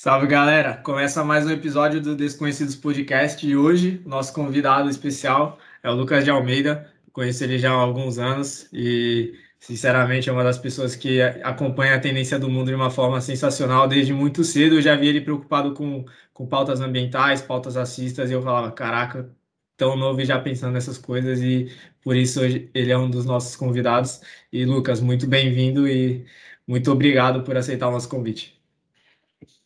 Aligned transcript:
Salve 0.00 0.28
galera! 0.28 0.76
Começa 0.76 1.24
mais 1.24 1.44
um 1.44 1.50
episódio 1.50 2.00
do 2.00 2.14
Desconhecidos 2.14 2.76
Podcast 2.76 3.44
e 3.44 3.56
hoje 3.56 4.00
nosso 4.06 4.32
convidado 4.32 4.88
especial 4.88 5.58
é 5.82 5.90
o 5.90 5.94
Lucas 5.94 6.22
de 6.22 6.30
Almeida. 6.30 6.88
Conheço 7.12 7.42
ele 7.42 7.58
já 7.58 7.72
há 7.72 7.74
alguns 7.74 8.16
anos 8.16 8.68
e 8.72 9.34
sinceramente 9.58 10.28
é 10.28 10.32
uma 10.32 10.44
das 10.44 10.56
pessoas 10.56 10.94
que 10.94 11.20
acompanha 11.20 11.96
a 11.96 12.00
tendência 12.00 12.38
do 12.38 12.48
mundo 12.48 12.68
de 12.68 12.76
uma 12.76 12.90
forma 12.90 13.20
sensacional 13.20 13.88
desde 13.88 14.12
muito 14.12 14.44
cedo. 14.44 14.76
Eu 14.76 14.82
já 14.82 14.94
vi 14.94 15.08
ele 15.08 15.20
preocupado 15.20 15.74
com, 15.74 16.04
com 16.32 16.46
pautas 16.46 16.80
ambientais, 16.80 17.42
pautas 17.42 17.74
racistas 17.74 18.30
e 18.30 18.34
eu 18.34 18.42
falava, 18.42 18.70
caraca, 18.70 19.28
tão 19.76 19.96
novo 19.96 20.20
e 20.20 20.24
já 20.24 20.38
pensando 20.40 20.74
nessas 20.74 20.96
coisas 20.96 21.40
e 21.40 21.72
por 22.02 22.14
isso 22.16 22.40
hoje 22.40 22.70
ele 22.72 22.92
é 22.92 22.98
um 22.98 23.10
dos 23.10 23.26
nossos 23.26 23.56
convidados. 23.56 24.20
E 24.52 24.64
Lucas, 24.64 25.00
muito 25.00 25.26
bem-vindo 25.26 25.88
e 25.88 26.24
muito 26.66 26.92
obrigado 26.92 27.42
por 27.42 27.56
aceitar 27.56 27.88
o 27.88 27.92
nosso 27.92 28.08
convite. 28.08 28.57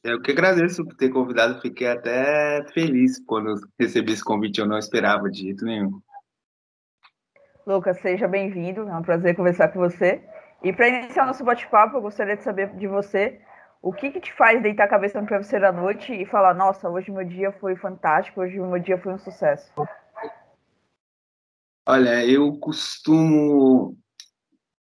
Eu 0.05 0.21
que 0.21 0.33
agradeço 0.33 0.85
por 0.85 0.97
ter 0.97 1.11
convidado, 1.11 1.61
fiquei 1.61 1.89
até 1.89 2.65
feliz 2.73 3.25
quando 3.25 3.55
recebi 3.79 4.13
esse 4.13 4.25
convite, 4.25 4.59
eu 4.59 4.67
não 4.67 4.77
esperava 4.77 5.31
de 5.31 5.43
jeito 5.43 5.65
nenhum. 5.65 6.01
Lucas, 7.65 8.01
seja 8.01 8.27
bem-vindo, 8.27 8.89
é 8.89 8.97
um 8.97 9.03
prazer 9.03 9.37
conversar 9.37 9.69
com 9.69 9.79
você. 9.79 10.21
E 10.65 10.73
para 10.73 10.89
iniciar 10.89 11.25
nosso 11.25 11.45
bate-papo, 11.45 11.97
eu 11.97 12.03
gostaria 12.03 12.37
de 12.37 12.43
saber 12.43 12.75
de 12.75 12.89
você 12.89 13.41
o 13.81 13.93
que, 13.93 14.11
que 14.11 14.21
te 14.21 14.33
faz 14.33 14.61
deitar 14.61 14.85
a 14.85 14.89
cabeça 14.89 15.21
no 15.21 15.27
travesseiro 15.27 15.69
à 15.69 15.73
noite 15.73 16.13
e 16.13 16.27
falar: 16.27 16.55
Nossa, 16.55 16.89
hoje 16.89 17.13
meu 17.13 17.25
dia 17.25 17.53
foi 17.53 17.77
fantástico, 17.77 18.41
hoje 18.41 18.59
meu 18.59 18.81
dia 18.81 18.99
foi 18.99 19.13
um 19.13 19.19
sucesso. 19.19 19.73
Olha, 21.87 22.25
eu 22.25 22.59
costumo 22.59 23.97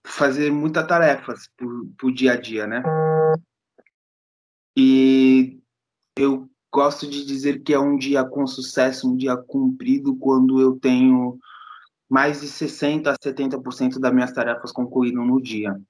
fazer 0.04 0.50
muitas 0.50 0.86
tarefas 0.86 1.48
para 1.56 2.08
o 2.08 2.12
dia 2.12 2.32
a 2.32 2.36
dia, 2.36 2.66
né? 2.66 2.82
E 4.76 5.60
eu 6.16 6.48
gosto 6.72 7.06
de 7.08 7.24
dizer 7.24 7.62
que 7.62 7.74
é 7.74 7.78
um 7.78 7.96
dia 7.96 8.24
com 8.24 8.46
sucesso, 8.46 9.10
um 9.10 9.16
dia 9.16 9.36
cumprido, 9.36 10.16
quando 10.16 10.60
eu 10.60 10.78
tenho 10.78 11.38
mais 12.08 12.40
de 12.40 12.46
60% 12.46 13.06
a 13.06 13.14
70% 13.14 13.98
das 13.98 14.12
minhas 14.12 14.32
tarefas 14.32 14.72
concluídas 14.72 15.26
no 15.26 15.40
dia. 15.40 15.80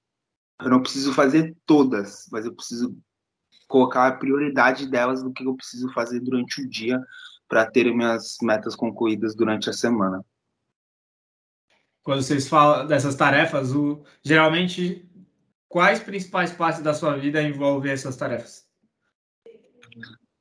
Eu 0.60 0.70
não 0.70 0.80
preciso 0.80 1.12
fazer 1.12 1.56
todas, 1.66 2.28
mas 2.30 2.44
eu 2.44 2.54
preciso 2.54 2.96
colocar 3.66 4.06
a 4.06 4.16
prioridade 4.16 4.86
delas 4.86 5.22
do 5.22 5.32
que 5.32 5.44
eu 5.44 5.56
preciso 5.56 5.92
fazer 5.92 6.20
durante 6.20 6.62
o 6.62 6.68
dia 6.68 7.00
para 7.48 7.68
ter 7.68 7.92
minhas 7.92 8.36
metas 8.42 8.76
concluídas 8.76 9.34
durante 9.34 9.68
a 9.68 9.72
semana. 9.72 10.24
Quando 12.02 12.22
vocês 12.22 12.48
falam 12.48 12.86
dessas 12.86 13.14
tarefas, 13.14 13.74
o, 13.74 14.04
geralmente, 14.22 15.08
quais 15.68 16.00
principais 16.00 16.52
partes 16.52 16.82
da 16.82 16.94
sua 16.94 17.16
vida 17.16 17.42
envolvem 17.42 17.92
essas 17.92 18.16
tarefas? 18.16 18.61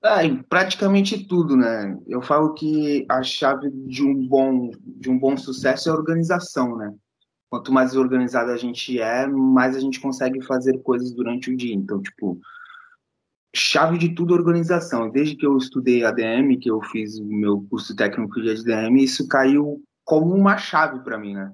É, 0.04 0.36
praticamente 0.50 1.28
tudo, 1.28 1.56
né? 1.56 1.96
Eu 2.08 2.24
falo 2.24 2.54
que 2.56 3.06
a 3.08 3.22
chave 3.22 3.70
de 3.70 4.04
um 4.04 4.28
bom 4.28 4.72
de 4.84 5.12
um 5.12 5.20
bom 5.20 5.38
sucesso 5.38 5.90
é 5.90 5.92
a 5.92 5.96
organização, 5.96 6.76
né? 6.76 6.92
Quanto 7.50 7.72
mais 7.72 7.96
organizado 7.96 8.50
a 8.50 8.58
gente 8.58 9.00
é, 9.00 9.28
mais 9.28 9.76
a 9.76 9.80
gente 9.80 10.00
consegue 10.00 10.42
fazer 10.42 10.80
coisas 10.80 11.12
durante 11.12 11.52
o 11.52 11.58
dia. 11.58 11.76
Então, 11.76 12.02
tipo, 12.02 12.40
chave 13.56 14.00
de 14.00 14.16
tudo 14.16 14.34
é 14.34 14.38
organização. 14.38 15.10
Desde 15.12 15.36
que 15.36 15.46
eu 15.46 15.56
estudei 15.58 16.04
ADM, 16.04 16.58
que 16.60 16.72
eu 16.72 16.82
fiz 16.82 17.20
o 17.20 17.26
meu 17.26 17.62
curso 17.70 17.96
técnico 17.96 18.42
de 18.42 18.50
ADM, 18.50 18.98
isso 18.98 19.28
caiu 19.28 19.84
como 20.04 20.34
uma 20.34 20.58
chave 20.58 21.04
para 21.04 21.20
mim, 21.20 21.36
né? 21.36 21.54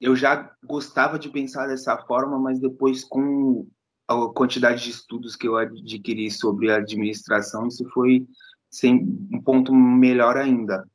Eu 0.00 0.14
já 0.14 0.52
gostava 0.64 1.18
de 1.18 1.30
pensar 1.30 1.66
dessa 1.66 1.96
forma, 1.98 2.38
mas 2.38 2.60
depois 2.60 3.02
com 3.02 3.66
a 4.08 4.32
quantidade 4.32 4.84
de 4.84 4.90
estudos 4.90 5.36
que 5.36 5.46
eu 5.46 5.56
adquiri 5.56 6.30
sobre 6.30 6.72
administração, 6.72 7.68
isso 7.68 7.86
foi 7.90 8.26
sem, 8.70 8.96
um 9.32 9.40
ponto 9.40 9.74
melhor 9.74 10.36
ainda, 10.36 10.88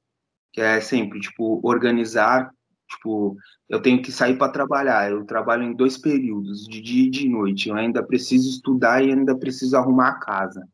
que 0.52 0.60
é 0.60 0.82
sempre, 0.82 1.20
tipo, 1.20 1.60
organizar, 1.64 2.52
tipo, 2.90 3.38
eu 3.70 3.82
tenho 3.82 4.02
que 4.02 4.12
sair 4.12 4.38
para 4.38 4.52
trabalhar, 4.52 5.12
eu 5.12 5.24
trabalho 5.26 5.64
em 5.64 5.76
dois 5.76 5.98
períodos, 5.98 6.66
de 6.68 6.82
dia 6.82 7.08
e 7.08 7.10
de 7.12 7.30
noite, 7.30 7.70
eu 7.70 7.76
ainda 7.76 8.04
preciso 8.04 8.50
estudar 8.50 9.04
e 9.04 9.12
ainda 9.12 9.38
preciso 9.38 9.78
arrumar 9.78 10.10
a 10.10 10.20
casa. 10.20 10.68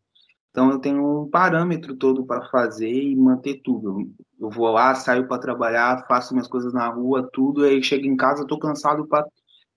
Então 0.49 0.71
eu 0.71 0.79
tenho 0.79 1.23
um 1.23 1.29
parâmetro 1.29 1.95
todo 1.95 2.25
para 2.25 2.49
fazer 2.49 2.91
e 2.91 3.15
manter 3.15 3.61
tudo. 3.63 4.11
Eu 4.39 4.49
vou 4.49 4.69
lá, 4.71 4.95
saio 4.95 5.27
para 5.27 5.37
trabalhar, 5.37 6.05
faço 6.07 6.33
minhas 6.33 6.47
coisas 6.47 6.73
na 6.73 6.87
rua, 6.87 7.29
tudo, 7.31 7.63
aí 7.63 7.83
chego 7.83 8.05
em 8.05 8.17
casa, 8.17 8.41
estou 8.41 8.57
cansado 8.57 9.05
para 9.07 9.25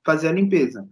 fazer 0.05 0.29
a 0.29 0.33
limpeza 0.33 0.89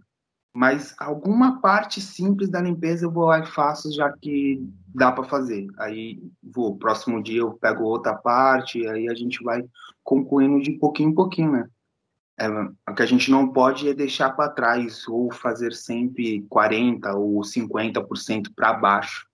mas 0.53 0.93
alguma 0.97 1.61
parte 1.61 2.01
simples 2.01 2.49
da 2.49 2.61
limpeza 2.61 3.05
eu 3.05 3.11
vou 3.11 3.25
lá 3.25 3.39
e 3.39 3.45
faço, 3.45 3.91
já 3.93 4.11
que 4.11 4.61
dá 4.93 5.11
para 5.11 5.23
fazer. 5.23 5.67
Aí 5.77 6.21
vou, 6.43 6.77
próximo 6.77 7.23
dia 7.23 7.39
eu 7.39 7.53
pego 7.53 7.83
outra 7.83 8.13
parte, 8.15 8.85
aí 8.87 9.07
a 9.07 9.15
gente 9.15 9.41
vai 9.43 9.63
concluindo 10.03 10.61
de 10.61 10.73
pouquinho 10.73 11.09
em 11.09 11.15
pouquinho, 11.15 11.51
né? 11.51 11.69
É, 12.37 12.47
o 12.89 12.95
que 12.95 13.03
a 13.03 13.05
gente 13.05 13.29
não 13.29 13.53
pode 13.53 13.87
é 13.87 13.93
deixar 13.93 14.31
para 14.31 14.49
trás 14.49 15.07
ou 15.07 15.31
fazer 15.31 15.73
sempre 15.73 16.41
40 16.49 17.15
ou 17.15 17.41
50% 17.41 18.51
para 18.55 18.73
baixo, 18.73 19.27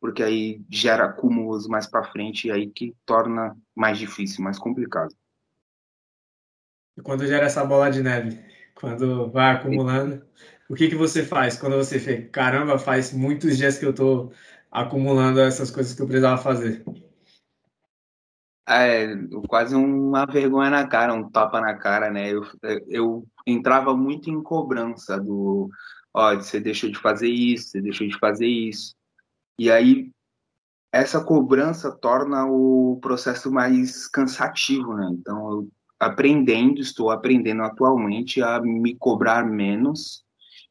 porque 0.00 0.22
aí 0.22 0.62
gera 0.70 1.04
acúmulos 1.04 1.68
mais 1.68 1.86
para 1.86 2.04
frente 2.04 2.48
e 2.48 2.50
aí 2.50 2.70
que 2.70 2.94
torna 3.04 3.56
mais 3.74 3.98
difícil, 3.98 4.42
mais 4.42 4.58
complicado. 4.58 5.14
E 6.96 7.02
quando 7.02 7.26
gera 7.26 7.46
essa 7.46 7.64
bola 7.64 7.90
de 7.90 8.02
neve, 8.02 8.40
quando 8.74 9.30
vai 9.30 9.52
acumulando, 9.52 10.24
o 10.68 10.74
que, 10.74 10.88
que 10.88 10.94
você 10.94 11.24
faz 11.24 11.58
quando 11.58 11.76
você 11.76 11.98
vê, 11.98 12.22
caramba, 12.22 12.78
faz 12.78 13.12
muitos 13.12 13.56
dias 13.56 13.78
que 13.78 13.84
eu 13.84 13.90
estou 13.90 14.32
acumulando 14.70 15.40
essas 15.40 15.70
coisas 15.70 15.94
que 15.94 16.02
eu 16.02 16.06
precisava 16.06 16.40
fazer? 16.40 16.84
É, 18.66 19.14
quase 19.46 19.74
uma 19.74 20.24
vergonha 20.24 20.70
na 20.70 20.86
cara, 20.86 21.12
um 21.12 21.30
tapa 21.30 21.60
na 21.60 21.74
cara, 21.74 22.10
né? 22.10 22.30
Eu, 22.30 22.42
eu 22.88 23.26
entrava 23.46 23.94
muito 23.94 24.30
em 24.30 24.42
cobrança 24.42 25.20
do, 25.20 25.68
ó, 26.14 26.34
você 26.34 26.58
deixou 26.58 26.90
de 26.90 26.98
fazer 26.98 27.28
isso, 27.28 27.68
você 27.68 27.82
deixou 27.82 28.06
de 28.06 28.18
fazer 28.18 28.46
isso. 28.46 28.94
E 29.58 29.70
aí 29.70 30.10
essa 30.90 31.22
cobrança 31.22 31.90
torna 31.90 32.46
o 32.46 32.98
processo 33.02 33.50
mais 33.50 34.08
cansativo, 34.08 34.94
né? 34.94 35.08
Então, 35.12 35.50
eu 35.50 35.68
aprendendo, 35.98 36.80
estou 36.80 37.10
aprendendo 37.10 37.62
atualmente 37.62 38.40
a 38.40 38.60
me 38.60 38.94
cobrar 38.96 39.44
menos 39.44 40.24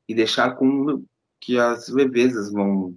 e 0.08 0.14
deixar 0.14 0.56
com 0.56 1.03
que 1.40 1.58
as 1.58 1.90
levezas 1.90 2.52
vão, 2.52 2.96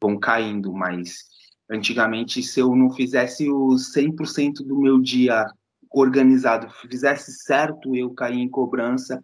vão 0.00 0.18
caindo 0.18 0.72
mais. 0.72 1.24
Antigamente, 1.70 2.42
se 2.42 2.60
eu 2.60 2.74
não 2.74 2.90
fizesse 2.90 3.50
os 3.50 3.92
100% 3.94 4.64
do 4.66 4.78
meu 4.78 5.00
dia 5.00 5.46
organizado, 5.90 6.70
fizesse 6.88 7.32
certo, 7.32 7.94
eu 7.94 8.10
caía 8.10 8.42
em 8.42 8.48
cobrança, 8.48 9.20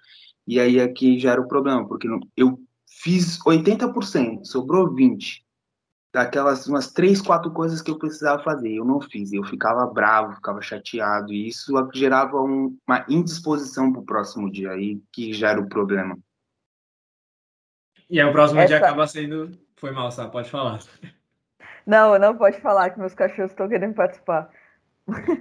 e 0.47 0.61
aí 0.61 0.81
aqui 0.81 1.19
já 1.19 1.33
era 1.33 1.41
o 1.41 1.49
problema, 1.49 1.87
porque 1.87 2.09
eu 2.37 2.59
fiz 3.03 3.39
80%, 3.41 4.45
sobrou 4.45 4.95
20%. 4.95 5.43
Daquelas 6.11 6.67
umas 6.67 6.91
três, 6.91 7.21
quatro 7.21 7.51
coisas 7.53 7.83
que 7.83 7.91
eu 7.91 7.99
precisava 7.99 8.43
fazer, 8.43 8.73
eu 8.73 8.85
não 8.85 8.99
fiz, 8.99 9.31
eu 9.31 9.45
ficava 9.45 9.87
bravo, 9.87 10.37
ficava 10.37 10.61
chateado, 10.63 11.35
e 11.35 11.49
isso 11.49 11.71
gerava 11.95 12.41
um, 12.41 12.75
uma 12.87 13.05
indisposição 13.11 13.93
para 13.93 14.01
o 14.01 14.07
próximo 14.07 14.51
dia, 14.51 14.71
aí 14.71 14.99
que 15.13 15.35
já 15.35 15.51
era 15.51 15.61
o 15.61 15.69
problema. 15.69 16.19
E 18.11 18.21
aí 18.21 18.27
o 18.27 18.33
próximo 18.33 18.61
Essa... 18.61 18.69
dia 18.69 18.77
acaba 18.79 19.07
sendo. 19.07 19.51
Foi 19.77 19.91
mal, 19.91 20.11
sabe? 20.11 20.33
Pode 20.33 20.51
falar. 20.51 20.81
Não, 21.87 22.19
não 22.19 22.37
pode 22.37 22.61
falar 22.61 22.91
que 22.91 22.99
meus 22.99 23.15
cachorros 23.15 23.53
estão 23.53 23.69
querendo 23.69 23.95
participar. 23.95 24.51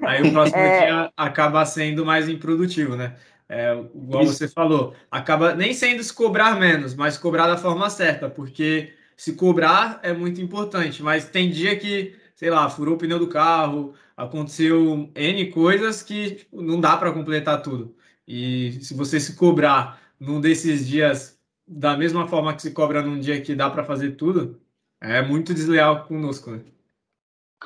Aí 0.05 0.21
o 0.21 0.31
próximo 0.31 0.59
é... 0.61 0.85
dia 0.85 1.11
acaba 1.17 1.65
sendo 1.65 2.05
mais 2.05 2.29
improdutivo, 2.29 2.95
né? 2.95 3.15
É, 3.49 3.73
igual 3.95 4.23
Isso. 4.23 4.33
você 4.33 4.47
falou, 4.47 4.93
acaba 5.09 5.55
nem 5.55 5.73
sendo 5.73 6.03
se 6.03 6.13
cobrar 6.13 6.59
menos, 6.59 6.93
mas 6.93 7.17
cobrar 7.17 7.47
da 7.47 7.57
forma 7.57 7.89
certa, 7.89 8.29
porque 8.29 8.93
se 9.15 9.33
cobrar 9.33 9.99
é 10.03 10.11
muito 10.13 10.41
importante, 10.41 11.01
mas 11.01 11.29
tem 11.29 11.49
dia 11.49 11.77
que, 11.77 12.15
sei 12.35 12.49
lá, 12.49 12.69
furou 12.69 12.95
o 12.95 12.97
pneu 12.97 13.17
do 13.17 13.29
carro, 13.29 13.93
aconteceu 14.17 15.09
N 15.15 15.51
coisas 15.51 16.03
que 16.03 16.31
tipo, 16.31 16.61
não 16.61 16.79
dá 16.79 16.97
para 16.97 17.11
completar 17.13 17.61
tudo. 17.61 17.95
E 18.27 18.73
se 18.81 18.93
você 18.93 19.19
se 19.19 19.35
cobrar 19.35 19.99
num 20.19 20.41
desses 20.41 20.85
dias 20.85 21.36
da 21.67 21.97
mesma 21.97 22.27
forma 22.27 22.55
que 22.55 22.61
se 22.61 22.71
cobra 22.71 23.01
num 23.01 23.19
dia 23.19 23.41
que 23.41 23.53
dá 23.53 23.69
para 23.69 23.83
fazer 23.83 24.11
tudo, 24.11 24.59
é 25.01 25.21
muito 25.21 25.53
desleal 25.53 26.05
conosco, 26.05 26.51
né? 26.51 26.63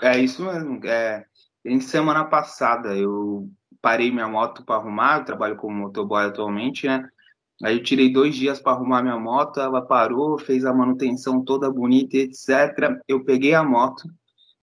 É 0.02 0.18
isso 0.18 0.44
mesmo. 0.44 0.86
É, 0.86 1.26
em 1.64 1.80
semana 1.80 2.26
passada 2.26 2.96
eu 2.96 3.50
parei 3.82 4.12
minha 4.12 4.28
moto 4.28 4.64
para 4.64 4.76
arrumar, 4.76 5.20
eu 5.20 5.26
trabalho 5.26 5.56
como 5.58 5.76
motoboy 5.76 6.26
atualmente, 6.26 6.88
né? 6.88 7.08
Aí 7.64 7.78
eu 7.78 7.84
tirei 7.84 8.12
dois 8.12 8.36
dias 8.36 8.60
para 8.60 8.74
arrumar 8.74 9.04
minha 9.04 9.20
moto, 9.20 9.60
ela 9.60 9.82
parou, 9.86 10.40
fez 10.40 10.66
a 10.66 10.74
manutenção 10.74 11.44
toda 11.44 11.72
bonita, 11.72 12.18
etc. 12.18 13.00
Eu 13.08 13.24
peguei 13.24 13.54
a 13.54 13.64
moto, 13.64 14.10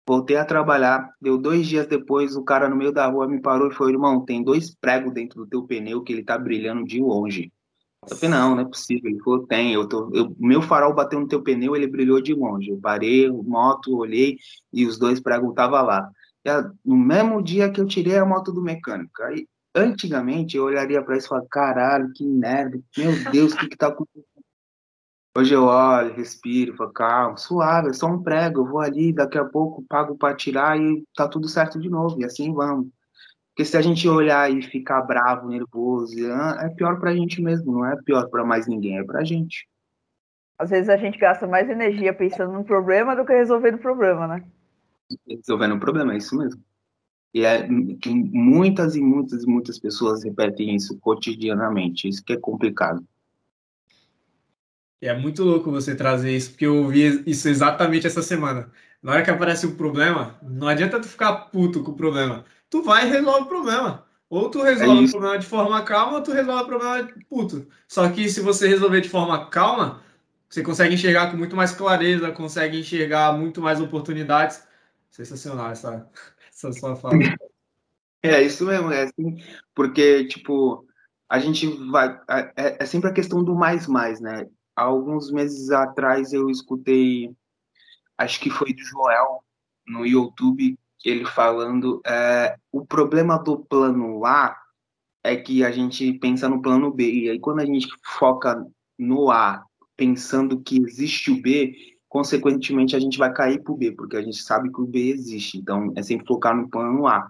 voltei 0.07 0.37
a 0.37 0.45
trabalhar, 0.45 1.13
deu 1.21 1.37
dois 1.37 1.67
dias 1.67 1.87
depois, 1.87 2.37
o 2.37 2.43
cara 2.43 2.69
no 2.69 2.75
meio 2.75 2.93
da 2.93 3.05
rua 3.07 3.27
me 3.27 3.41
parou 3.41 3.69
e 3.69 3.73
falou, 3.73 3.91
irmão, 3.91 4.23
tem 4.23 4.41
dois 4.41 4.73
pregos 4.73 5.13
dentro 5.13 5.41
do 5.41 5.47
teu 5.47 5.63
pneu 5.63 6.03
que 6.03 6.13
ele 6.13 6.23
tá 6.23 6.37
brilhando 6.37 6.85
de 6.85 7.01
longe. 7.01 7.51
Eu 8.10 8.16
falei, 8.16 8.30
não, 8.30 8.56
não 8.56 8.62
é 8.62 8.66
possível. 8.66 9.10
Ele 9.10 9.19
falou, 9.22 9.48
tem. 9.48 9.74
Eu 9.74 9.88
tô, 9.88 10.12
eu, 10.13 10.36
meu 10.40 10.62
farol 10.62 10.94
bateu 10.94 11.19
no 11.19 11.28
teu 11.28 11.42
pneu, 11.42 11.75
ele 11.75 11.88
brilhou 11.88 12.22
de 12.22 12.34
longe. 12.34 12.69
Eu 12.69 12.80
parei, 12.80 13.30
moto, 13.30 13.98
olhei 13.98 14.38
e 14.72 14.86
os 14.86 14.98
dois 14.98 15.19
pregos 15.19 15.50
estavam 15.50 15.86
lá. 15.86 16.10
E, 16.46 16.50
no 16.86 16.96
mesmo 16.98 17.42
dia 17.42 17.72
que 17.72 17.81
eu 17.81 17.86
tirei 17.86 18.18
a 18.18 18.25
moto 18.25 18.52
do 18.52 18.62
mecânico. 18.62 19.24
Aí, 19.24 19.48
antigamente, 19.75 20.57
eu 20.57 20.66
olharia 20.66 21.04
para 21.04 21.18
isso 21.18 21.28
e 21.28 21.30
falaria, 21.30 21.50
caralho, 21.50 22.12
que 22.13 22.25
merda. 22.25 22.80
Meu 22.98 23.31
Deus, 23.31 23.54
o 23.54 23.57
que 23.57 23.69
que 23.69 23.78
tá 23.78 23.88
acontecendo? 23.88 24.36
Hoje 25.38 25.54
eu 25.54 25.66
olho, 25.66 26.13
respiro, 26.13 26.78
falo, 26.78 26.94
calma, 26.94 27.36
suave, 27.36 27.90
é 27.90 27.94
só 27.94 28.07
um 28.07 28.24
prego, 28.24 28.62
eu 28.62 28.66
vou 28.66 28.80
ali, 28.80 29.12
daqui 29.12 29.38
a 29.38 29.44
pouco 29.44 29.84
pago 29.84 30.18
para 30.18 30.34
tirar 30.34 30.80
e 30.80 31.04
tá 31.13 31.28
tudo 31.28 31.50
certo 31.50 31.78
de 31.78 31.90
novo, 31.90 32.18
e 32.22 32.24
assim 32.24 32.54
vamos. 32.54 32.88
Porque 33.56 33.63
se 33.63 33.78
a 33.78 33.81
gente 33.81 34.06
olhar 34.06 34.52
e 34.52 34.62
ficar 34.62 35.02
bravo, 35.04 35.48
nervoso, 35.48 36.13
é 36.60 36.68
pior 36.72 37.00
pra 37.00 37.16
gente 37.16 37.42
mesmo, 37.42 37.72
não 37.72 37.86
é 37.86 37.96
pior 38.04 38.28
para 38.30 38.44
mais 38.44 38.68
ninguém, 38.68 38.98
é 38.98 39.04
pra 39.04 39.24
gente. 39.24 39.66
Às 40.60 40.72
vezes 40.72 40.90
a 40.90 40.98
gente 40.98 41.18
gasta 41.18 41.48
mais 41.48 41.69
energia 41.69 42.13
pensando 42.13 42.52
no 42.52 42.66
problema 42.66 43.16
do 43.16 43.25
que 43.25 43.31
resolvendo 43.31 43.75
o 43.75 43.80
problema, 43.80 44.28
né? 44.28 44.44
Resolvendo 45.25 45.75
o 45.75 45.80
problema, 45.80 46.13
é 46.13 46.18
isso 46.18 46.38
mesmo. 46.38 46.62
E 47.34 47.46
é, 47.46 47.66
muitas 47.69 48.98
e 48.98 49.02
muitas 49.02 49.44
e 49.44 49.48
muitas 49.48 49.80
pessoas 49.80 50.25
repetem 50.25 50.75
isso 50.75 51.00
cotidianamente, 51.00 52.10
isso 52.10 52.25
que 52.25 52.34
é 52.34 52.38
complicado. 52.38 53.07
E 55.02 55.07
é 55.07 55.18
muito 55.18 55.46
louco 55.46 55.72
você 55.72 55.96
trazer 55.96 56.36
isso, 56.36 56.52
porque 56.52 56.66
eu 56.66 56.75
ouvi 56.75 57.24
isso 57.25 57.48
exatamente 57.48 58.06
essa 58.06 58.22
semana. 58.22 58.69
Na 59.02 59.13
hora 59.13 59.24
que 59.24 59.31
aparece 59.31 59.66
um 59.66 59.78
problema, 59.78 60.38
não 60.42 60.68
adianta 60.68 61.00
tu 61.00 61.07
ficar 61.07 61.34
puto 61.52 61.84
com 61.84 61.92
o 61.92 61.96
problema. 61.96 62.44
Tu 62.69 62.81
vai 62.81 63.07
e 63.07 63.09
resolve 63.09 63.41
o 63.41 63.47
problema. 63.47 64.06
Ou 64.29 64.50
tu 64.50 64.62
resolve 64.62 65.03
é 65.03 65.07
o 65.07 65.12
problema 65.12 65.39
de 65.39 65.45
forma 65.45 65.83
calma, 65.83 66.17
ou 66.17 66.23
tu 66.23 66.31
resolve 66.31 66.63
o 66.63 66.67
problema 66.67 67.07
puto. 67.29 67.67
Só 67.88 68.09
que 68.09 68.27
se 68.29 68.41
você 68.41 68.67
resolver 68.67 69.01
de 69.01 69.09
forma 69.09 69.50
calma, 69.50 70.01
você 70.50 70.63
consegue 70.63 70.95
enxergar 70.95 71.31
com 71.31 71.38
muito 71.38 71.56
mais 71.56 71.71
clareza, 71.71 72.31
consegue 72.31 72.79
enxergar 72.79 73.38
muito 73.38 73.62
mais 73.62 73.79
oportunidades. 73.79 74.63
Sensacional 75.12 75.71
essa, 75.71 76.09
essa 76.51 76.71
sua 76.73 76.95
fala. 76.95 77.15
É, 78.21 78.41
isso 78.41 78.65
mesmo, 78.65 78.91
é 78.91 79.03
assim, 79.03 79.44
porque, 79.73 80.25
tipo, 80.25 80.85
a 81.29 81.39
gente 81.39 81.68
vai. 81.89 82.19
É, 82.57 82.83
é 82.83 82.85
sempre 82.85 83.09
a 83.09 83.13
questão 83.13 83.44
do 83.44 83.53
mais 83.53 83.88
mais, 83.88 84.19
né? 84.19 84.47
alguns 84.75 85.31
meses 85.31 85.71
atrás 85.71 86.33
eu 86.33 86.50
escutei, 86.50 87.33
acho 88.18 88.39
que 88.39 88.50
foi 88.50 88.73
do 88.73 88.83
Joel 88.83 89.44
no 89.88 90.06
YouTube, 90.06 90.77
ele 91.06 91.25
falando 91.25 92.02
é, 92.06 92.57
o 92.72 92.86
problema 92.86 93.38
do 93.38 93.60
plano 93.60 94.25
A 94.25 94.57
é 95.24 95.36
que 95.36 95.63
a 95.63 95.72
gente 95.72 96.13
pensa 96.13 96.50
no 96.50 96.62
plano 96.62 96.92
B 96.92 97.10
e 97.10 97.30
aí 97.30 97.40
quando 97.40 97.60
a 97.60 97.66
gente 97.66 97.88
foca 98.04 98.66
no 98.98 99.30
A 99.30 99.63
pensando 99.96 100.60
que 100.60 100.81
existe 100.81 101.31
o 101.31 101.42
B, 101.42 101.74
consequentemente 102.10 102.96
a 102.96 103.00
gente 103.00 103.18
vai 103.18 103.31
cair 103.31 103.62
para 103.62 103.74
o 103.74 103.78
B, 103.78 103.92
porque 103.92 104.18
a 104.18 104.22
gente 104.22 104.42
sabe 104.42 104.72
que 104.72 104.81
o 104.81 104.86
B 104.86 105.10
existe. 105.10 105.57
Então 105.57 105.94
é 105.96 106.04
sempre 106.04 106.28
focar 106.28 106.56
no 106.56 106.69
plano 106.69 107.07
A. 107.07 107.28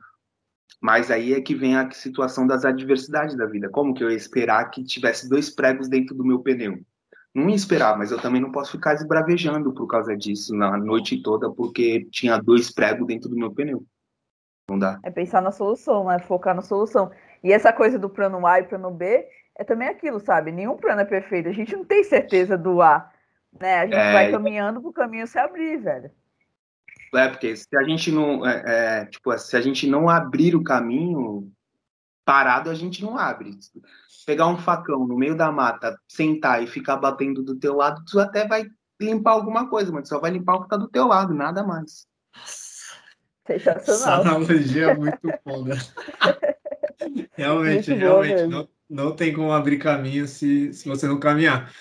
Mas 0.82 1.10
aí 1.10 1.34
é 1.34 1.42
que 1.42 1.56
vem 1.56 1.76
a 1.76 1.90
situação 1.92 2.46
das 2.46 2.66
adversidades 2.66 3.36
da 3.36 3.46
vida. 3.46 3.70
Como 3.70 3.94
que 3.94 4.04
eu 4.04 4.10
ia 4.10 4.18
esperar 4.18 4.70
que 4.70 4.84
tivesse 4.84 5.30
dois 5.30 5.50
pregos 5.50 5.88
dentro 5.88 6.16
do 6.16 6.26
meu 6.26 6.40
pneu? 6.40 6.80
Não 7.36 7.50
ia 7.50 7.56
esperar, 7.56 7.98
mas 7.98 8.12
eu 8.12 8.22
também 8.22 8.42
não 8.42 8.50
posso 8.50 8.72
ficar 8.72 8.94
esbravejando 8.94 9.74
por 9.74 9.86
causa 9.88 10.16
disso 10.16 10.56
na 10.56 10.78
noite 10.78 11.22
toda, 11.22 11.52
porque 11.52 12.08
tinha 12.10 12.38
dois 12.38 12.72
pregos 12.72 13.06
dentro 13.06 13.30
do 13.30 13.36
meu 13.36 13.54
pneu. 13.54 13.86
Não 14.70 14.80
dá. 14.80 14.98
É 15.04 15.12
pensar 15.12 15.42
na 15.42 15.52
solução, 15.52 16.06
né? 16.06 16.18
Focar 16.18 16.56
na 16.56 16.62
solução. 16.62 17.12
E 17.44 17.52
essa 17.52 17.74
coisa 17.74 18.00
do 18.00 18.10
plano 18.10 18.48
A 18.48 18.60
e 18.60 18.64
plano 18.64 18.90
B 18.90 19.28
é 19.54 19.64
também 19.66 19.90
aquilo, 19.90 20.20
sabe? 20.20 20.52
Nenhum 20.52 20.78
plano 20.78 21.02
é 21.02 21.06
perfeito. 21.06 21.50
A 21.50 21.52
gente 21.52 21.76
não 21.76 21.84
tem 21.84 22.04
certeza 22.06 22.58
do 22.58 22.82
A. 22.82 23.12
Né? 23.60 23.80
A 23.80 23.84
gente 23.84 23.96
é... 23.96 24.14
vai 24.14 24.32
caminhando 24.32 24.82
pro 24.82 24.94
caminho 24.94 25.28
se 25.28 25.38
abrir, 25.38 25.78
velho. 25.78 26.10
É, 27.14 27.28
porque 27.30 27.56
se 27.56 27.78
a 27.78 27.84
gente 27.84 28.12
não. 28.12 28.46
É, 28.46 28.64
é, 29.02 29.06
tipo, 29.06 29.38
se 29.38 29.56
a 29.56 29.62
gente 29.62 29.88
não 29.88 30.10
abrir 30.10 30.56
o 30.56 30.64
caminho, 30.64 31.52
parado 32.26 32.70
a 32.70 32.74
gente 32.74 33.04
não 33.04 33.18
abre 33.18 33.58
pegar 34.26 34.48
um 34.48 34.58
facão 34.58 35.06
no 35.06 35.16
meio 35.16 35.38
da 35.38 35.52
mata, 35.52 35.98
sentar 36.08 36.64
e 36.64 36.68
ficar 36.68 36.98
batendo 36.98 37.44
do 37.44 37.56
teu 37.56 37.76
lado, 37.76 38.04
tu 38.10 38.20
até 38.20 38.48
vai 38.48 38.66
limpar 39.00 39.32
alguma 39.32 39.70
coisa, 39.70 39.92
mas 39.92 40.10
só 40.10 40.20
vai 40.20 40.32
limpar 40.32 40.56
o 40.56 40.64
que 40.64 40.70
tá 40.70 40.78
do 40.78 40.88
teu 40.88 41.08
lado, 41.08 41.34
nada 41.34 41.64
mais. 41.64 42.08
Essa 43.48 44.16
analogia 44.16 44.92
é 44.92 44.96
muito 44.96 45.30
foda. 45.44 45.78
realmente, 47.34 47.92
muito 47.92 48.02
realmente, 48.02 48.48
não, 48.48 48.68
não 48.90 49.16
tem 49.16 49.32
como 49.32 49.52
abrir 49.52 49.78
caminho 49.78 50.28
se, 50.28 50.74
se 50.74 50.90
você 50.90 51.08
não 51.08 51.20
caminhar. 51.20 51.72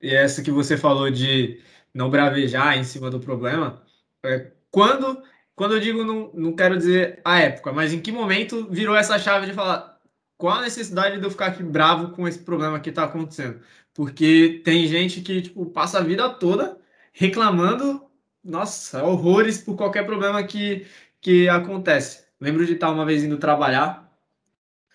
E 0.00 0.14
essa 0.14 0.42
que 0.42 0.52
você 0.52 0.76
falou 0.76 1.10
de 1.10 1.60
não 1.92 2.08
bravejar 2.08 2.78
em 2.78 2.84
cima 2.84 3.10
do 3.10 3.18
problema, 3.18 3.82
é, 4.24 4.52
quando, 4.70 5.20
quando 5.58 5.74
eu 5.74 5.80
digo, 5.80 6.04
não, 6.04 6.30
não 6.32 6.52
quero 6.54 6.76
dizer 6.78 7.20
a 7.24 7.40
época, 7.40 7.72
mas 7.72 7.92
em 7.92 8.00
que 8.00 8.12
momento 8.12 8.68
virou 8.70 8.94
essa 8.94 9.18
chave 9.18 9.46
de 9.46 9.52
falar, 9.52 9.98
qual 10.36 10.58
a 10.58 10.62
necessidade 10.62 11.18
de 11.18 11.24
eu 11.24 11.30
ficar 11.32 11.46
aqui 11.46 11.64
bravo 11.64 12.12
com 12.12 12.28
esse 12.28 12.38
problema 12.38 12.78
que 12.78 12.90
está 12.90 13.02
acontecendo? 13.02 13.60
Porque 13.92 14.62
tem 14.64 14.86
gente 14.86 15.20
que 15.20 15.42
tipo, 15.42 15.66
passa 15.66 15.98
a 15.98 16.02
vida 16.02 16.30
toda 16.30 16.78
reclamando, 17.12 18.06
nossa, 18.44 19.02
horrores 19.02 19.58
por 19.58 19.76
qualquer 19.76 20.06
problema 20.06 20.44
que, 20.44 20.86
que 21.20 21.48
acontece. 21.48 22.24
Lembro 22.40 22.64
de 22.64 22.74
estar 22.74 22.92
uma 22.92 23.04
vez 23.04 23.24
indo 23.24 23.36
trabalhar, 23.36 24.08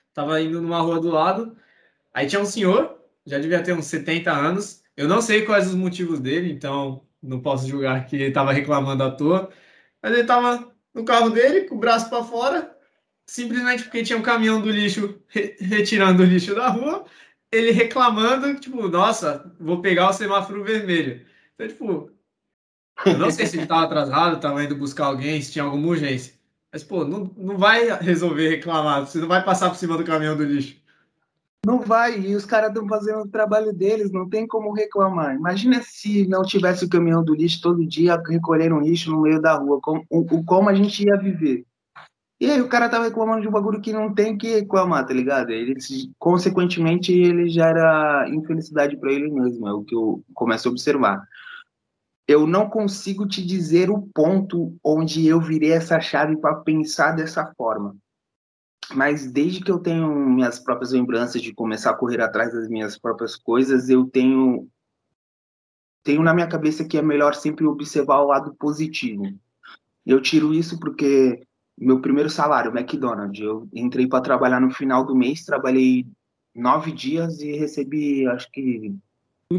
estava 0.07 0.39
indo 0.41 0.61
numa 0.61 0.79
rua 0.79 1.01
do 1.01 1.09
lado, 1.09 1.57
aí 2.13 2.25
tinha 2.25 2.41
um 2.41 2.45
senhor, 2.45 3.01
já 3.25 3.37
devia 3.37 3.61
ter 3.61 3.73
uns 3.73 3.87
70 3.87 4.31
anos, 4.31 4.81
eu 4.95 5.09
não 5.09 5.21
sei 5.21 5.41
quais 5.41 5.67
os 5.67 5.75
motivos 5.75 6.21
dele, 6.21 6.53
então 6.53 7.03
não 7.21 7.41
posso 7.41 7.67
julgar 7.67 8.05
que 8.05 8.15
ele 8.15 8.27
estava 8.27 8.53
reclamando 8.53 9.03
à 9.03 9.11
toa, 9.11 9.49
mas 10.03 10.11
ele 10.11 10.21
estava 10.21 10.71
no 10.93 11.05
carro 11.05 11.29
dele, 11.29 11.61
com 11.61 11.75
o 11.75 11.79
braço 11.79 12.09
para 12.09 12.23
fora, 12.23 12.77
simplesmente 13.25 13.83
porque 13.83 14.03
tinha 14.03 14.19
um 14.19 14.21
caminhão 14.21 14.61
do 14.61 14.69
lixo 14.69 15.19
re 15.27 15.55
retirando 15.59 16.21
o 16.21 16.25
lixo 16.25 16.53
da 16.53 16.67
rua, 16.67 17.05
ele 17.49 17.71
reclamando, 17.71 18.59
tipo, 18.59 18.87
nossa, 18.89 19.55
vou 19.59 19.81
pegar 19.81 20.09
o 20.09 20.13
semáforo 20.13 20.63
vermelho. 20.63 21.25
Então, 21.53 21.67
tipo, 21.67 22.11
eu 23.05 23.17
não 23.17 23.31
sei 23.31 23.45
se 23.45 23.55
ele 23.55 23.63
estava 23.63 23.85
atrasado, 23.85 24.35
estava 24.35 24.63
indo 24.63 24.75
buscar 24.75 25.05
alguém, 25.05 25.41
se 25.41 25.53
tinha 25.53 25.63
alguma 25.63 25.87
urgência. 25.87 26.33
Mas, 26.71 26.83
pô, 26.83 27.05
não, 27.05 27.31
não 27.37 27.57
vai 27.57 27.89
resolver 28.01 28.49
reclamar, 28.49 29.05
você 29.05 29.19
não 29.19 29.27
vai 29.27 29.43
passar 29.43 29.69
por 29.69 29.77
cima 29.77 29.97
do 29.97 30.03
caminhão 30.03 30.35
do 30.35 30.43
lixo. 30.43 30.75
Não 31.65 31.79
vai, 31.79 32.19
e 32.19 32.35
os 32.35 32.45
caras 32.45 32.69
estão 32.69 32.87
fazendo 32.87 33.21
o 33.21 33.29
trabalho 33.29 33.71
deles, 33.71 34.11
não 34.11 34.27
tem 34.27 34.45
como 34.45 34.73
reclamar. 34.73 35.33
Imagina 35.33 35.81
se 35.81 36.27
não 36.27 36.43
tivesse 36.43 36.83
o 36.83 36.89
caminhão 36.89 37.23
do 37.23 37.33
lixo 37.33 37.61
todo 37.61 37.87
dia 37.87 38.21
recolhendo 38.27 38.79
lixo 38.79 39.09
no 39.09 39.21
meio 39.21 39.41
da 39.41 39.53
rua, 39.53 39.79
como, 39.81 40.05
como 40.45 40.69
a 40.69 40.73
gente 40.73 41.05
ia 41.05 41.17
viver. 41.17 41.65
E 42.43 42.51
aí 42.51 42.59
o 42.59 42.67
cara 42.67 42.89
tava 42.89 43.05
reclamando 43.05 43.41
de 43.41 43.47
um 43.47 43.51
bagulho 43.51 43.79
que 43.79 43.93
não 43.93 44.13
tem 44.13 44.37
que 44.37 44.55
reclamar, 44.55 45.05
tá 45.05 45.13
ligado? 45.13 45.51
Ele, 45.51 45.73
consequentemente, 46.19 47.13
ele 47.13 47.47
gera 47.47 48.27
infelicidade 48.27 48.97
para 48.97 49.13
ele 49.13 49.31
mesmo, 49.31 49.65
é 49.65 49.71
o 49.71 49.85
que 49.85 49.95
eu 49.95 50.21
começo 50.33 50.67
a 50.67 50.71
observar. 50.71 51.25
Eu 52.27 52.45
não 52.45 52.69
consigo 52.69 53.25
te 53.25 53.45
dizer 53.45 53.89
o 53.89 54.01
ponto 54.13 54.75
onde 54.83 55.25
eu 55.25 55.39
virei 55.39 55.71
essa 55.71 56.01
chave 56.01 56.35
para 56.35 56.55
pensar 56.55 57.13
dessa 57.13 57.53
forma. 57.57 57.95
Mas 58.93 59.31
desde 59.31 59.61
que 59.61 59.71
eu 59.71 59.79
tenho 59.79 60.13
minhas 60.13 60.59
próprias 60.59 60.91
lembranças 60.91 61.41
de 61.41 61.53
começar 61.53 61.91
a 61.91 61.95
correr 61.95 62.21
atrás 62.21 62.53
das 62.53 62.67
minhas 62.67 62.97
próprias 62.97 63.35
coisas, 63.35 63.89
eu 63.89 64.05
tenho 64.05 64.67
tenho 66.03 66.21
na 66.21 66.33
minha 66.33 66.47
cabeça 66.47 66.83
que 66.83 66.97
é 66.97 67.01
melhor 67.01 67.33
sempre 67.33 67.65
observar 67.65 68.19
o 68.19 68.27
lado 68.27 68.53
positivo. 68.55 69.23
Eu 70.05 70.21
tiro 70.21 70.53
isso 70.53 70.77
porque 70.77 71.41
meu 71.77 71.99
primeiro 71.99 72.29
salário, 72.29 72.71
McDonald's. 72.75 73.39
Eu 73.39 73.67
entrei 73.73 74.07
para 74.07 74.21
trabalhar 74.21 74.59
no 74.59 74.71
final 74.71 75.05
do 75.05 75.15
mês, 75.15 75.43
trabalhei 75.43 76.05
nove 76.53 76.91
dias 76.91 77.39
e 77.39 77.53
recebi, 77.53 78.27
acho 78.27 78.49
que, 78.51 78.95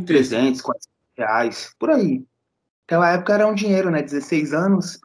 300, 0.06 0.60
400 0.60 0.88
reais, 1.16 1.74
por 1.78 1.90
aí. 1.90 2.24
Naquela 2.82 3.10
época 3.10 3.34
era 3.34 3.46
um 3.46 3.54
dinheiro, 3.54 3.90
né? 3.90 4.02
16 4.02 4.52
anos. 4.52 5.00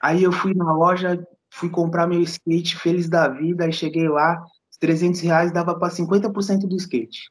Aí 0.00 0.22
eu 0.22 0.32
fui 0.32 0.54
na 0.54 0.72
loja, 0.72 1.26
fui 1.54 1.70
comprar 1.70 2.06
meu 2.06 2.20
skate, 2.20 2.76
feliz 2.76 3.08
da 3.08 3.28
vida, 3.28 3.64
aí 3.64 3.72
cheguei 3.72 4.08
lá, 4.08 4.44
300 4.80 5.20
reais 5.20 5.52
dava 5.52 5.78
para 5.78 5.88
50% 5.88 6.66
do 6.66 6.76
skate. 6.76 7.30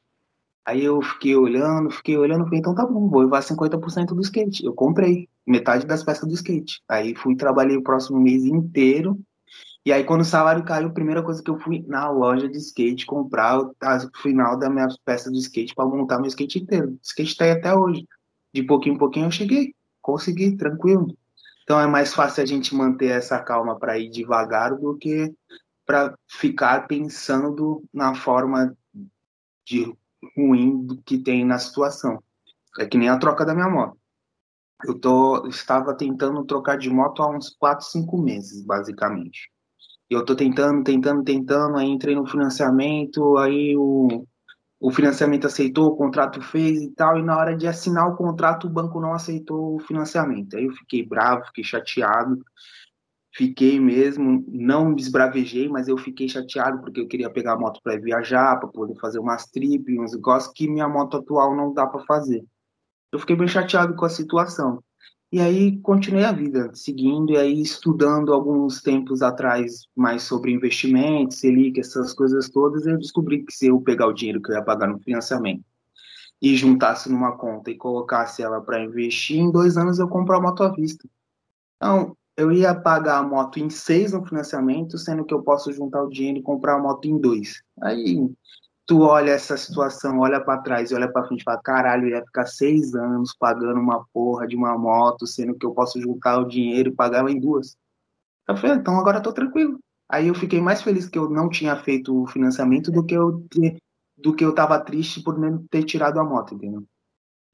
Aí 0.66 0.82
eu 0.82 1.00
fiquei 1.02 1.36
olhando, 1.36 1.90
fiquei 1.90 2.16
olhando, 2.16 2.44
falei, 2.44 2.58
então 2.58 2.74
tá 2.74 2.86
bom, 2.86 3.08
vou 3.08 3.20
levar 3.20 3.42
50% 3.42 4.14
do 4.14 4.20
skate. 4.22 4.64
Eu 4.64 4.72
comprei 4.72 5.28
metade 5.46 5.86
das 5.86 6.02
peças 6.02 6.26
do 6.26 6.34
skate. 6.34 6.82
Aí 6.88 7.14
fui, 7.14 7.36
trabalhei 7.36 7.76
o 7.76 7.82
próximo 7.82 8.18
mês 8.18 8.44
inteiro. 8.44 9.20
E 9.84 9.92
aí 9.92 10.02
quando 10.02 10.22
o 10.22 10.24
salário 10.24 10.64
caiu, 10.64 10.88
a 10.88 10.92
primeira 10.92 11.22
coisa 11.22 11.42
que 11.42 11.50
eu 11.50 11.60
fui 11.60 11.84
na 11.86 12.10
loja 12.10 12.48
de 12.48 12.56
skate 12.56 13.04
comprar 13.04 13.60
o 13.60 13.74
final 14.22 14.58
das 14.58 14.72
minhas 14.72 14.96
peças 14.96 15.30
do 15.30 15.38
skate 15.38 15.74
para 15.74 15.84
montar 15.84 16.18
meu 16.18 16.28
skate 16.28 16.58
inteiro. 16.58 16.92
O 16.92 16.98
skate 17.02 17.36
tá 17.36 17.44
aí 17.44 17.50
até 17.50 17.74
hoje. 17.74 18.04
De 18.54 18.62
pouquinho 18.62 18.94
em 18.94 18.98
pouquinho 18.98 19.26
eu 19.26 19.30
cheguei, 19.30 19.74
consegui, 20.00 20.56
tranquilo. 20.56 21.14
Então 21.64 21.80
é 21.80 21.86
mais 21.86 22.14
fácil 22.14 22.42
a 22.42 22.46
gente 22.46 22.74
manter 22.74 23.10
essa 23.10 23.40
calma 23.40 23.78
para 23.78 23.98
ir 23.98 24.10
devagar 24.10 24.76
do 24.76 24.96
que 24.96 25.34
para 25.84 26.14
ficar 26.28 26.86
pensando 26.86 27.82
na 27.92 28.14
forma 28.14 28.76
de 29.66 29.92
ruim 30.36 30.86
que 31.04 31.18
tem 31.18 31.44
na 31.44 31.58
situação. 31.58 32.22
É 32.78 32.86
que 32.86 32.98
nem 32.98 33.08
a 33.08 33.18
troca 33.18 33.44
da 33.44 33.54
minha 33.54 33.68
moto. 33.68 33.98
Eu 34.84 34.98
tô, 34.98 35.46
estava 35.46 35.94
tentando 35.94 36.44
trocar 36.44 36.76
de 36.76 36.90
moto 36.90 37.22
há 37.22 37.30
uns 37.30 37.50
4, 37.50 37.86
5 37.86 38.18
meses, 38.18 38.62
basicamente. 38.62 39.50
Eu 40.10 40.24
tô 40.24 40.34
tentando, 40.36 40.84
tentando, 40.84 41.24
tentando, 41.24 41.76
aí 41.78 41.88
entrei 41.88 42.14
no 42.14 42.26
financiamento, 42.26 43.38
aí 43.38 43.74
o, 43.76 44.26
o 44.80 44.90
financiamento 44.90 45.46
aceitou, 45.46 45.88
o 45.88 45.96
contrato 45.96 46.40
fez 46.42 46.82
e 46.82 46.90
tal, 46.90 47.18
e 47.18 47.22
na 47.22 47.36
hora 47.36 47.56
de 47.56 47.66
assinar 47.66 48.08
o 48.08 48.16
contrato, 48.16 48.66
o 48.66 48.70
banco 48.70 49.00
não 49.00 49.14
aceitou 49.14 49.76
o 49.76 49.80
financiamento. 49.80 50.56
Aí 50.56 50.64
eu 50.64 50.72
fiquei 50.72 51.06
bravo, 51.06 51.46
fiquei 51.46 51.64
chateado, 51.64 52.44
fiquei 53.34 53.80
mesmo, 53.80 54.44
não 54.48 54.90
me 54.90 55.00
esbravejei, 55.00 55.68
mas 55.68 55.88
eu 55.88 55.96
fiquei 55.96 56.28
chateado 56.28 56.80
porque 56.80 57.00
eu 57.00 57.08
queria 57.08 57.30
pegar 57.30 57.54
a 57.54 57.58
moto 57.58 57.80
para 57.82 57.98
viajar, 57.98 58.58
para 58.58 58.68
poder 58.68 58.98
fazer 59.00 59.18
umas 59.18 59.46
trip, 59.46 59.98
uns 59.98 60.12
negócios 60.12 60.52
que 60.54 60.68
minha 60.68 60.88
moto 60.88 61.16
atual 61.16 61.56
não 61.56 61.72
dá 61.72 61.86
para 61.86 62.04
fazer. 62.04 62.44
Eu 63.12 63.18
fiquei 63.18 63.36
bem 63.36 63.48
chateado 63.48 63.94
com 63.94 64.04
a 64.04 64.10
situação. 64.10 64.82
E 65.34 65.40
aí 65.40 65.80
continuei 65.80 66.22
a 66.22 66.30
vida, 66.30 66.70
seguindo 66.74 67.32
e 67.32 67.36
aí 67.36 67.60
estudando 67.60 68.32
alguns 68.32 68.80
tempos 68.80 69.20
atrás 69.20 69.88
mais 69.96 70.22
sobre 70.22 70.52
investimentos, 70.52 71.38
Selic, 71.38 71.80
essas 71.80 72.14
coisas 72.14 72.48
todas, 72.48 72.86
eu 72.86 72.96
descobri 72.96 73.42
que 73.42 73.52
se 73.52 73.66
eu 73.66 73.80
pegar 73.80 74.06
o 74.06 74.12
dinheiro 74.12 74.40
que 74.40 74.52
eu 74.52 74.54
ia 74.54 74.62
pagar 74.62 74.86
no 74.86 75.00
financiamento 75.00 75.64
e 76.40 76.54
juntasse 76.54 77.10
numa 77.10 77.36
conta 77.36 77.68
e 77.68 77.76
colocasse 77.76 78.44
ela 78.44 78.60
para 78.60 78.80
investir, 78.80 79.38
em 79.38 79.50
dois 79.50 79.76
anos 79.76 79.98
eu 79.98 80.06
compro 80.06 80.36
a 80.36 80.40
moto 80.40 80.62
à 80.62 80.68
vista. 80.68 81.04
Então, 81.78 82.16
eu 82.36 82.52
ia 82.52 82.72
pagar 82.72 83.18
a 83.18 83.22
moto 83.24 83.58
em 83.58 83.68
seis 83.68 84.12
no 84.12 84.24
financiamento, 84.24 84.96
sendo 84.98 85.24
que 85.24 85.34
eu 85.34 85.42
posso 85.42 85.72
juntar 85.72 86.04
o 86.04 86.10
dinheiro 86.10 86.38
e 86.38 86.42
comprar 86.42 86.76
a 86.76 86.80
moto 86.80 87.08
em 87.08 87.18
dois. 87.18 87.60
Aí 87.82 88.24
tu 88.86 89.02
olha 89.02 89.32
essa 89.32 89.56
situação, 89.56 90.20
olha 90.20 90.40
para 90.40 90.60
trás 90.60 90.92
olha 90.92 91.10
para 91.10 91.26
frente 91.26 91.40
e 91.40 91.44
fala, 91.44 91.60
caralho, 91.62 92.08
ia 92.08 92.24
ficar 92.24 92.46
seis 92.46 92.94
anos 92.94 93.34
pagando 93.38 93.80
uma 93.80 94.04
porra 94.12 94.46
de 94.46 94.56
uma 94.56 94.76
moto, 94.76 95.26
sendo 95.26 95.54
que 95.54 95.64
eu 95.64 95.72
posso 95.72 96.00
juntar 96.00 96.38
o 96.38 96.48
dinheiro 96.48 96.90
e 96.90 96.94
pagar 96.94 97.28
em 97.28 97.40
duas. 97.40 97.76
Eu 98.48 98.56
falei, 98.56 98.76
ah, 98.76 98.78
então 98.78 98.98
agora 98.98 99.22
tô 99.22 99.32
tranquilo. 99.32 99.78
Aí 100.08 100.28
eu 100.28 100.34
fiquei 100.34 100.60
mais 100.60 100.82
feliz 100.82 101.08
que 101.08 101.18
eu 101.18 101.30
não 101.30 101.48
tinha 101.48 101.74
feito 101.76 102.22
o 102.22 102.26
financiamento 102.26 102.92
do 102.92 103.04
que 103.04 103.14
eu 103.14 103.42
do 104.16 104.34
que 104.34 104.44
eu 104.44 104.54
tava 104.54 104.78
triste 104.78 105.22
por 105.22 105.38
não 105.38 105.66
ter 105.66 105.82
tirado 105.82 106.20
a 106.20 106.24
moto, 106.24 106.54
entendeu? 106.54 106.84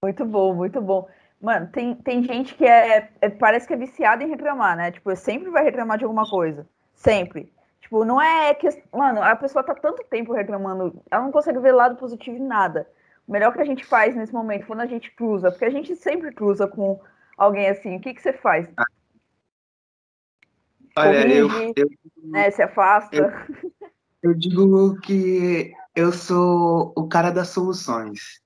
Muito 0.05 0.25
bom, 0.25 0.55
muito 0.55 0.81
bom. 0.81 1.09
Mano, 1.41 1.69
tem, 1.69 1.95
tem 1.95 2.23
gente 2.23 2.55
que 2.55 2.65
é, 2.65 3.11
é 3.21 3.31
parece 3.31 3.67
que 3.67 3.73
é 3.73 3.77
viciada 3.77 4.23
em 4.23 4.29
reclamar, 4.29 4.77
né? 4.77 4.91
Tipo, 4.91 5.15
sempre 5.17 5.51
vai 5.51 5.65
reclamar 5.65 5.97
de 5.97 6.05
alguma 6.05 6.29
coisa. 6.29 6.69
Sempre. 6.95 7.51
Tipo, 7.81 8.05
não 8.05 8.21
é 8.21 8.55
que. 8.55 8.69
Mano, 8.93 9.23
a 9.23 9.35
pessoa 9.35 9.65
tá 9.65 9.75
tanto 9.75 10.05
tempo 10.05 10.33
reclamando, 10.33 11.03
ela 11.11 11.25
não 11.25 11.33
consegue 11.33 11.59
ver 11.59 11.73
lado 11.73 11.97
positivo 11.97 12.37
em 12.37 12.47
nada. 12.47 12.89
O 13.27 13.33
melhor 13.33 13.53
que 13.53 13.61
a 13.61 13.65
gente 13.65 13.85
faz 13.85 14.15
nesse 14.15 14.33
momento, 14.33 14.67
quando 14.67 14.81
a 14.81 14.87
gente 14.87 15.11
cruza, 15.13 15.51
porque 15.51 15.65
a 15.65 15.71
gente 15.71 15.95
sempre 15.97 16.33
cruza 16.33 16.67
com 16.67 17.01
alguém 17.37 17.69
assim, 17.69 17.97
o 17.97 18.01
que, 18.01 18.13
que 18.13 18.21
você 18.21 18.33
faz? 18.33 18.69
Olha, 20.97 21.23
Corrige, 21.23 21.73
eu, 21.77 21.87
eu, 21.87 21.91
né, 22.31 22.51
se 22.51 22.63
afasta. 22.63 23.17
Eu, 23.17 23.73
eu 24.23 24.35
digo 24.35 25.01
que 25.01 25.73
eu 25.95 26.13
sou 26.13 26.93
o 26.97 27.09
cara 27.09 27.31
das 27.31 27.49
soluções. 27.49 28.41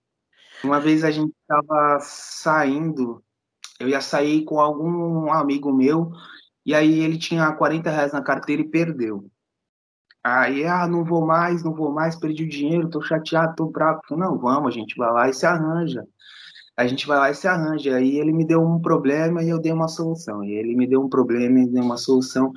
Uma 0.63 0.81
vez 0.81 1.05
a 1.05 1.11
gente 1.11 1.35
estava 1.41 1.99
saindo, 2.01 3.23
eu 3.81 3.89
ia 3.89 4.01
sair 4.01 4.45
com 4.45 4.61
algum 4.61 5.33
amigo 5.33 5.73
meu, 5.73 6.13
e 6.65 6.75
aí 6.75 7.01
ele 7.01 7.19
tinha 7.19 7.53
40 7.53 7.91
reais 7.91 8.13
na 8.13 8.23
carteira 8.23 8.63
e 8.63 8.69
perdeu. 8.69 9.29
Aí, 10.23 10.65
ah, 10.65 10.87
não 10.87 11.05
vou 11.05 11.27
mais, 11.27 11.63
não 11.63 11.75
vou 11.75 11.93
mais, 11.93 12.17
perdi 12.17 12.45
o 12.45 12.49
dinheiro, 12.49 12.89
tô 12.89 13.03
chateado, 13.03 13.55
tô 13.57 13.67
bravo. 13.67 14.01
Não, 14.13 14.39
vamos, 14.39 14.69
a 14.69 14.71
gente 14.71 14.97
vai 14.97 15.13
lá 15.13 15.29
e 15.29 15.35
se 15.35 15.45
arranja. 15.45 16.03
A 16.77 16.87
gente 16.87 17.07
vai 17.07 17.19
lá 17.19 17.31
e 17.31 17.35
se 17.35 17.47
arranja. 17.47 17.97
Aí 17.97 18.19
ele 18.19 18.33
me 18.33 18.45
deu 18.45 18.63
um 18.63 18.81
problema 18.81 19.43
e 19.43 19.51
eu 19.51 19.61
dei 19.61 19.71
uma 19.73 19.87
solução. 19.87 20.43
E 20.43 20.53
ele 20.53 20.75
me 20.75 20.87
deu 20.87 21.03
um 21.03 21.09
problema 21.11 21.61
e 21.61 21.69
deu 21.69 21.85
uma 21.85 21.99
solução. 21.99 22.53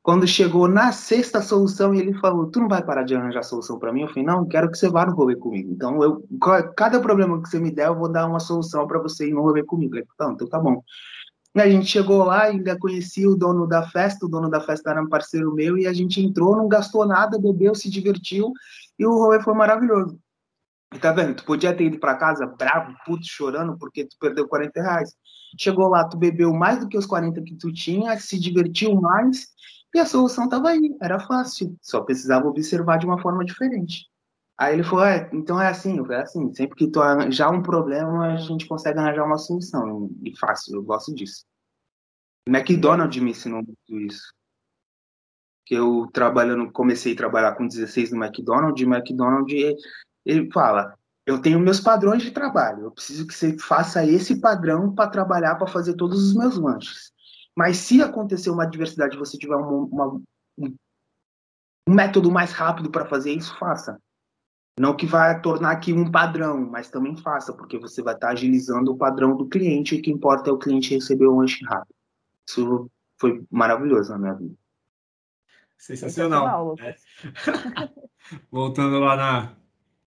Quando 0.00 0.26
chegou 0.26 0.68
na 0.68 0.92
sexta 0.92 1.42
solução, 1.42 1.92
ele 1.92 2.14
falou: 2.14 2.46
Tu 2.46 2.60
não 2.60 2.68
vai 2.68 2.82
parar 2.84 3.02
de 3.02 3.14
arranjar 3.14 3.42
solução 3.42 3.78
para 3.78 3.92
mim? 3.92 4.02
Eu 4.02 4.08
falei: 4.08 4.24
Não, 4.24 4.46
quero 4.46 4.70
que 4.70 4.78
você 4.78 4.88
vá 4.88 5.04
no 5.04 5.14
rolê 5.14 5.34
comigo. 5.36 5.70
Então, 5.72 6.02
eu, 6.02 6.24
cada 6.76 7.00
problema 7.00 7.42
que 7.42 7.48
você 7.48 7.58
me 7.58 7.70
der, 7.70 7.88
eu 7.88 7.98
vou 7.98 8.10
dar 8.10 8.26
uma 8.26 8.40
solução 8.40 8.86
para 8.86 9.00
você 9.00 9.28
ir 9.28 9.34
no 9.34 9.42
rolê 9.42 9.62
comigo. 9.64 9.96
Ele 9.96 10.06
falou: 10.16 10.34
Então, 10.34 10.48
tá 10.48 10.58
bom. 10.58 10.82
A 11.56 11.68
gente 11.68 11.86
chegou 11.86 12.24
lá, 12.24 12.44
ainda 12.44 12.78
conhecia 12.78 13.28
o 13.28 13.36
dono 13.36 13.66
da 13.66 13.88
festa, 13.88 14.26
o 14.26 14.28
dono 14.28 14.48
da 14.48 14.60
festa 14.60 14.90
era 14.90 15.02
um 15.02 15.08
parceiro 15.08 15.52
meu, 15.54 15.76
e 15.76 15.86
a 15.86 15.92
gente 15.92 16.20
entrou, 16.20 16.56
não 16.56 16.68
gastou 16.68 17.06
nada, 17.06 17.38
bebeu, 17.38 17.74
se 17.74 17.90
divertiu, 17.90 18.52
e 18.98 19.06
o 19.06 19.12
rolê 19.12 19.40
foi 19.42 19.54
maravilhoso. 19.54 20.18
E 20.94 20.98
tá 20.98 21.12
vendo? 21.12 21.34
Tu 21.36 21.44
podia 21.44 21.74
ter 21.74 21.84
ido 21.84 21.98
para 21.98 22.16
casa 22.16 22.46
bravo, 22.46 22.94
puto, 23.04 23.26
chorando, 23.26 23.76
porque 23.78 24.04
tu 24.04 24.16
perdeu 24.20 24.48
40 24.48 24.80
reais. 24.80 25.14
Chegou 25.58 25.88
lá, 25.88 26.04
tu 26.04 26.16
bebeu 26.16 26.52
mais 26.52 26.78
do 26.78 26.88
que 26.88 26.96
os 26.96 27.06
40 27.06 27.42
que 27.42 27.56
tu 27.56 27.72
tinha, 27.72 28.18
se 28.18 28.38
divertiu 28.38 28.94
mais, 28.94 29.48
e 29.94 29.98
a 29.98 30.06
solução 30.06 30.48
tava 30.48 30.68
aí, 30.68 30.96
era 31.00 31.18
fácil, 31.18 31.76
só 31.82 32.02
precisava 32.02 32.46
observar 32.46 32.98
de 32.98 33.06
uma 33.06 33.20
forma 33.20 33.44
diferente. 33.44 34.06
Aí 34.58 34.74
ele 34.74 34.82
falou, 34.82 35.04
é, 35.04 35.30
então 35.32 35.60
é 35.60 35.68
assim, 35.68 35.96
é 36.10 36.16
assim, 36.16 36.52
sempre 36.52 36.76
que 36.76 36.90
tu 36.90 37.00
arranjar 37.00 37.50
um 37.50 37.62
problema, 37.62 38.32
a 38.32 38.36
gente 38.36 38.66
consegue 38.66 38.98
arranjar 38.98 39.24
uma 39.24 39.38
solução, 39.38 40.10
e 40.24 40.36
fácil, 40.36 40.74
eu 40.74 40.82
gosto 40.82 41.14
disso. 41.14 41.44
McDonald's 42.48 43.22
me 43.22 43.30
ensinou 43.30 43.62
muito 43.62 44.06
isso. 44.06 44.32
Que 45.64 45.74
eu 45.74 46.08
trabalhando, 46.12 46.72
comecei 46.72 47.12
a 47.12 47.16
trabalhar 47.16 47.54
com 47.54 47.68
16 47.68 48.10
no 48.10 48.24
McDonald's, 48.24 48.82
e 48.82 48.84
McDonald's, 48.84 49.76
ele 50.26 50.50
fala, 50.50 50.98
eu 51.24 51.40
tenho 51.40 51.60
meus 51.60 51.78
padrões 51.78 52.22
de 52.22 52.32
trabalho, 52.32 52.84
eu 52.84 52.90
preciso 52.90 53.28
que 53.28 53.34
você 53.34 53.56
faça 53.58 54.04
esse 54.04 54.40
padrão 54.40 54.92
para 54.92 55.08
trabalhar, 55.08 55.54
para 55.54 55.68
fazer 55.68 55.94
todos 55.94 56.20
os 56.20 56.34
meus 56.34 56.56
lanches. 56.56 57.12
Mas 57.56 57.76
se 57.76 58.02
acontecer 58.02 58.50
uma 58.50 58.64
adversidade, 58.64 59.16
você 59.16 59.38
tiver 59.38 59.54
uma, 59.54 59.68
uma, 59.68 60.20
um 60.58 61.94
método 61.94 62.32
mais 62.32 62.50
rápido 62.50 62.90
para 62.90 63.06
fazer 63.06 63.32
isso, 63.32 63.56
faça. 63.56 64.00
Não 64.78 64.94
que 64.94 65.06
vai 65.06 65.40
tornar 65.40 65.72
aqui 65.72 65.92
um 65.92 66.10
padrão, 66.10 66.68
mas 66.70 66.88
também 66.88 67.16
faça, 67.16 67.52
porque 67.52 67.78
você 67.78 68.02
vai 68.02 68.14
estar 68.14 68.30
agilizando 68.30 68.92
o 68.92 68.96
padrão 68.96 69.36
do 69.36 69.48
cliente 69.48 69.94
e 69.94 69.98
o 69.98 70.02
que 70.02 70.10
importa 70.10 70.50
é 70.50 70.52
o 70.52 70.58
cliente 70.58 70.94
receber 70.94 71.26
um 71.26 71.38
lanche 71.38 71.64
rápido. 71.64 71.94
Isso 72.46 72.90
foi 73.18 73.44
maravilhoso 73.50 74.12
na 74.12 74.18
minha 74.18 74.34
vida. 74.34 74.54
Sensacional. 75.76 76.74
É. 76.80 76.94
Voltando 78.50 78.98
lá 78.98 79.16
na, 79.16 79.52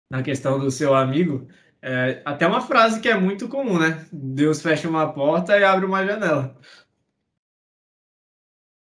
na 0.10 0.24
questão 0.24 0.60
do 0.60 0.72
seu 0.72 0.96
amigo, 0.96 1.48
é, 1.82 2.22
até 2.26 2.48
uma 2.48 2.62
frase 2.62 3.00
que 3.00 3.10
é 3.10 3.20
muito 3.20 3.48
comum, 3.48 3.78
né? 3.78 4.08
Deus 4.12 4.62
fecha 4.62 4.90
uma 4.90 5.12
porta 5.12 5.58
e 5.58 5.64
abre 5.64 5.86
uma 5.86 6.06
janela. 6.06 6.58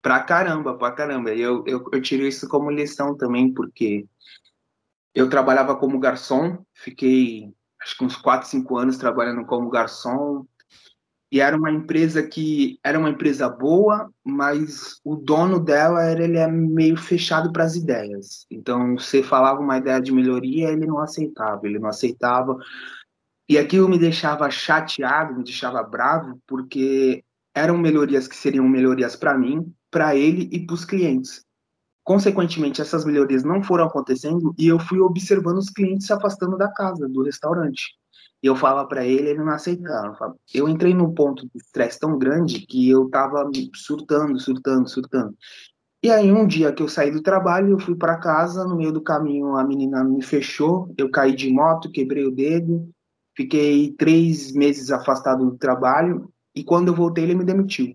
Pra 0.03 0.21
caramba, 0.21 0.77
pra 0.77 0.93
caramba. 0.93 1.31
Eu, 1.35 1.65
eu, 1.67 1.85
eu 1.93 2.03
tiro 2.03 2.27
isso 2.27 2.49
como 2.49 2.71
lição 2.71 3.17
também, 3.17 3.53
porque 3.53 4.07
eu 5.15 5.29
trabalhava 5.29 5.77
como 5.77 5.99
garçom, 5.99 6.65
fiquei 6.75 7.53
acho 7.83 7.97
que 7.97 8.05
uns 8.05 8.17
4, 8.17 8.49
5 8.49 8.77
anos 8.77 8.99
trabalhando 8.99 9.45
como 9.47 9.71
garçom. 9.71 10.45
E 11.33 11.41
era 11.41 11.57
uma 11.57 11.71
empresa 11.71 12.23
que 12.27 12.79
era 12.83 12.99
uma 12.99 13.09
empresa 13.09 13.49
boa, 13.49 14.11
mas 14.25 15.01
o 15.05 15.15
dono 15.15 15.61
dela 15.61 16.03
era 16.03 16.25
ele 16.25 16.37
é 16.37 16.47
meio 16.49 16.97
fechado 16.97 17.53
para 17.53 17.63
as 17.63 17.77
ideias. 17.77 18.47
Então, 18.51 18.99
você 18.99 19.23
falava 19.23 19.61
uma 19.61 19.79
ideia 19.79 20.01
de 20.01 20.11
melhoria, 20.11 20.71
ele 20.71 20.87
não 20.87 20.99
aceitava, 20.99 21.67
ele 21.67 21.79
não 21.79 21.89
aceitava. 21.89 22.59
E 23.49 23.57
aquilo 23.59 23.89
me 23.89 23.99
deixava 23.99 24.51
chateado, 24.51 25.37
me 25.37 25.45
deixava 25.45 25.83
bravo, 25.85 26.41
porque 26.49 27.25
eram 27.55 27.79
melhorias 27.79 28.27
que 28.27 28.37
seriam 28.37 28.69
melhorias 28.69 29.15
para 29.15 29.39
mim, 29.39 29.73
para 29.89 30.17
ele 30.17 30.49
e 30.53 30.67
para 30.67 30.75
os 30.75 30.85
clientes. 30.85 31.45
Consequentemente, 32.03 32.81
essas 32.81 33.05
melhorias 33.05 33.45
não 33.45 33.63
foram 33.63 33.85
acontecendo 33.85 34.55
e 34.59 34.67
eu 34.67 34.79
fui 34.79 35.01
observando 35.01 35.59
os 35.59 35.71
clientes 35.71 36.07
se 36.07 36.13
afastando 36.13 36.57
da 36.57 36.69
casa, 36.73 37.09
do 37.09 37.23
restaurante. 37.23 37.95
E 38.43 38.47
eu 38.47 38.57
falava 38.57 38.89
para 38.89 39.05
ele, 39.05 39.29
ele 39.29 39.45
não 39.45 39.53
aceitava. 39.53 40.35
Eu 40.53 40.69
entrei 40.69 40.95
num 40.95 41.13
ponto 41.13 41.43
de 41.43 41.59
estresse 41.59 42.01
tão 42.01 42.19
grande 42.19 42.67
que 42.67 42.89
eu 42.89 43.09
tava 43.11 43.49
surtando, 43.75 44.39
surtando, 44.41 44.89
surtando. 44.89 45.37
E 46.03 46.11
aí 46.11 46.33
um 46.33 46.47
dia 46.47 46.73
que 46.73 46.83
eu 46.83 46.89
saí 46.89 47.11
do 47.11 47.23
trabalho, 47.23 47.73
eu 47.73 47.79
fui 47.79 47.95
para 47.95 48.19
casa, 48.19 48.65
no 48.65 48.75
meio 48.75 48.91
do 48.91 49.03
caminho 49.03 49.57
a 49.57 49.65
menina 49.65 50.03
me 50.03 50.23
fechou, 50.23 50.93
eu 50.97 51.11
caí 51.11 51.37
de 51.37 51.51
moto, 51.51 51.93
quebrei 51.93 52.25
o 52.25 52.31
dedo, 52.31 52.91
fiquei 53.37 53.93
três 53.93 54.53
meses 54.53 54.91
afastado 54.91 55.45
do 55.45 55.59
trabalho 55.59 56.33
e 56.55 56.65
quando 56.65 56.89
eu 56.89 56.95
voltei 56.95 57.25
ele 57.25 57.35
me 57.35 57.45
demitiu. 57.45 57.95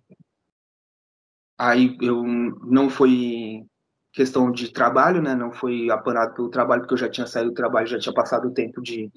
Aí 1.57 1.97
eu 2.00 2.24
não 2.24 2.89
fui 2.91 3.65
questão 4.15 4.50
de 4.50 4.72
trabalho, 4.72 5.22
né? 5.22 5.36
Não 5.36 5.51
foi 5.51 5.89
apurado 5.89 6.34
pelo 6.34 6.50
trabalho, 6.50 6.81
porque 6.81 6.93
eu 6.93 6.98
já 6.98 7.10
tinha 7.10 7.27
saído 7.27 7.51
do 7.51 7.55
trabalho, 7.55 7.86
já 7.86 8.00
tinha 8.00 8.13
passado 8.13 8.48
o 8.48 8.53
tempo 8.53 8.81
de. 8.81 9.12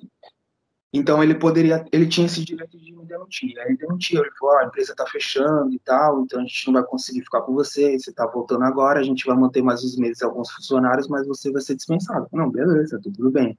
Então 0.93 1.23
ele 1.23 1.35
poderia, 1.35 1.85
ele 1.93 2.09
tinha 2.09 2.27
esse 2.27 2.45
direito 2.45 2.77
de 2.77 2.93
me 2.97 3.05
demitir. 3.05 3.57
Aí 3.59 3.69
ele 3.69 3.77
demitiu, 3.77 4.21
ele 4.21 4.31
falou: 4.39 4.57
ah, 4.57 4.63
a 4.63 4.65
empresa 4.67 4.91
está 4.93 5.07
fechando 5.07 5.73
e 5.73 5.79
tal, 5.79 6.23
então 6.23 6.41
a 6.41 6.43
gente 6.43 6.67
não 6.67 6.75
vai 6.75 6.83
conseguir 6.83 7.23
ficar 7.23 7.43
com 7.43 7.55
você, 7.55 7.97
você 7.97 8.11
está 8.11 8.27
voltando 8.27 8.65
agora, 8.65 8.99
a 8.99 9.03
gente 9.05 9.25
vai 9.25 9.37
manter 9.37 9.63
mais 9.63 9.85
uns 9.85 9.97
meses 9.97 10.21
alguns 10.23 10.51
funcionários, 10.51 11.07
mas 11.07 11.27
você 11.27 11.53
vai 11.53 11.63
ser 11.63 11.77
dispensado. 11.77 12.27
Não, 12.33 12.51
beleza, 12.51 12.99
tudo 13.01 13.31
bem. 13.31 13.57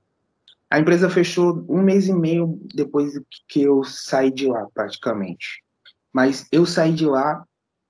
A 0.69 0.77
empresa 0.77 1.09
fechou 1.09 1.65
um 1.69 1.81
mês 1.81 2.07
e 2.07 2.13
meio 2.13 2.59
depois 2.75 3.19
que 3.47 3.63
eu 3.63 3.83
saí 3.83 4.29
de 4.29 4.47
lá, 4.47 4.67
praticamente. 4.73 5.63
Mas 6.11 6.47
eu 6.51 6.65
saí 6.65 6.91
de 6.91 7.05
lá 7.05 7.43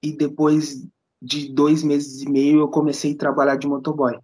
e 0.03 0.15
depois 0.15 0.87
de 1.21 1.51
dois 1.51 1.83
meses 1.83 2.21
e 2.21 2.29
meio 2.29 2.59
eu 2.61 2.67
comecei 2.67 3.13
a 3.13 3.17
trabalhar 3.17 3.55
de 3.55 3.67
motoboy. 3.67 4.17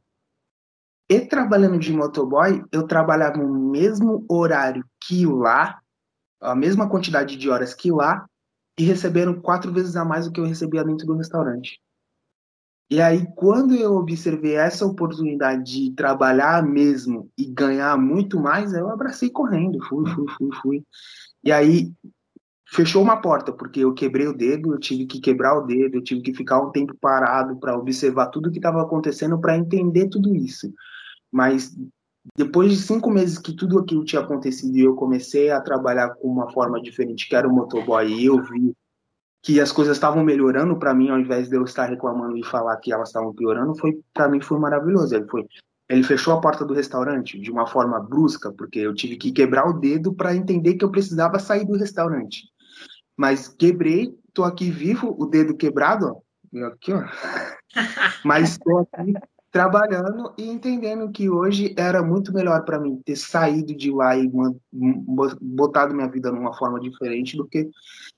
E 1.09 1.21
trabalhando 1.21 1.77
de 1.77 1.93
motoboy, 1.93 2.63
eu 2.71 2.87
trabalhava 2.87 3.37
no 3.37 3.71
mesmo 3.71 4.25
horário 4.27 4.83
que 5.01 5.25
lá, 5.25 5.79
a 6.41 6.55
mesma 6.55 6.89
quantidade 6.89 7.35
de 7.35 7.49
horas 7.49 7.73
que 7.73 7.91
lá, 7.91 8.25
e 8.77 8.83
recebendo 8.83 9.41
quatro 9.41 9.71
vezes 9.71 9.95
a 9.95 10.03
mais 10.03 10.25
do 10.25 10.31
que 10.31 10.39
eu 10.39 10.45
recebia 10.45 10.83
dentro 10.83 11.05
do 11.05 11.15
restaurante. 11.15 11.79
E 12.89 13.01
aí, 13.01 13.25
quando 13.35 13.73
eu 13.75 13.95
observei 13.95 14.55
essa 14.55 14.85
oportunidade 14.85 15.63
de 15.63 15.95
trabalhar 15.95 16.63
mesmo 16.63 17.31
e 17.37 17.45
ganhar 17.45 17.97
muito 17.97 18.39
mais, 18.39 18.73
eu 18.73 18.89
abracei 18.89 19.29
correndo, 19.29 19.83
fui, 19.85 20.07
fui, 20.13 20.25
fui, 20.37 20.49
fui. 20.61 20.83
E 21.43 21.51
aí, 21.51 21.91
fechou 22.65 23.01
uma 23.01 23.22
porta, 23.22 23.51
porque 23.51 23.81
eu 23.81 23.93
quebrei 23.93 24.27
o 24.27 24.34
dedo, 24.34 24.74
eu 24.74 24.79
tive 24.79 25.05
que 25.05 25.19
quebrar 25.19 25.57
o 25.57 25.62
dedo, 25.62 25.95
eu 25.95 26.03
tive 26.03 26.22
que 26.22 26.34
ficar 26.34 26.60
um 26.60 26.72
tempo 26.72 26.95
parado 27.00 27.55
para 27.57 27.77
observar 27.77 28.27
tudo 28.27 28.51
que 28.51 28.57
estava 28.57 28.81
acontecendo, 28.81 29.39
para 29.39 29.57
entender 29.57 30.10
tudo 30.10 30.36
isso. 30.36 30.74
Mas 31.31 31.75
depois 32.36 32.72
de 32.72 32.77
cinco 32.77 33.12
meses 33.12 33.38
que 33.38 33.53
tudo 33.53 33.77
aquilo 33.77 34.03
tinha 34.03 34.22
acontecido 34.22 34.75
e 34.77 34.81
eu 34.81 34.95
comecei 34.95 35.51
a 35.51 35.62
trabalhar 35.62 36.10
com 36.15 36.27
uma 36.27 36.51
forma 36.51 36.81
diferente, 36.81 37.29
que 37.29 37.36
era 37.36 37.48
o 37.48 37.53
motoboy, 37.53 38.07
e 38.07 38.25
eu 38.25 38.41
vi 38.41 38.74
que 39.43 39.62
as 39.62 39.72
coisas 39.72 39.95
estavam 39.95 40.24
melhorando 40.24 40.75
para 40.77 40.93
mim, 40.93 41.10
ao 41.10 41.19
invés 41.19 41.48
de 41.48 41.55
eu 41.55 41.63
estar 41.63 41.86
reclamando 41.86 42.36
e 42.36 42.43
falar 42.43 42.77
que 42.77 42.91
elas 42.91 43.10
estavam 43.10 43.31
piorando, 43.31 43.75
foi 43.75 44.01
para 44.12 44.27
mim 44.27 44.41
foi 44.41 44.57
maravilhoso. 44.57 45.15
Ele 45.15 45.27
foi, 45.27 45.45
ele 45.88 46.01
fechou 46.01 46.34
a 46.34 46.41
porta 46.41 46.65
do 46.65 46.74
restaurante 46.74 47.39
de 47.39 47.51
uma 47.51 47.67
forma 47.67 48.00
brusca, 48.00 48.51
porque 48.51 48.79
eu 48.79 48.95
tive 48.95 49.17
que 49.17 49.31
quebrar 49.31 49.69
o 49.69 49.74
dedo 49.74 50.15
para 50.15 50.36
entender 50.36 50.74
que 50.74 50.84
eu 50.84 50.89
precisava 50.89 51.38
sair 51.38 51.63
do 51.63 51.77
restaurante. 51.77 52.54
Mas 53.17 53.48
quebrei, 53.48 54.17
tô 54.34 54.43
aqui 54.43 54.69
vivo, 54.69 55.15
o 55.17 55.25
dedo 55.25 55.55
quebrado, 55.55 56.22
ó, 56.53 56.65
aqui, 56.67 56.93
ó. 56.93 57.03
Mas 58.24 58.51
estou 58.51 58.88
aqui 58.91 59.13
trabalhando 59.55 60.34
e 60.38 60.50
entendendo 60.50 61.10
que 61.10 61.29
hoje 61.29 61.74
era 61.77 62.03
muito 62.03 62.34
melhor 62.34 62.65
para 62.65 62.77
mim 62.77 63.01
ter 63.05 63.15
saído 63.15 63.74
de 63.74 63.89
lá 63.89 64.17
e 64.17 64.29
botado 65.41 65.95
minha 65.95 66.10
vida 66.10 66.29
numa 66.29 66.53
forma 66.53 66.77
diferente 66.77 67.38
do 67.38 67.48
que 67.48 67.69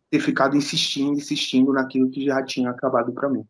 ter 0.10 0.20
ficado 0.20 0.58
insistindo, 0.58 1.12
insistindo 1.12 1.72
naquilo 1.72 2.10
que 2.10 2.26
já 2.26 2.44
tinha 2.44 2.72
acabado 2.72 3.12
para 3.14 3.30
mim. 3.30 3.46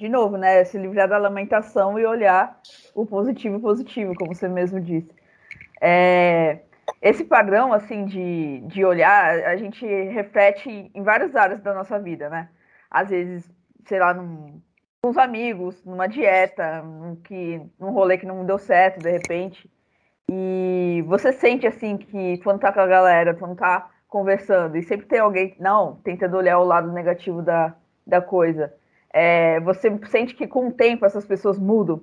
De 0.00 0.08
novo, 0.08 0.36
né? 0.36 0.64
Se 0.64 0.78
livrar 0.78 1.08
da 1.08 1.16
lamentação 1.16 1.96
e 1.96 2.04
olhar 2.04 2.60
o 2.92 3.06
positivo 3.06 3.60
positivo, 3.60 4.12
como 4.16 4.34
você 4.34 4.48
mesmo 4.48 4.80
disse. 4.80 5.10
É, 5.80 6.62
esse 7.00 7.24
padrão, 7.24 7.72
assim, 7.72 8.04
de, 8.04 8.60
de 8.66 8.84
olhar, 8.84 9.44
a 9.44 9.56
gente 9.56 9.84
reflete 9.86 10.90
em 10.94 11.02
várias 11.02 11.34
áreas 11.34 11.60
da 11.60 11.74
nossa 11.74 11.98
vida, 11.98 12.28
né? 12.28 12.48
Às 12.90 13.10
vezes, 13.10 13.50
sei 13.86 13.98
lá, 13.98 14.12
num, 14.14 14.60
com 15.02 15.10
os 15.10 15.18
amigos, 15.18 15.82
numa 15.84 16.06
dieta, 16.06 16.82
num, 16.82 17.16
que, 17.16 17.60
num 17.78 17.90
rolê 17.90 18.18
que 18.18 18.26
não 18.26 18.44
deu 18.44 18.58
certo, 18.58 19.00
de 19.00 19.10
repente. 19.10 19.70
E 20.28 21.02
você 21.06 21.32
sente, 21.32 21.66
assim, 21.66 21.96
que 21.96 22.38
quando 22.38 22.60
tá 22.60 22.72
com 22.72 22.80
a 22.80 22.86
galera, 22.86 23.34
quando 23.34 23.56
tá 23.56 23.90
conversando 24.08 24.76
e 24.76 24.82
sempre 24.82 25.06
tem 25.06 25.20
alguém, 25.20 25.56
não, 25.58 25.96
tentando 26.04 26.36
olhar 26.36 26.58
o 26.58 26.64
lado 26.64 26.92
negativo 26.92 27.42
da, 27.42 27.74
da 28.06 28.20
coisa. 28.20 28.74
É, 29.12 29.58
você 29.60 29.98
sente 30.08 30.34
que 30.34 30.46
com 30.46 30.68
o 30.68 30.72
tempo 30.72 31.06
essas 31.06 31.24
pessoas 31.24 31.58
mudam. 31.58 32.02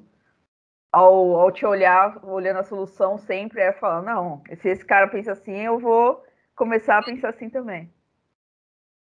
Ao, 0.91 1.35
ao 1.39 1.51
te 1.51 1.65
olhar, 1.65 2.19
olhando 2.23 2.59
a 2.59 2.63
solução, 2.63 3.17
sempre 3.17 3.61
é 3.61 3.73
falar, 3.73 4.01
não, 4.01 4.41
se 4.61 4.69
esse 4.69 4.85
cara 4.85 5.07
pensa 5.07 5.33
assim, 5.33 5.57
eu 5.57 5.79
vou 5.79 6.23
começar 6.55 6.97
a 6.97 7.03
pensar 7.03 7.29
assim 7.29 7.49
também. 7.49 7.91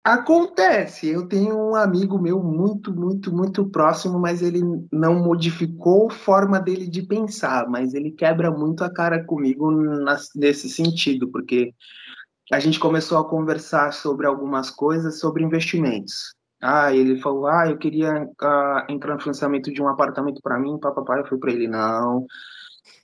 Acontece, 0.07 1.09
eu 1.09 1.27
tenho 1.27 1.59
um 1.59 1.75
amigo 1.75 2.17
meu 2.17 2.41
muito, 2.41 2.95
muito, 2.95 3.35
muito 3.35 3.69
próximo, 3.69 4.21
mas 4.21 4.41
ele 4.41 4.61
não 4.93 5.21
modificou 5.21 6.09
a 6.09 6.15
forma 6.15 6.61
dele 6.61 6.87
de 6.87 7.03
pensar, 7.03 7.69
mas 7.69 7.93
ele 7.93 8.13
quebra 8.13 8.49
muito 8.49 8.85
a 8.85 8.93
cara 8.93 9.25
comigo 9.25 9.69
nesse 10.37 10.69
sentido, 10.71 11.29
porque 11.29 11.75
a 12.53 12.61
gente 12.61 12.79
começou 12.79 13.19
a 13.19 13.29
conversar 13.29 13.93
sobre 13.93 14.29
algumas 14.29 14.71
coisas, 14.71 15.19
sobre 15.19 15.43
investimentos. 15.43 16.37
Ah, 16.69 16.93
ele 16.93 17.21
falou, 17.21 17.47
ah, 17.47 17.69
eu 17.69 17.79
queria 17.79 18.25
uh, 18.25 18.93
entrar 18.93 19.15
no 19.15 19.21
financiamento 19.21 19.73
de 19.73 19.81
um 19.81 19.89
apartamento 19.89 20.41
para 20.43 20.59
mim, 20.59 20.79
papapá. 20.81 21.19
Eu 21.19 21.27
fui 21.27 21.39
para 21.39 21.53
ele, 21.53 21.69
não, 21.69 22.27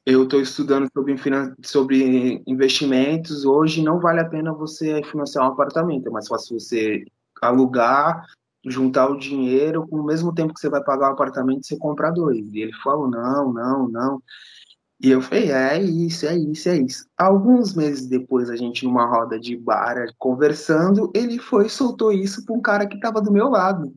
eu 0.05 0.25
estou 0.25 0.41
estudando 0.41 0.89
sobre, 0.93 1.17
sobre 1.63 2.43
investimentos. 2.47 3.45
Hoje 3.45 3.83
não 3.83 4.01
vale 4.01 4.21
a 4.21 4.29
pena 4.29 4.53
você 4.53 5.03
financiar 5.05 5.45
um 5.45 5.53
apartamento, 5.53 6.09
é 6.09 6.11
mais 6.11 6.27
fácil 6.27 6.59
você 6.59 7.05
alugar, 7.41 8.27
juntar 8.67 9.09
o 9.09 9.19
dinheiro, 9.19 9.87
com 9.87 9.99
o 9.99 10.05
mesmo 10.05 10.35
tempo 10.35 10.55
que 10.55 10.61
você 10.61 10.69
vai 10.69 10.83
pagar 10.83 11.11
o 11.11 11.13
apartamento, 11.13 11.65
você 11.65 11.77
compra 11.77 12.11
dois. 12.11 12.45
E 12.53 12.63
ele 12.63 12.73
falou, 12.83 13.09
não, 13.09 13.53
não, 13.53 13.89
não. 13.89 14.23
E 15.03 15.11
eu 15.11 15.21
falei, 15.21 15.51
é 15.51 15.83
isso, 15.83 16.27
é 16.27 16.37
isso, 16.37 16.69
é 16.69 16.77
isso. 16.77 17.09
Alguns 17.19 17.75
meses 17.75 18.07
depois, 18.07 18.49
a 18.49 18.55
gente 18.55 18.85
numa 18.85 19.05
roda 19.05 19.37
de 19.37 19.57
bar, 19.57 19.97
conversando, 20.17 21.11
ele 21.13 21.41
foi 21.41 21.69
soltou 21.69 22.13
isso 22.13 22.45
para 22.47 22.55
um 22.55 22.61
cara 22.61 22.87
que 22.87 22.95
estava 22.95 23.21
do 23.21 23.33
meu 23.33 23.49
lado. 23.49 23.93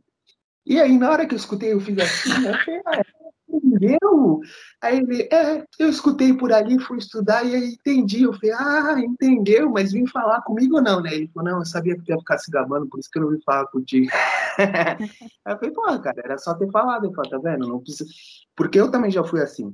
E 0.65 0.81
aí, 0.81 0.97
na 0.97 1.11
hora 1.11 1.27
que 1.27 1.35
eu 1.35 1.37
escutei, 1.37 1.73
eu 1.73 1.79
fiz 1.79 1.95
assim, 1.99 2.47
eu 2.47 2.57
falei, 2.57 2.81
ah, 2.87 3.01
entendeu? 3.47 4.39
Aí 4.81 4.97
ele, 4.97 5.29
é, 5.31 5.63
eu 5.77 5.89
escutei 5.89 6.33
por 6.33 6.51
ali, 6.51 6.79
fui 6.79 6.97
estudar 6.97 7.43
e 7.43 7.53
aí 7.53 7.73
entendi. 7.73 8.23
Eu 8.23 8.33
falei, 8.33 8.53
ah, 8.53 8.95
entendeu, 8.97 9.69
mas 9.69 9.91
vim 9.91 10.07
falar 10.07 10.41
comigo 10.41 10.77
ou 10.77 10.81
não, 10.81 11.01
né? 11.01 11.13
Ele 11.13 11.29
falou, 11.31 11.51
não, 11.51 11.59
eu 11.59 11.65
sabia 11.67 11.95
que 11.95 12.11
ia 12.11 12.17
ficar 12.17 12.39
se 12.39 12.49
gabando, 12.49 12.87
por 12.87 12.99
isso 12.99 13.11
que 13.11 13.19
eu 13.19 13.23
não 13.25 13.29
vim 13.29 13.41
falar 13.45 13.67
contigo. 13.67 14.09
aí 14.57 15.53
eu 15.53 15.57
falei, 15.59 15.71
pô, 15.71 15.99
cara, 15.99 16.19
era 16.23 16.37
só 16.39 16.55
ter 16.55 16.71
falado. 16.71 17.05
Eu 17.05 17.13
falei, 17.13 17.29
tá 17.29 17.37
vendo? 17.37 17.67
Não 17.67 17.79
precisa. 17.79 18.09
Porque 18.55 18.79
eu 18.79 18.89
também 18.89 19.11
já 19.11 19.23
fui 19.23 19.39
assim 19.39 19.71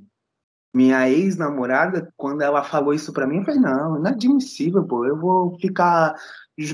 minha 0.73 1.10
ex-namorada, 1.10 2.12
quando 2.15 2.41
ela 2.41 2.63
falou 2.63 2.93
isso 2.93 3.12
para 3.12 3.27
mim, 3.27 3.38
eu 3.39 3.45
falei, 3.45 3.60
não, 3.60 3.97
inadmissível, 3.97 4.84
pô, 4.86 5.05
eu 5.05 5.17
vou 5.17 5.57
ficar 5.60 6.15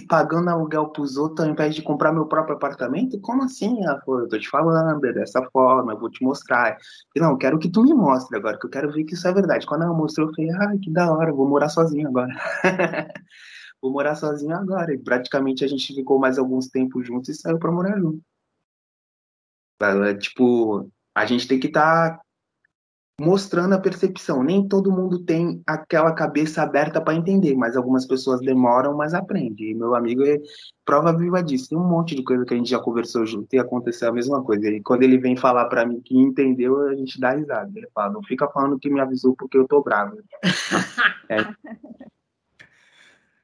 pagando 0.07 0.49
aluguel 0.49 0.89
pros 0.89 1.17
outros 1.17 1.45
ao 1.45 1.51
invés 1.51 1.73
de 1.75 1.81
comprar 1.81 2.11
meu 2.11 2.25
próprio 2.25 2.55
apartamento? 2.55 3.19
Como 3.21 3.43
assim? 3.43 3.83
Ela 3.83 3.99
falou, 4.01 4.21
eu 4.21 4.29
tô 4.29 4.37
te 4.37 4.49
falando, 4.49 5.05
é 5.05 5.13
dessa 5.13 5.41
forma, 5.51 5.93
eu 5.93 5.99
vou 5.99 6.09
te 6.09 6.23
mostrar. 6.23 6.77
Eu, 7.15 7.23
não, 7.23 7.31
eu 7.31 7.37
quero 7.37 7.59
que 7.59 7.69
tu 7.69 7.83
me 7.83 7.93
mostre 7.93 8.37
agora, 8.37 8.57
que 8.59 8.65
eu 8.65 8.69
quero 8.69 8.91
ver 8.91 9.03
que 9.03 9.13
isso 9.13 9.27
é 9.27 9.33
verdade. 9.33 9.65
Quando 9.65 9.83
ela 9.83 9.93
mostrou, 9.93 10.27
eu 10.27 10.33
falei, 10.33 10.51
ah, 10.51 10.77
que 10.81 10.91
da 10.91 11.11
hora, 11.11 11.31
vou 11.31 11.47
morar 11.47 11.69
sozinho 11.69 12.07
agora. 12.07 12.33
vou 13.81 13.91
morar 13.91 14.15
sozinho 14.15 14.55
agora. 14.55 14.93
E 14.93 14.97
praticamente 14.97 15.63
a 15.63 15.67
gente 15.67 15.93
ficou 15.93 16.19
mais 16.19 16.37
alguns 16.37 16.67
tempos 16.67 17.05
juntos 17.05 17.29
e 17.29 17.35
saiu 17.35 17.59
pra 17.59 17.71
morar 17.71 17.97
junto. 17.97 18.21
Tipo, 20.19 20.89
a 21.15 21.25
gente 21.25 21.47
tem 21.47 21.59
que 21.59 21.67
estar 21.67 22.17
tá 22.17 22.21
mostrando 23.19 23.73
a 23.73 23.79
percepção. 23.79 24.43
Nem 24.43 24.67
todo 24.67 24.91
mundo 24.91 25.19
tem 25.19 25.61
aquela 25.65 26.13
cabeça 26.13 26.61
aberta 26.61 27.01
para 27.01 27.15
entender, 27.15 27.55
mas 27.55 27.75
algumas 27.75 28.05
pessoas 28.05 28.39
demoram, 28.41 28.95
mas 28.95 29.13
aprendem. 29.13 29.71
E 29.71 29.75
meu 29.75 29.95
amigo 29.95 30.23
é 30.23 30.37
prova 30.85 31.15
viva 31.17 31.41
disso. 31.41 31.69
Tem 31.69 31.77
um 31.77 31.87
monte 31.87 32.15
de 32.15 32.23
coisa 32.23 32.45
que 32.45 32.53
a 32.53 32.57
gente 32.57 32.69
já 32.69 32.79
conversou 32.79 33.25
junto 33.25 33.53
e 33.53 33.59
aconteceu 33.59 34.09
a 34.09 34.13
mesma 34.13 34.43
coisa. 34.43 34.69
E 34.69 34.81
quando 34.81 35.03
ele 35.03 35.17
vem 35.17 35.35
falar 35.35 35.65
para 35.65 35.85
mim 35.85 35.99
que 35.99 36.15
entendeu, 36.15 36.79
a 36.87 36.95
gente 36.95 37.19
dá 37.19 37.31
risada. 37.31 37.71
Ele 37.75 37.89
fala: 37.93 38.13
"Não 38.13 38.23
fica 38.23 38.47
falando 38.49 38.79
que 38.79 38.89
me 38.89 38.99
avisou 38.99 39.35
porque 39.35 39.57
eu 39.57 39.67
tô 39.67 39.81
bravo". 39.81 40.17
é. 41.29 41.37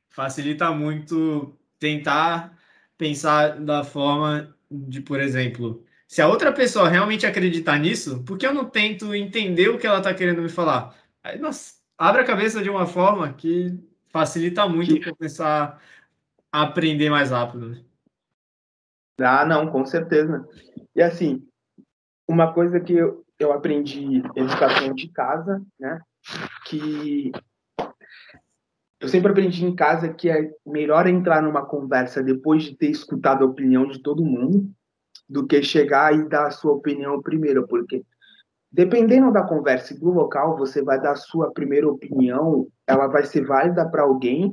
Facilita 0.10 0.70
muito 0.72 1.58
tentar 1.80 2.56
pensar 2.96 3.60
da 3.60 3.84
forma 3.84 4.56
de, 4.70 5.02
por 5.02 5.20
exemplo, 5.20 5.84
se 6.14 6.22
a 6.22 6.28
outra 6.28 6.54
pessoa 6.54 6.88
realmente 6.88 7.26
acreditar 7.26 7.80
nisso, 7.80 8.24
por 8.24 8.38
que 8.38 8.46
eu 8.46 8.54
não 8.54 8.70
tento 8.70 9.16
entender 9.16 9.70
o 9.70 9.80
que 9.80 9.88
ela 9.88 9.98
está 9.98 10.14
querendo 10.14 10.44
me 10.44 10.48
falar? 10.48 10.96
Aí, 11.24 11.40
nossa, 11.40 11.74
abre 11.98 12.22
a 12.22 12.24
cabeça 12.24 12.62
de 12.62 12.70
uma 12.70 12.86
forma 12.86 13.34
que 13.34 13.76
facilita 14.10 14.70
muito 14.70 14.94
que... 14.94 15.12
começar 15.12 15.82
a 16.52 16.62
aprender 16.62 17.10
mais 17.10 17.32
rápido. 17.32 17.84
Ah, 19.20 19.44
não, 19.44 19.72
com 19.72 19.84
certeza. 19.88 20.48
E 20.96 21.02
assim, 21.02 21.48
uma 22.28 22.54
coisa 22.54 22.80
que 22.80 22.94
eu, 22.94 23.26
eu 23.40 23.52
aprendi 23.52 24.22
educação 24.36 24.94
de 24.94 25.08
casa, 25.08 25.66
né? 25.80 26.00
Que 26.68 27.32
eu 29.00 29.08
sempre 29.08 29.32
aprendi 29.32 29.66
em 29.66 29.76
casa 29.76 30.14
que 30.14 30.30
é 30.30 30.52
melhor 30.64 31.08
entrar 31.08 31.42
numa 31.42 31.66
conversa 31.66 32.22
depois 32.22 32.62
de 32.62 32.76
ter 32.76 32.92
escutado 32.92 33.44
a 33.44 33.48
opinião 33.48 33.88
de 33.88 34.00
todo 34.00 34.24
mundo 34.24 34.72
do 35.28 35.46
que 35.46 35.62
chegar 35.64 36.14
e 36.14 36.28
dar 36.28 36.48
a 36.48 36.52
sua 36.52 36.74
opinião 36.74 37.22
primeiro, 37.22 37.68
porque 37.68 38.04
dependendo 38.72 39.32
da 39.32 39.44
conversa 39.44 39.94
e 39.94 40.00
do 40.00 40.10
local, 40.10 40.58
você 40.58 40.82
vai 40.82 41.00
dar 41.00 41.12
a 41.12 41.16
sua 41.16 41.52
primeira 41.52 41.88
opinião, 41.88 42.68
ela 42.88 43.08
vai 43.08 43.24
ser 43.24 43.46
válida 43.46 43.88
para 43.88 44.04
alguém, 44.04 44.52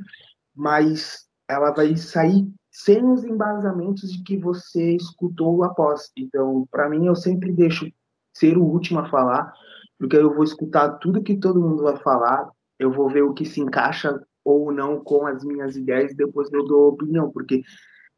mas 0.55 1.27
ela 1.49 1.71
vai 1.71 1.97
sair 1.97 2.47
sem 2.71 3.05
os 3.05 3.25
embasamentos 3.25 4.13
de 4.13 4.23
que 4.23 4.37
você 4.37 4.95
escutou 4.95 5.65
após. 5.65 6.11
Então, 6.17 6.67
para 6.71 6.89
mim, 6.89 7.07
eu 7.07 7.17
sempre 7.17 7.53
deixo 7.53 7.91
ser 8.33 8.57
o 8.57 8.65
último 8.65 9.01
a 9.01 9.09
falar, 9.09 9.53
porque 9.99 10.17
eu 10.17 10.35
vou 10.35 10.45
escutar 10.45 10.99
tudo 10.99 11.23
que 11.23 11.37
todo 11.37 11.61
mundo 11.61 11.83
vai 11.83 11.97
falar, 11.97 12.49
eu 12.79 12.93
vou 12.93 13.09
ver 13.09 13.23
o 13.23 13.35
que 13.35 13.45
se 13.45 13.61
encaixa 13.61 14.19
ou 14.45 14.73
não 14.73 15.03
com 15.03 15.27
as 15.27 15.45
minhas 15.45 15.77
ideias, 15.77 16.15
depois 16.15 16.51
eu 16.53 16.65
dou 16.65 16.89
opinião, 16.89 17.31
porque 17.31 17.63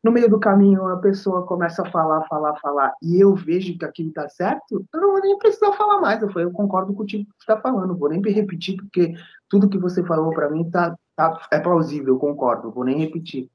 no 0.02 0.10
meio 0.10 0.28
do 0.28 0.40
caminho 0.40 0.88
a 0.88 0.96
pessoa 0.96 1.46
começa 1.46 1.82
a 1.82 1.90
falar, 1.90 2.26
falar, 2.26 2.56
falar, 2.58 2.92
e 3.00 3.20
eu 3.20 3.34
vejo 3.34 3.78
que 3.78 3.84
aquilo 3.84 4.08
está 4.08 4.28
certo, 4.28 4.84
eu 4.92 5.00
não 5.00 5.12
vou 5.12 5.20
nem 5.20 5.38
precisar 5.38 5.72
falar 5.72 6.00
mais. 6.00 6.20
Eu 6.20 6.28
falei, 6.30 6.46
eu 6.46 6.52
concordo 6.52 6.92
com 6.92 7.04
o 7.04 7.06
que 7.06 7.26
está 7.38 7.60
falando, 7.60 7.96
vou 7.96 8.08
nem 8.08 8.20
repetir, 8.20 8.76
porque 8.76 9.14
tudo 9.48 9.68
que 9.68 9.78
você 9.78 10.02
falou 10.04 10.32
para 10.32 10.50
mim 10.50 10.68
tá, 10.68 10.96
tá, 11.14 11.46
é 11.52 11.60
plausível, 11.60 12.18
concordo, 12.18 12.72
vou 12.72 12.84
nem 12.84 12.98
repetir. 12.98 13.48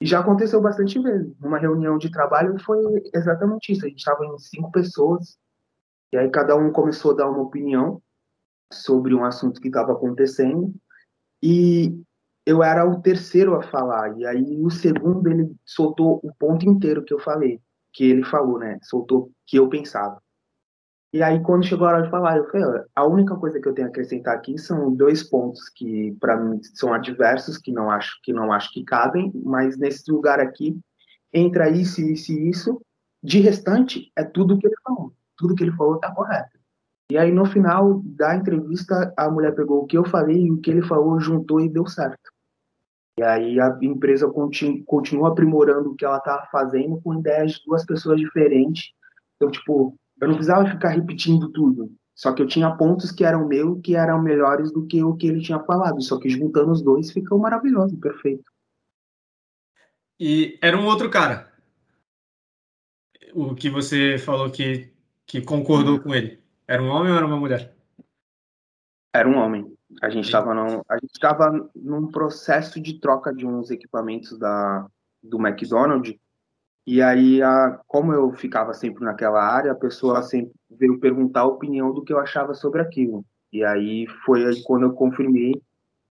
E 0.00 0.06
já 0.06 0.18
aconteceu 0.18 0.60
bastante 0.60 0.98
vezes. 0.98 1.32
Numa 1.38 1.58
reunião 1.58 1.96
de 1.96 2.10
trabalho 2.10 2.58
foi 2.58 2.80
exatamente 3.14 3.70
isso. 3.70 3.84
A 3.84 3.88
gente 3.88 3.98
estava 3.98 4.26
em 4.26 4.36
cinco 4.38 4.72
pessoas, 4.72 5.38
e 6.12 6.16
aí 6.18 6.28
cada 6.28 6.56
um 6.56 6.72
começou 6.72 7.12
a 7.12 7.14
dar 7.14 7.30
uma 7.30 7.42
opinião 7.42 8.02
sobre 8.72 9.14
um 9.14 9.24
assunto 9.24 9.60
que 9.60 9.68
estava 9.68 9.92
acontecendo, 9.92 10.74
e 11.40 12.02
eu 12.44 12.62
era 12.62 12.84
o 12.84 13.00
terceiro 13.00 13.54
a 13.54 13.62
falar, 13.62 14.18
e 14.18 14.26
aí 14.26 14.60
o 14.60 14.70
segundo 14.70 15.28
ele 15.28 15.54
soltou 15.64 16.20
o 16.22 16.32
ponto 16.34 16.68
inteiro 16.68 17.04
que 17.04 17.14
eu 17.14 17.18
falei, 17.18 17.60
que 17.92 18.04
ele 18.04 18.24
falou, 18.24 18.58
né? 18.58 18.78
Soltou 18.82 19.30
que 19.46 19.58
eu 19.58 19.68
pensava. 19.68 20.20
E 21.12 21.22
aí 21.22 21.42
quando 21.42 21.66
chegou 21.66 21.86
a 21.86 21.90
hora 21.90 22.02
de 22.02 22.10
falar, 22.10 22.38
eu 22.38 22.50
falei, 22.50 22.84
a 22.94 23.06
única 23.06 23.36
coisa 23.36 23.60
que 23.60 23.68
eu 23.68 23.74
tenho 23.74 23.86
a 23.86 23.90
acrescentar 23.90 24.34
aqui 24.34 24.56
são 24.58 24.94
dois 24.94 25.22
pontos 25.22 25.68
que 25.68 26.16
para 26.18 26.36
mim 26.36 26.58
são 26.74 26.92
adversos, 26.94 27.58
que 27.58 27.70
não 27.70 27.90
acho 27.90 28.18
que 28.22 28.32
não 28.32 28.50
acho 28.50 28.72
que 28.72 28.82
cabem, 28.82 29.30
mas 29.44 29.76
nesse 29.76 30.10
lugar 30.10 30.40
aqui 30.40 30.78
entra 31.32 31.68
isso, 31.70 32.00
isso 32.00 32.32
isso. 32.32 32.80
De 33.22 33.40
restante 33.40 34.10
é 34.16 34.24
tudo 34.24 34.58
que 34.58 34.66
ele 34.66 34.76
falou. 34.82 35.12
Tudo 35.36 35.54
que 35.54 35.62
ele 35.62 35.76
falou 35.76 35.98
tá 36.00 36.10
correto. 36.12 36.58
E 37.10 37.18
aí 37.18 37.30
no 37.30 37.44
final 37.44 38.00
da 38.04 38.34
entrevista 38.34 39.12
a 39.14 39.30
mulher 39.30 39.54
pegou 39.54 39.82
o 39.82 39.86
que 39.86 39.98
eu 39.98 40.04
falei 40.04 40.46
e 40.46 40.50
o 40.50 40.60
que 40.62 40.70
ele 40.70 40.82
falou 40.82 41.20
juntou 41.20 41.60
e 41.60 41.68
deu 41.68 41.86
certo. 41.86 42.31
E 43.18 43.22
aí 43.22 43.60
a 43.60 43.76
empresa 43.82 44.28
continua, 44.28 44.82
continua 44.86 45.28
aprimorando 45.28 45.90
o 45.90 45.94
que 45.94 46.04
ela 46.04 46.16
está 46.16 46.48
fazendo 46.50 47.00
com 47.02 47.18
ideias 47.18 47.52
de 47.52 47.64
duas 47.66 47.84
pessoas 47.84 48.18
diferentes. 48.18 48.92
Então, 49.36 49.50
tipo, 49.50 49.96
eu 50.20 50.28
não 50.28 50.34
precisava 50.34 50.70
ficar 50.70 50.90
repetindo 50.90 51.50
tudo. 51.50 51.92
Só 52.14 52.32
que 52.32 52.42
eu 52.42 52.46
tinha 52.46 52.74
pontos 52.76 53.10
que 53.10 53.24
eram 53.24 53.46
meus 53.46 53.80
que 53.82 53.96
eram 53.96 54.22
melhores 54.22 54.72
do 54.72 54.86
que 54.86 55.02
o 55.02 55.16
que 55.16 55.26
ele 55.26 55.40
tinha 55.40 55.60
falado. 55.60 56.00
Só 56.00 56.18
que 56.18 56.28
juntando 56.28 56.70
os 56.70 56.82
dois 56.82 57.10
ficou 57.10 57.38
maravilhoso, 57.38 57.98
perfeito. 57.98 58.44
E 60.20 60.58
era 60.62 60.76
um 60.76 60.86
outro 60.86 61.10
cara. 61.10 61.52
O 63.34 63.54
que 63.54 63.68
você 63.68 64.18
falou 64.18 64.50
que, 64.50 64.92
que 65.26 65.40
concordou 65.40 66.00
com 66.00 66.14
ele. 66.14 66.40
Era 66.68 66.82
um 66.82 66.88
homem 66.88 67.10
ou 67.10 67.16
era 67.16 67.26
uma 67.26 67.38
mulher? 67.38 67.74
Era 69.14 69.28
um 69.28 69.36
homem. 69.36 69.71
A 70.00 70.08
gente 70.08 70.24
estava 70.24 70.54
num, 70.54 70.82
a 70.88 70.94
gente 70.94 71.12
estava 71.14 71.70
num 71.74 72.08
processo 72.08 72.80
de 72.80 72.98
troca 73.00 73.34
de 73.34 73.46
uns 73.46 73.70
equipamentos 73.70 74.38
da 74.38 74.86
do 75.22 75.38
McDonald's 75.38 76.16
e 76.86 77.00
aí 77.00 77.40
a, 77.42 77.80
como 77.86 78.12
eu 78.12 78.32
ficava 78.32 78.74
sempre 78.74 79.04
naquela 79.04 79.42
área, 79.42 79.72
a 79.72 79.76
pessoa 79.76 80.22
sempre 80.22 80.52
veio 80.70 80.98
perguntar 80.98 81.40
a 81.40 81.46
opinião 81.46 81.92
do 81.92 82.02
que 82.02 82.12
eu 82.12 82.18
achava 82.18 82.54
sobre 82.54 82.80
aquilo. 82.80 83.24
E 83.52 83.64
aí 83.64 84.06
foi 84.24 84.44
aí 84.44 84.62
quando 84.64 84.84
eu 84.84 84.92
confirmei, 84.92 85.52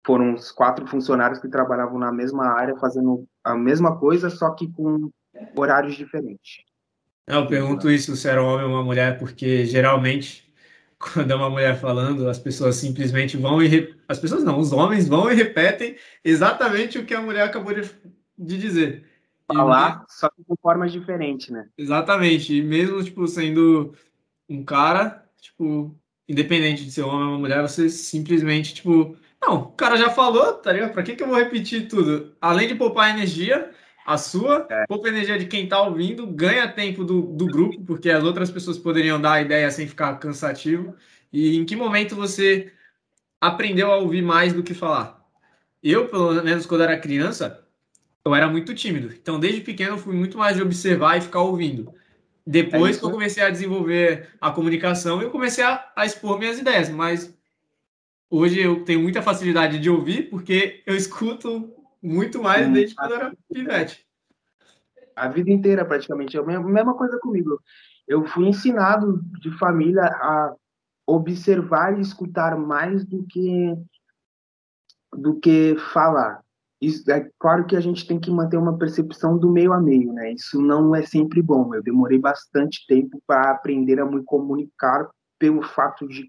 foram 0.06 0.32
uns 0.32 0.50
quatro 0.50 0.86
funcionários 0.86 1.38
que 1.38 1.48
trabalhavam 1.48 1.98
na 1.98 2.12
mesma 2.12 2.46
área 2.46 2.76
fazendo 2.76 3.26
a 3.42 3.54
mesma 3.54 3.98
coisa, 3.98 4.30
só 4.30 4.50
que 4.50 4.70
com 4.72 5.10
horários 5.56 5.94
diferentes. 5.96 6.62
Eu 7.26 7.46
pergunto 7.46 7.90
isso 7.90 8.14
se 8.16 8.28
era 8.28 8.42
um 8.42 8.46
homem 8.46 8.64
ou 8.64 8.72
uma 8.72 8.82
mulher, 8.82 9.18
porque 9.18 9.64
geralmente 9.64 10.43
quando 11.12 11.30
é 11.30 11.34
uma 11.34 11.50
mulher 11.50 11.78
falando, 11.78 12.28
as 12.28 12.38
pessoas 12.38 12.76
simplesmente 12.76 13.36
vão 13.36 13.62
e. 13.62 13.66
Re... 13.66 13.94
As 14.08 14.18
pessoas 14.18 14.42
não, 14.42 14.58
os 14.58 14.72
homens 14.72 15.08
vão 15.08 15.30
e 15.30 15.34
repetem 15.34 15.96
exatamente 16.24 16.98
o 16.98 17.04
que 17.04 17.14
a 17.14 17.20
mulher 17.20 17.42
acabou 17.42 17.74
de, 17.74 17.82
de 18.38 18.58
dizer. 18.58 19.04
Falar, 19.46 20.04
e... 20.08 20.12
só 20.12 20.28
que 20.30 20.42
com 20.42 20.56
formas 20.56 20.90
diferentes, 20.90 21.50
né? 21.50 21.68
Exatamente. 21.76 22.56
E 22.56 22.62
mesmo, 22.62 23.02
tipo, 23.04 23.26
sendo 23.26 23.94
um 24.48 24.64
cara, 24.64 25.24
tipo, 25.40 25.94
independente 26.28 26.84
de 26.84 26.90
ser 26.90 27.02
homem 27.02 27.28
ou 27.28 27.38
mulher, 27.38 27.60
você 27.62 27.88
simplesmente, 27.88 28.74
tipo. 28.74 29.16
Não, 29.40 29.56
o 29.56 29.72
cara 29.72 29.98
já 29.98 30.08
falou, 30.08 30.54
tá 30.54 30.72
ligado? 30.72 30.92
Pra 30.92 31.02
que, 31.02 31.14
que 31.14 31.22
eu 31.22 31.28
vou 31.28 31.36
repetir 31.36 31.86
tudo? 31.86 32.34
Além 32.40 32.66
de 32.66 32.74
poupar 32.74 33.10
energia, 33.10 33.70
a 34.04 34.18
sua, 34.18 34.66
é. 34.70 34.86
poupa 34.86 35.08
energia 35.08 35.38
de 35.38 35.46
quem 35.46 35.64
está 35.64 35.80
ouvindo, 35.80 36.26
ganha 36.26 36.68
tempo 36.68 37.04
do, 37.04 37.22
do 37.22 37.46
grupo, 37.46 37.82
porque 37.84 38.10
as 38.10 38.22
outras 38.22 38.50
pessoas 38.50 38.76
poderiam 38.76 39.20
dar 39.20 39.34
a 39.34 39.42
ideia 39.42 39.70
sem 39.70 39.88
ficar 39.88 40.18
cansativo. 40.18 40.94
E 41.32 41.56
em 41.56 41.64
que 41.64 41.74
momento 41.74 42.14
você 42.14 42.70
aprendeu 43.40 43.90
a 43.90 43.96
ouvir 43.96 44.22
mais 44.22 44.52
do 44.52 44.62
que 44.62 44.74
falar? 44.74 45.24
Eu, 45.82 46.08
pelo 46.08 46.42
menos 46.42 46.66
quando 46.66 46.82
era 46.82 46.98
criança, 46.98 47.64
eu 48.24 48.34
era 48.34 48.48
muito 48.48 48.74
tímido. 48.74 49.12
Então, 49.12 49.40
desde 49.40 49.60
pequeno, 49.60 49.92
eu 49.92 49.98
fui 49.98 50.14
muito 50.14 50.36
mais 50.36 50.56
de 50.56 50.62
observar 50.62 51.16
e 51.16 51.22
ficar 51.22 51.40
ouvindo. 51.40 51.92
Depois 52.46 52.96
é 52.96 52.98
que 52.98 53.04
eu 53.06 53.10
comecei 53.10 53.42
a 53.42 53.50
desenvolver 53.50 54.28
a 54.38 54.50
comunicação, 54.50 55.22
eu 55.22 55.30
comecei 55.30 55.64
a, 55.64 55.92
a 55.96 56.04
expor 56.04 56.38
minhas 56.38 56.58
ideias. 56.58 56.90
Mas 56.90 57.34
hoje 58.30 58.60
eu 58.60 58.84
tenho 58.84 59.00
muita 59.00 59.22
facilidade 59.22 59.78
de 59.78 59.88
ouvir, 59.88 60.28
porque 60.28 60.82
eu 60.86 60.94
escuto 60.96 61.72
muito 62.04 62.42
mais 62.42 62.70
desde 62.70 62.94
quando 62.94 63.14
era 63.14 63.34
pivete. 63.50 64.06
A 65.16 65.28
vida 65.28 65.50
inteira, 65.50 65.84
praticamente. 65.84 66.36
É 66.36 66.40
a 66.40 66.60
mesma 66.60 66.94
coisa 66.94 67.18
comigo. 67.18 67.58
Eu 68.06 68.26
fui 68.26 68.46
ensinado 68.46 69.22
de 69.40 69.50
família 69.58 70.04
a 70.04 70.54
observar 71.06 71.96
e 71.96 72.02
escutar 72.02 72.56
mais 72.58 73.04
do 73.04 73.24
que 73.26 73.74
do 75.16 75.38
que 75.38 75.76
falar. 75.92 76.42
Isso, 76.80 77.08
é 77.10 77.30
claro 77.38 77.64
que 77.64 77.76
a 77.76 77.80
gente 77.80 78.06
tem 78.06 78.18
que 78.18 78.30
manter 78.30 78.56
uma 78.56 78.76
percepção 78.76 79.38
do 79.38 79.50
meio 79.50 79.72
a 79.72 79.80
meio, 79.80 80.12
né? 80.12 80.32
Isso 80.32 80.60
não 80.60 80.94
é 80.94 81.02
sempre 81.02 81.40
bom. 81.40 81.72
Eu 81.74 81.82
demorei 81.82 82.18
bastante 82.18 82.84
tempo 82.86 83.22
para 83.26 83.52
aprender 83.52 84.00
a 84.00 84.04
me 84.04 84.22
comunicar 84.24 85.08
pelo 85.38 85.62
fato 85.62 86.06
de 86.08 86.28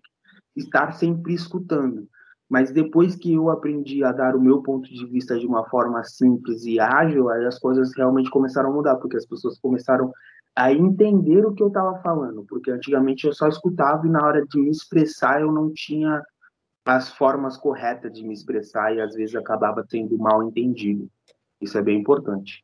estar 0.56 0.94
sempre 0.94 1.34
escutando. 1.34 2.08
Mas 2.56 2.72
depois 2.72 3.18
que 3.18 3.34
eu 3.34 3.50
aprendi 3.50 4.02
a 4.02 4.14
dar 4.14 4.34
o 4.34 4.40
meu 4.40 4.62
ponto 4.64 4.88
de 4.88 5.06
vista 5.08 5.38
de 5.38 5.46
uma 5.46 5.68
forma 5.68 6.02
simples 6.06 6.64
e 6.64 6.80
ágil, 6.80 7.28
aí 7.28 7.46
as 7.46 7.60
coisas 7.60 7.94
realmente 7.94 8.30
começaram 8.30 8.70
a 8.70 8.74
mudar, 8.74 8.96
porque 8.96 9.18
as 9.18 9.26
pessoas 9.26 9.60
começaram 9.60 10.10
a 10.56 10.72
entender 10.72 11.46
o 11.46 11.54
que 11.54 11.62
eu 11.62 11.68
estava 11.68 12.02
falando, 12.02 12.46
porque 12.48 12.72
antigamente 12.72 13.28
eu 13.28 13.34
só 13.34 13.50
escutava 13.50 14.08
e 14.08 14.10
na 14.10 14.26
hora 14.26 14.46
de 14.46 14.58
me 14.58 14.70
expressar 14.70 15.42
eu 15.42 15.52
não 15.52 15.70
tinha 15.74 16.24
as 16.86 17.10
formas 17.10 17.58
corretas 17.58 18.14
de 18.14 18.26
me 18.26 18.34
expressar 18.34 18.96
e 18.96 19.02
às 19.02 19.14
vezes 19.14 19.36
acabava 19.36 19.86
tendo 19.86 20.18
mal 20.18 20.42
entendido. 20.42 21.10
Isso 21.60 21.78
é 21.78 21.82
bem 21.82 22.00
importante. 22.00 22.64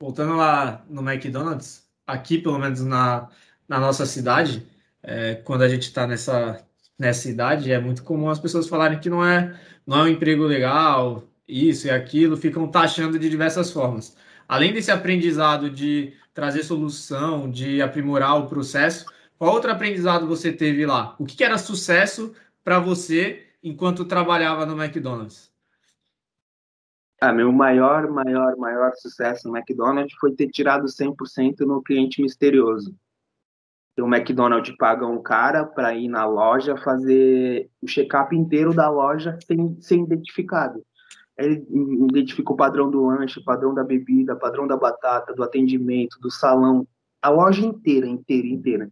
Voltando 0.00 0.34
lá 0.34 0.84
no 0.88 1.08
McDonald's, 1.08 1.88
aqui 2.04 2.38
pelo 2.38 2.58
menos 2.58 2.84
na, 2.84 3.28
na 3.68 3.78
nossa 3.78 4.04
cidade, 4.06 4.66
é, 5.00 5.36
quando 5.36 5.62
a 5.62 5.68
gente 5.68 5.82
está 5.82 6.04
nessa 6.04 6.66
nessa 6.98 7.28
idade, 7.28 7.72
é 7.72 7.80
muito 7.80 8.02
comum 8.04 8.28
as 8.28 8.38
pessoas 8.38 8.68
falarem 8.68 8.98
que 9.00 9.10
não 9.10 9.24
é, 9.24 9.58
não 9.86 10.00
é 10.00 10.02
um 10.04 10.08
emprego 10.08 10.44
legal, 10.44 11.24
isso 11.46 11.86
e 11.86 11.90
aquilo, 11.90 12.36
ficam 12.36 12.68
taxando 12.68 13.18
de 13.18 13.28
diversas 13.28 13.70
formas. 13.70 14.16
Além 14.48 14.72
desse 14.72 14.90
aprendizado 14.90 15.70
de 15.70 16.14
trazer 16.34 16.62
solução, 16.62 17.50
de 17.50 17.82
aprimorar 17.82 18.38
o 18.38 18.46
processo, 18.46 19.06
qual 19.38 19.54
outro 19.54 19.70
aprendizado 19.70 20.26
você 20.26 20.52
teve 20.52 20.86
lá? 20.86 21.16
O 21.18 21.24
que 21.24 21.42
era 21.42 21.58
sucesso 21.58 22.32
para 22.62 22.78
você 22.78 23.46
enquanto 23.62 24.04
trabalhava 24.04 24.64
no 24.64 24.80
McDonald's? 24.80 25.52
Ah, 27.20 27.32
meu 27.32 27.52
maior, 27.52 28.10
maior, 28.10 28.56
maior 28.56 28.92
sucesso 28.96 29.48
no 29.48 29.56
McDonald's 29.56 30.14
foi 30.18 30.32
ter 30.32 30.48
tirado 30.48 30.86
100% 30.86 31.60
no 31.60 31.82
cliente 31.82 32.20
misterioso 32.20 32.96
o 34.00 34.06
McDonald's 34.06 34.74
paga 34.76 35.06
um 35.06 35.22
cara 35.22 35.64
para 35.66 35.94
ir 35.94 36.08
na 36.08 36.24
loja 36.24 36.76
fazer 36.76 37.68
o 37.82 37.86
check-up 37.86 38.34
inteiro 38.34 38.72
da 38.72 38.88
loja 38.88 39.38
sem 39.46 39.76
ser 39.80 39.98
identificado. 39.98 40.82
Ele 41.38 41.66
identifica 42.10 42.52
o 42.52 42.56
padrão 42.56 42.90
do 42.90 43.06
lanche, 43.06 43.42
padrão 43.42 43.74
da 43.74 43.84
bebida, 43.84 44.36
padrão 44.36 44.66
da 44.66 44.76
batata, 44.76 45.34
do 45.34 45.42
atendimento, 45.42 46.18
do 46.20 46.30
salão, 46.30 46.86
a 47.20 47.28
loja 47.28 47.64
inteira, 47.64 48.06
inteira, 48.06 48.46
inteira. 48.46 48.90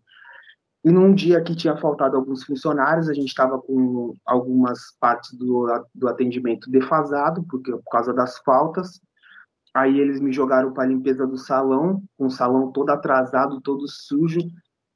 E 0.83 0.91
num 0.91 1.15
dia 1.15 1.43
que 1.43 1.55
tinha 1.55 1.77
faltado 1.77 2.17
alguns 2.17 2.45
funcionários, 2.45 3.09
a 3.09 3.15
gente 3.15 3.29
estava 3.29 3.61
com 3.61 4.15
algumas 4.25 4.97
partes 4.99 5.33
do, 5.37 5.67
do 5.95 6.09
atendimento 6.09 6.71
defasado, 6.71 7.45
porque 7.51 7.71
por 7.71 7.91
causa 7.91 8.15
das 8.15 8.39
faltas. 8.39 9.01
Aí 9.75 10.01
eles 10.01 10.21
me 10.21 10.33
jogaram 10.33 10.73
para 10.73 10.85
a 10.85 10.87
limpeza 10.87 11.27
do 11.27 11.37
salão, 11.37 12.03
com 12.17 12.27
o 12.27 12.31
salão 12.31 12.73
todo 12.73 12.91
atrasado, 12.91 13.61
todo 13.61 13.87
sujo. 13.87 14.41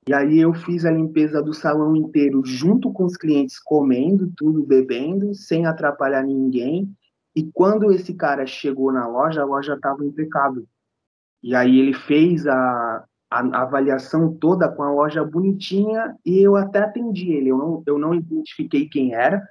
E 0.07 0.13
aí 0.13 0.39
eu 0.39 0.53
fiz 0.53 0.85
a 0.85 0.91
limpeza 0.91 1.43
do 1.43 1.55
salão 1.55 1.97
inteiro 1.97 2.43
junto 2.45 2.93
com 2.93 3.05
os 3.05 3.17
clientes 3.17 3.59
comendo, 3.59 4.31
tudo 4.37 4.63
bebendo, 4.63 5.35
sem 5.35 5.65
atrapalhar 5.65 6.23
ninguém. 6.23 6.95
E 7.35 7.51
quando 7.53 7.91
esse 7.91 8.13
cara 8.15 8.47
chegou 8.47 8.93
na 8.93 9.09
loja, 9.09 9.41
a 9.41 9.47
loja 9.47 9.75
estava 9.75 10.05
impecável. 10.05 10.67
E 11.43 11.55
aí 11.55 11.79
ele 11.79 11.95
fez 11.95 12.47
a, 12.47 13.05
a, 13.31 13.63
avaliação 13.63 14.35
toda 14.35 14.69
com 14.69 14.83
a 14.83 14.93
loja 14.93 15.25
bonitinha 15.25 16.15
e 16.25 16.39
eu 16.39 16.55
até 16.55 16.81
atendi 16.81 17.33
ele. 17.33 17.49
Eu 17.49 17.59
não, 17.59 17.83
eu 17.87 17.99
não 17.99 18.15
identifiquei 18.15 18.87
quem 18.89 19.15
era, 19.15 19.43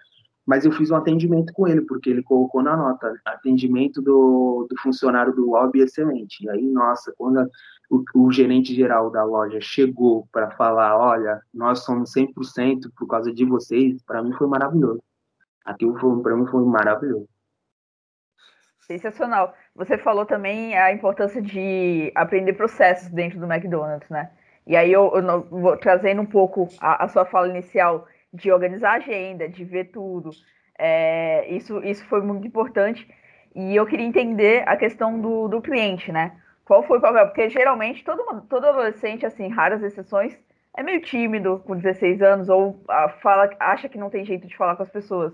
mas 0.45 0.65
eu 0.65 0.71
fiz 0.71 0.91
um 0.91 0.95
atendimento 0.95 1.53
com 1.53 1.67
ele, 1.67 1.82
porque 1.82 2.10
ele 2.10 2.21
colocou 2.21 2.62
na 2.62 2.75
nota, 2.75 3.13
atendimento 3.25 4.01
do, 4.01 4.67
do 4.69 4.77
funcionário 4.82 5.34
do 5.34 5.49
lobby 5.49 5.82
excelente. 5.82 6.43
E 6.43 6.49
aí, 6.49 6.62
nossa, 6.62 7.13
quando 7.17 7.39
a, 7.39 7.47
o, 7.89 8.03
o, 8.15 8.32
gerente 8.32 8.73
geral 8.73 9.10
da 9.10 9.23
loja 9.23 9.60
chegou 9.62 10.27
para 10.32 10.51
falar, 10.51 10.97
olha, 10.97 11.41
nós 11.53 11.79
somos 11.86 12.13
100% 12.13 12.91
por 12.97 13.08
causa 13.08 13.34
de 13.34 13.45
vocês, 13.45 14.01
para 14.03 14.21
mim 14.21 14.34
foi 14.34 14.47
maravilhoso. 14.47 15.01
Aquilo 15.65 16.21
para 16.21 16.36
mim 16.36 16.45
foi 16.47 16.63
maravilhoso. 16.65 17.27
Sensacional. 18.82 19.53
Você 19.75 19.97
falou 19.97 20.25
também 20.25 20.77
a 20.77 20.91
importância 20.91 21.41
de 21.41 22.12
aprender 22.15 22.53
processos 22.53 23.10
dentro 23.10 23.39
do 23.39 23.45
McDonald's, 23.45 24.10
né? 24.10 24.29
E 24.67 24.75
aí 24.75 24.91
eu, 24.91 25.12
eu 25.15 25.43
vou 25.49 25.77
trazendo 25.77 26.21
um 26.21 26.25
pouco 26.25 26.67
a, 26.79 27.06
a 27.06 27.08
sua 27.08 27.25
fala 27.25 27.47
inicial 27.47 28.08
de 28.34 28.52
organizar 28.52 28.91
a 28.93 28.96
agenda, 28.96 29.48
de 29.48 29.63
ver 29.63 29.86
tudo. 29.86 30.32
É, 30.78 31.48
isso, 31.50 31.84
isso 31.84 32.04
foi 32.06 32.22
muito 32.22 32.48
importante. 32.48 33.08
E 33.56 33.76
eu 33.76 33.86
queria 33.86 34.06
entender 34.06 34.67
a 34.67 34.76
questão 34.76 35.19
do, 35.19 35.48
do 35.48 35.62
cliente, 35.62 36.12
né? 36.12 36.36
Qual 36.65 36.84
foi 36.84 36.98
o 36.98 37.02
papel? 37.02 37.28
Porque 37.28 37.50
geralmente 37.50 38.04
todo, 38.04 38.41
todo 38.50 38.65
adolescente, 38.65 39.26
assim, 39.26 39.48
raras 39.50 39.84
exceções, 39.84 40.36
é 40.76 40.82
meio 40.82 41.02
tímido 41.02 41.62
com 41.65 41.76
16 41.76 42.22
anos 42.22 42.50
ou 42.50 42.84
a, 42.89 43.10
fala, 43.10 43.50
acha 43.60 43.88
que 43.88 43.98
não 43.98 44.10
tem 44.10 44.26
jeito 44.26 44.48
de 44.48 44.58
falar 44.58 44.76
com 44.76 44.84
as 44.84 44.89
pessoas. 44.89 45.34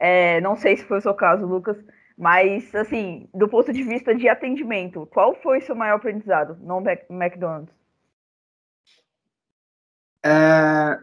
É, 0.00 0.40
não 0.40 0.56
sei 0.56 0.76
se 0.76 0.84
foi 0.84 0.98
o 0.98 1.02
seu 1.02 1.14
caso, 1.14 1.46
Lucas, 1.46 1.76
mas, 2.16 2.74
assim, 2.74 3.28
do 3.34 3.48
ponto 3.48 3.72
de 3.72 3.82
vista 3.82 4.14
de 4.14 4.28
atendimento, 4.28 5.06
qual 5.06 5.34
foi 5.34 5.60
seu 5.60 5.74
maior 5.74 5.96
aprendizado 5.96 6.56
no 6.60 6.78
McDonald's? 7.10 7.74
É, 10.24 11.00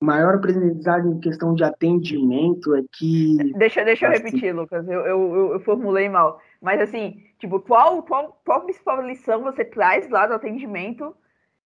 maior 0.00 0.34
aprendizado 0.34 1.08
em 1.08 1.20
questão 1.20 1.54
de 1.54 1.64
atendimento 1.64 2.74
é 2.74 2.82
que. 2.92 3.36
Deixa, 3.54 3.84
deixa 3.84 4.06
eu 4.06 4.10
repetir, 4.10 4.54
Lucas, 4.54 4.86
eu, 4.88 5.00
eu, 5.00 5.52
eu, 5.52 5.60
formulei 5.60 6.08
mal. 6.08 6.40
Mas 6.60 6.80
assim, 6.80 7.22
tipo, 7.38 7.60
qual, 7.60 8.02
qual, 8.02 8.40
qual 8.44 8.62
principal 8.62 9.02
lição 9.02 9.42
você 9.42 9.64
traz 9.64 10.08
lá 10.10 10.26
do 10.26 10.34
atendimento 10.34 11.14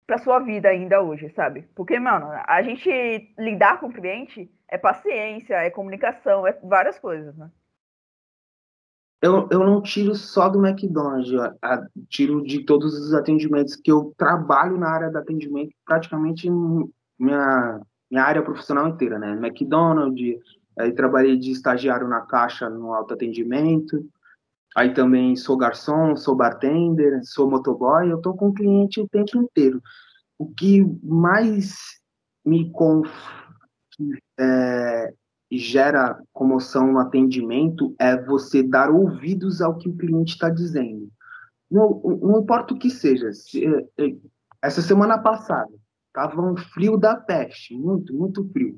para 0.06 0.18
sua 0.18 0.38
vida 0.38 0.68
ainda 0.68 1.00
hoje, 1.00 1.30
sabe? 1.30 1.68
Porque, 1.74 1.98
mano, 1.98 2.28
a 2.46 2.62
gente 2.62 3.34
lidar 3.38 3.80
com 3.80 3.86
o 3.86 3.92
cliente 3.92 4.50
é 4.68 4.76
paciência, 4.76 5.54
é 5.54 5.70
comunicação, 5.70 6.46
é 6.46 6.58
várias 6.62 6.98
coisas, 6.98 7.36
né? 7.36 7.50
Eu, 9.22 9.48
eu 9.50 9.60
não 9.60 9.80
tiro 9.80 10.14
só 10.14 10.50
do 10.50 10.64
McDonald's, 10.64 11.32
eu, 11.32 11.40
tiro 12.10 12.42
de 12.42 12.62
todos 12.62 12.92
os 12.92 13.14
atendimentos 13.14 13.74
que 13.74 13.90
eu 13.90 14.12
trabalho 14.18 14.76
na 14.76 14.90
área 14.90 15.08
de 15.08 15.16
atendimento, 15.16 15.74
praticamente 15.86 16.50
minha 17.18 17.80
minha 18.10 18.24
área 18.24 18.42
profissional 18.42 18.88
inteira, 18.88 19.18
né? 19.18 19.32
McDonald's, 19.32 20.38
aí 20.78 20.92
trabalhei 20.92 21.36
de 21.36 21.50
estagiário 21.50 22.08
na 22.08 22.22
caixa 22.22 22.68
no 22.68 22.94
autoatendimento, 22.94 24.06
aí 24.76 24.92
também 24.92 25.36
sou 25.36 25.56
garçom, 25.56 26.16
sou 26.16 26.34
bartender, 26.34 27.20
sou 27.24 27.50
motoboy, 27.50 28.10
eu 28.10 28.20
tô 28.20 28.34
com 28.34 28.48
o 28.48 28.54
cliente 28.54 29.00
o 29.00 29.08
tempo 29.08 29.38
inteiro. 29.38 29.80
O 30.38 30.46
que 30.52 30.84
mais 31.02 31.76
me 32.44 32.70
conf... 32.70 33.10
é, 34.38 35.14
gera 35.50 36.20
comoção 36.32 36.92
no 36.92 36.98
atendimento 36.98 37.94
é 37.98 38.20
você 38.20 38.62
dar 38.62 38.90
ouvidos 38.90 39.60
ao 39.60 39.76
que 39.78 39.88
o 39.88 39.96
cliente 39.96 40.34
está 40.34 40.48
dizendo. 40.48 41.08
Não, 41.70 42.00
não 42.22 42.40
importa 42.40 42.74
o 42.74 42.78
que 42.78 42.90
seja. 42.90 43.32
Se, 43.32 43.64
é, 43.64 43.86
é, 43.98 44.16
essa 44.62 44.82
semana 44.82 45.18
passada, 45.18 45.72
Tava 46.14 46.40
um 46.40 46.56
frio 46.56 46.96
da 46.96 47.16
peste, 47.16 47.76
muito, 47.76 48.14
muito 48.14 48.48
frio. 48.52 48.76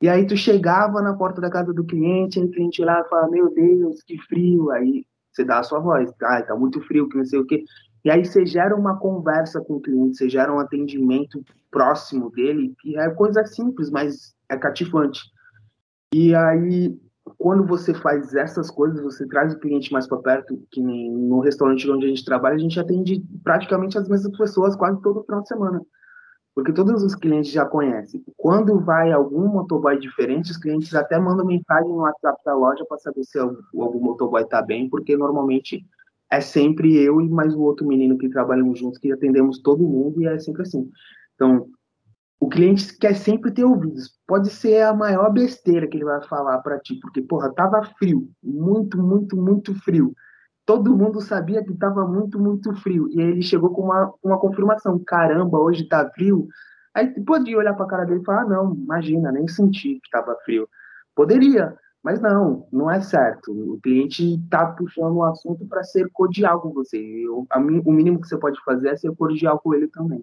E 0.00 0.08
aí 0.08 0.26
tu 0.26 0.34
chegava 0.34 1.02
na 1.02 1.14
porta 1.14 1.42
da 1.42 1.50
casa 1.50 1.74
do 1.74 1.84
cliente, 1.84 2.38
aí 2.38 2.46
o 2.46 2.50
cliente 2.50 2.82
lá 2.82 3.04
fala, 3.04 3.28
meu 3.28 3.52
Deus, 3.52 4.02
que 4.02 4.16
frio. 4.22 4.70
Aí 4.70 5.04
você 5.30 5.44
dá 5.44 5.58
a 5.58 5.62
sua 5.62 5.78
voz, 5.78 6.10
ah, 6.22 6.42
tá 6.42 6.56
muito 6.56 6.80
frio, 6.80 7.06
que 7.06 7.18
não 7.18 7.24
sei 7.24 7.38
o 7.38 7.44
quê. 7.44 7.62
E 8.02 8.10
aí 8.10 8.24
você 8.24 8.46
gera 8.46 8.74
uma 8.74 8.98
conversa 8.98 9.60
com 9.60 9.74
o 9.74 9.80
cliente, 9.80 10.16
você 10.16 10.30
gera 10.30 10.50
um 10.50 10.58
atendimento 10.58 11.44
próximo 11.70 12.30
dele, 12.30 12.74
que 12.80 12.96
é 12.96 13.10
coisa 13.10 13.44
simples, 13.44 13.90
mas 13.90 14.34
é 14.48 14.56
cativante. 14.56 15.20
E 16.14 16.34
aí, 16.34 16.98
quando 17.36 17.66
você 17.66 17.92
faz 17.92 18.34
essas 18.34 18.70
coisas, 18.70 19.02
você 19.02 19.26
traz 19.26 19.52
o 19.52 19.58
cliente 19.58 19.92
mais 19.92 20.06
para 20.06 20.16
perto, 20.18 20.62
que 20.70 20.80
nem 20.80 21.12
no 21.12 21.40
restaurante 21.40 21.90
onde 21.90 22.06
a 22.06 22.08
gente 22.08 22.24
trabalha, 22.24 22.54
a 22.54 22.58
gente 22.58 22.80
atende 22.80 23.22
praticamente 23.44 23.98
as 23.98 24.08
mesmas 24.08 24.34
pessoas 24.38 24.74
quase 24.74 25.02
todo 25.02 25.24
final 25.24 25.42
de 25.42 25.48
semana 25.48 25.82
porque 26.58 26.72
todos 26.72 27.04
os 27.04 27.14
clientes 27.14 27.52
já 27.52 27.64
conhecem. 27.64 28.20
Quando 28.36 28.80
vai 28.80 29.12
algum 29.12 29.46
motoboy 29.46 29.96
diferente, 29.96 30.50
os 30.50 30.56
clientes 30.56 30.92
até 30.92 31.16
mandam 31.16 31.46
mensagem 31.46 31.88
no 31.88 31.98
WhatsApp 31.98 32.36
da 32.44 32.52
loja 32.52 32.84
para 32.84 32.98
saber 32.98 33.22
se 33.22 33.38
algum 33.38 34.00
motoboy 34.00 34.42
está 34.42 34.60
bem, 34.60 34.90
porque 34.90 35.16
normalmente 35.16 35.86
é 36.28 36.40
sempre 36.40 37.00
eu 37.00 37.20
e 37.20 37.28
mais 37.28 37.54
o 37.54 37.60
outro 37.60 37.86
menino 37.86 38.18
que 38.18 38.28
trabalhamos 38.28 38.80
juntos, 38.80 38.98
que 38.98 39.12
atendemos 39.12 39.60
todo 39.60 39.86
mundo, 39.86 40.20
e 40.20 40.26
é 40.26 40.36
sempre 40.40 40.62
assim. 40.62 40.90
Então, 41.36 41.68
o 42.40 42.48
cliente 42.48 42.98
quer 42.98 43.14
sempre 43.14 43.52
ter 43.52 43.62
ouvidos. 43.62 44.18
Pode 44.26 44.50
ser 44.50 44.82
a 44.82 44.92
maior 44.92 45.32
besteira 45.32 45.86
que 45.86 45.96
ele 45.96 46.06
vai 46.06 46.20
falar 46.26 46.58
para 46.58 46.80
ti, 46.80 46.98
porque, 47.00 47.22
porra, 47.22 47.54
tava 47.54 47.84
frio, 48.00 48.28
muito, 48.42 48.98
muito, 49.00 49.36
muito 49.36 49.76
frio 49.76 50.12
todo 50.68 50.94
mundo 50.94 51.22
sabia 51.22 51.64
que 51.64 51.72
estava 51.72 52.06
muito, 52.06 52.38
muito 52.38 52.74
frio. 52.82 53.08
E 53.10 53.22
aí 53.22 53.28
ele 53.28 53.40
chegou 53.40 53.70
com 53.70 53.84
uma, 53.84 54.12
uma 54.22 54.38
confirmação: 54.38 54.98
caramba, 54.98 55.58
hoje 55.58 55.84
está 55.84 56.06
frio. 56.10 56.46
Aí 56.94 57.08
podia 57.24 57.56
olhar 57.56 57.72
para 57.72 57.86
a 57.86 57.88
cara 57.88 58.04
dele 58.04 58.20
e 58.20 58.24
falar: 58.24 58.42
ah, 58.42 58.44
não, 58.44 58.74
imagina, 58.74 59.32
nem 59.32 59.48
senti 59.48 59.94
que 59.94 60.06
estava 60.06 60.36
frio. 60.44 60.68
Poderia, 61.14 61.74
mas 62.02 62.20
não, 62.20 62.68
não 62.70 62.90
é 62.90 63.00
certo. 63.00 63.50
O 63.50 63.80
cliente 63.80 64.34
está 64.34 64.66
puxando 64.66 65.16
o 65.16 65.24
assunto 65.24 65.66
para 65.66 65.82
ser 65.82 66.06
cordial 66.12 66.60
com 66.60 66.70
você. 66.70 66.98
Eu, 66.98 67.46
a, 67.48 67.58
o 67.58 67.90
mínimo 67.90 68.20
que 68.20 68.28
você 68.28 68.36
pode 68.36 68.62
fazer 68.62 68.90
é 68.90 68.96
ser 68.96 69.16
cordial 69.16 69.58
com 69.60 69.72
ele 69.72 69.88
também. 69.88 70.22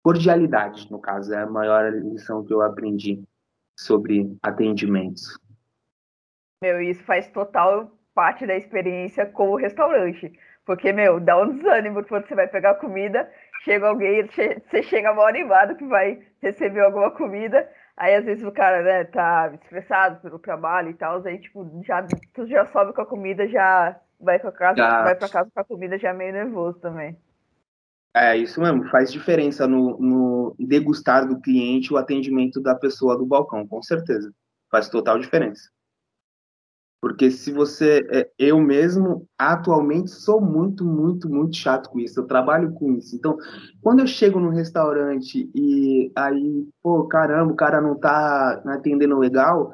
Cordialidade, 0.00 0.88
no 0.92 1.00
caso, 1.00 1.34
é 1.34 1.42
a 1.42 1.50
maior 1.50 1.92
lição 1.92 2.44
que 2.44 2.54
eu 2.54 2.62
aprendi 2.62 3.20
sobre 3.76 4.38
atendimentos. 4.40 5.36
Meu, 6.62 6.80
isso 6.80 7.02
faz 7.02 7.26
total 7.32 7.95
parte 8.16 8.46
da 8.46 8.56
experiência 8.56 9.26
com 9.26 9.50
o 9.50 9.56
restaurante. 9.56 10.32
Porque, 10.64 10.90
meu, 10.90 11.20
dá 11.20 11.40
um 11.40 11.54
desânimo 11.54 12.02
quando 12.02 12.26
você 12.26 12.34
vai 12.34 12.48
pegar 12.48 12.74
comida, 12.76 13.30
chega 13.62 13.86
alguém, 13.86 14.26
você 14.26 14.82
chega 14.82 15.12
mal 15.12 15.26
animado 15.26 15.76
que 15.76 15.84
vai 15.86 16.18
receber 16.40 16.80
alguma 16.80 17.10
comida, 17.10 17.68
aí 17.96 18.14
às 18.14 18.24
vezes 18.24 18.42
o 18.42 18.50
cara, 18.50 18.82
né, 18.82 19.04
tá 19.04 19.52
estressado 19.54 20.20
pelo 20.20 20.38
trabalho 20.38 20.90
e 20.90 20.94
tal, 20.94 21.22
aí, 21.24 21.38
tipo, 21.38 21.70
já, 21.84 22.04
tu 22.34 22.46
já 22.48 22.64
sobe 22.66 22.94
com 22.94 23.02
a 23.02 23.06
comida, 23.06 23.46
já 23.46 24.00
vai 24.18 24.38
pra 24.38 24.50
casa, 24.50 24.76
já. 24.78 25.02
vai 25.04 25.14
pra 25.14 25.28
casa 25.28 25.50
com 25.54 25.60
a 25.60 25.64
comida 25.64 25.98
já 25.98 26.12
meio 26.14 26.32
nervoso 26.32 26.80
também. 26.80 27.16
É, 28.14 28.34
isso 28.34 28.60
mesmo, 28.62 28.88
faz 28.88 29.12
diferença 29.12 29.68
no, 29.68 29.98
no 30.00 30.56
degustar 30.58 31.28
do 31.28 31.38
cliente 31.38 31.92
o 31.92 31.98
atendimento 31.98 32.62
da 32.62 32.74
pessoa 32.74 33.16
do 33.16 33.26
balcão, 33.26 33.66
com 33.66 33.82
certeza. 33.82 34.32
Faz 34.70 34.88
total 34.88 35.18
diferença. 35.18 35.75
Porque 37.06 37.30
se 37.30 37.52
você. 37.52 38.04
É, 38.10 38.28
eu 38.36 38.60
mesmo, 38.60 39.28
atualmente, 39.38 40.10
sou 40.10 40.40
muito, 40.40 40.84
muito, 40.84 41.28
muito 41.28 41.56
chato 41.56 41.88
com 41.88 42.00
isso. 42.00 42.18
Eu 42.18 42.26
trabalho 42.26 42.72
com 42.72 42.90
isso. 42.94 43.14
Então, 43.14 43.36
quando 43.80 44.00
eu 44.00 44.08
chego 44.08 44.40
num 44.40 44.48
restaurante 44.48 45.48
e 45.54 46.10
aí, 46.16 46.68
pô, 46.82 47.06
caramba, 47.06 47.52
o 47.52 47.56
cara 47.56 47.80
não 47.80 47.96
tá 47.96 48.60
me 48.66 48.72
atendendo 48.72 49.16
legal, 49.20 49.72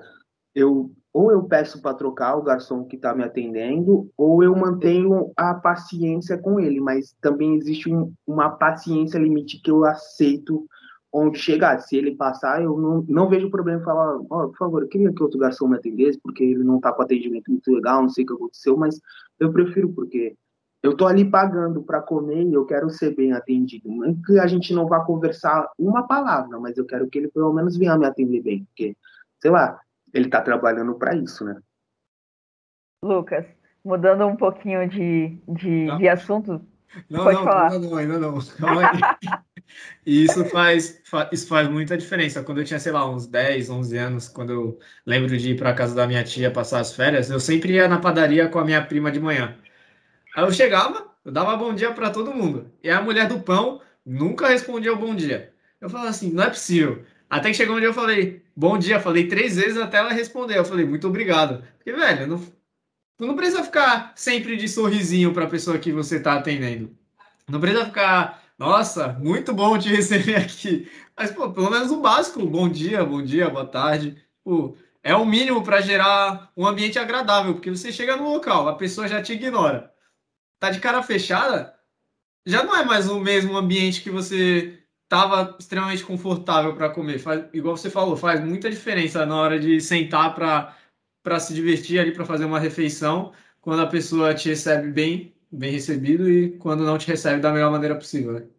eu 0.55 0.91
ou 1.11 1.31
eu 1.31 1.43
peço 1.45 1.81
para 1.81 1.95
trocar 1.95 2.37
o 2.37 2.43
garçom 2.43 2.85
que 2.85 2.97
está 2.97 3.15
me 3.15 3.25
atendendo, 3.25 4.11
ou 4.17 4.43
eu 4.43 4.55
mantenho 4.55 5.31
a 5.35 5.55
paciência 5.55 6.37
com 6.37 6.61
ele, 6.61 6.81
mas 6.81 7.15
também 7.21 7.55
existe 7.57 7.93
um, 7.93 8.13
uma 8.27 8.51
paciência 8.51 9.19
limite 9.19 9.61
que 9.63 9.71
eu 9.71 9.85
aceito 9.87 10.67
onde 11.13 11.39
chegar. 11.39 11.79
Se 11.81 11.97
ele 11.97 12.17
passar, 12.17 12.63
eu 12.63 12.77
não, 12.79 13.05
não 13.07 13.29
vejo 13.29 13.51
problema 13.51 13.81
em 13.81 13.85
falar, 13.85 14.17
oh, 14.17 14.49
por 14.49 14.57
favor, 14.57 14.83
eu 14.83 14.89
queria 14.89 15.13
que 15.13 15.23
outro 15.23 15.39
garçom 15.39 15.69
me 15.69 15.77
atendesse, 15.77 16.19
porque 16.21 16.43
ele 16.43 16.65
não 16.65 16.77
está 16.77 16.93
com 16.93 17.03
atendimento 17.03 17.51
muito 17.51 17.71
legal, 17.71 18.03
não 18.03 18.09
sei 18.09 18.25
o 18.25 18.27
que 18.27 18.33
aconteceu, 18.33 18.77
mas 18.77 18.99
eu 19.39 19.53
prefiro, 19.53 19.93
porque 19.93 20.35
eu 20.83 20.97
tô 20.97 21.07
ali 21.07 21.25
pagando 21.25 21.83
para 21.83 22.01
comer 22.01 22.43
e 22.43 22.55
eu 22.55 22.65
quero 22.65 22.89
ser 22.91 23.15
bem 23.15 23.33
atendido. 23.33 23.89
Não 23.89 24.15
que 24.23 24.39
a 24.39 24.47
gente 24.47 24.73
não 24.73 24.89
vá 24.89 25.05
conversar 25.05 25.71
uma 25.79 26.07
palavra, 26.07 26.59
mas 26.59 26.79
eu 26.79 26.87
quero 26.87 27.09
que 27.09 27.19
ele 27.19 27.29
pelo 27.29 27.53
menos 27.53 27.77
venha 27.77 27.97
me 27.99 28.07
atender 28.07 28.43
bem, 28.43 28.65
porque, 28.65 28.97
sei 29.41 29.51
lá, 29.51 29.79
ele 30.15 30.27
está 30.27 30.41
trabalhando 30.41 30.95
para 30.95 31.15
isso, 31.15 31.45
né? 31.45 31.61
Lucas, 33.05 33.45
mudando 33.85 34.27
um 34.27 34.37
pouquinho 34.37 34.89
de, 34.89 35.39
de, 35.49 35.97
de 35.99 36.09
assunto, 36.09 36.61
não, 37.11 37.25
pode 37.25 37.37
não, 37.37 37.45
falar. 37.45 37.73
Ainda 37.73 37.89
não, 37.89 37.97
ainda 37.97 38.19
não. 38.19 38.39
Calma 38.59 38.83
aí. 38.91 39.41
E 40.05 40.25
isso 40.25 40.45
faz, 40.47 41.01
isso 41.33 41.47
faz 41.47 41.69
muita 41.69 41.97
diferença. 41.97 42.43
Quando 42.43 42.59
eu 42.59 42.65
tinha, 42.65 42.79
sei 42.81 42.93
lá, 42.93 43.09
uns 43.09 43.27
10, 43.27 43.71
11 43.71 43.97
anos, 43.97 44.29
quando 44.29 44.53
eu 44.53 44.79
lembro 45.07 45.37
de 45.37 45.53
ir 45.53 45.57
para 45.57 45.75
casa 45.75 45.95
da 45.95 46.07
minha 46.07 46.25
tia 46.25 46.51
passar 46.51 46.81
as 46.81 46.95
férias, 46.95 47.31
eu 47.31 47.41
sempre 47.41 47.75
ia 47.75 47.89
na 47.89 47.99
padaria 47.99 48.49
com 48.49 48.59
a 48.59 48.65
minha 48.65 48.85
prima 48.85 49.11
de 49.11 49.21
manhã. 49.21 49.57
Aí 50.37 50.45
eu 50.45 50.53
chegava, 50.53 51.07
eu 51.25 51.33
dava 51.33 51.57
bom 51.57 51.75
dia 51.75 51.93
para 51.93 52.11
todo 52.11 52.35
mundo. 52.35 52.71
E 52.83 52.91
a 52.91 53.01
mulher 53.03 53.29
do 53.29 53.41
pão 53.41 53.81
nunca 54.05 54.49
respondia 54.49 54.93
o 54.93 54.97
bom 54.97 55.15
dia. 55.15 55.53
Eu 55.81 55.91
falava 55.91 56.11
assim, 56.11 56.31
não 56.33 56.45
é 56.45 56.49
possível. 56.49 57.05
Até 57.29 57.51
que 57.51 57.57
chegou 57.57 57.77
um 57.77 57.79
dia 57.79 57.89
eu 57.89 57.95
falei, 57.95 58.43
bom 58.55 58.79
dia, 58.79 59.01
falei 59.01 59.27
três 59.27 59.57
vezes 59.57 59.79
até 59.79 59.99
ela 59.99 60.13
responder. 60.13 60.59
Eu 60.59 60.65
falei, 60.65 60.85
muito 60.85 61.09
obrigado. 61.09 61.65
Porque, 61.77 61.93
velho, 61.93 62.27
não, 62.27 62.39
tu 63.17 63.27
não 63.27 63.37
precisa 63.37 63.65
ficar 63.65 64.13
sempre 64.17 64.57
de 64.57 64.69
sorrisinho 64.69 65.33
para 65.33 65.45
a 65.45 65.49
pessoa 65.49 65.79
que 65.79 65.93
você 65.93 66.17
está 66.17 66.35
atendendo. 66.35 66.95
Não 67.49 67.61
precisa 67.61 67.87
ficar, 67.87 68.42
nossa, 68.63 69.09
muito 69.15 69.53
bom 69.53 69.77
te 69.77 69.89
receber 69.95 70.37
aqui. 70.37 70.89
Mas, 71.17 71.33
pô, 71.33 71.51
pelo 71.53 71.69
menos 71.71 71.91
o 71.91 72.01
básico, 72.01 72.47
bom 72.47 72.69
dia, 72.69 73.05
bom 73.05 73.21
dia, 73.21 73.51
boa 73.51 73.67
tarde. 73.67 74.17
Pô, 74.45 74.77
é 75.03 75.15
o 75.17 75.27
mínimo 75.27 75.65
para 75.65 75.81
gerar 75.81 76.53
um 76.57 76.65
ambiente 76.65 76.97
agradável, 76.99 77.55
porque 77.55 77.71
você 77.71 77.91
chega 77.91 78.17
no 78.17 78.33
local, 78.33 78.69
a 78.69 78.77
pessoa 78.77 79.09
já 79.09 79.21
te 79.21 79.33
ignora. 79.33 79.93
Tá 80.61 80.71
de 80.71 80.79
cara 80.81 81.03
fechada, 81.03 81.75
já 82.47 82.63
não 82.63 82.77
é 82.77 82.85
mais 82.85 83.09
o 83.11 83.19
mesmo 83.19 83.57
ambiente 83.57 84.01
que 84.01 84.11
você 84.11 84.79
estava 85.05 85.57
extremamente 85.59 86.05
confortável 86.05 86.77
para 86.77 86.91
comer. 86.91 87.19
Faz, 87.19 87.45
igual 87.53 87.77
você 87.77 87.91
falou, 87.91 88.17
faz 88.17 88.41
muita 88.45 88.71
diferença 88.71 89.27
na 89.27 89.37
hora 89.37 89.59
de 89.59 89.81
sentar 89.81 90.35
para 90.37 91.41
se 91.41 91.53
divertir 91.53 91.99
ali, 91.99 92.13
para 92.13 92.25
fazer 92.25 92.45
uma 92.45 92.61
refeição, 92.61 93.33
quando 93.61 93.83
a 93.83 93.89
pessoa 93.89 94.35
te 94.35 94.51
recebe 94.51 94.89
bem, 94.93 95.35
bem 95.51 95.73
recebido 95.73 96.31
e 96.31 96.57
quando 96.59 96.85
não 96.85 96.97
te 96.99 97.09
recebe 97.09 97.41
da 97.41 97.53
melhor 97.53 97.73
maneira 97.73 97.97
possível. 97.97 98.35
Né? 98.35 98.52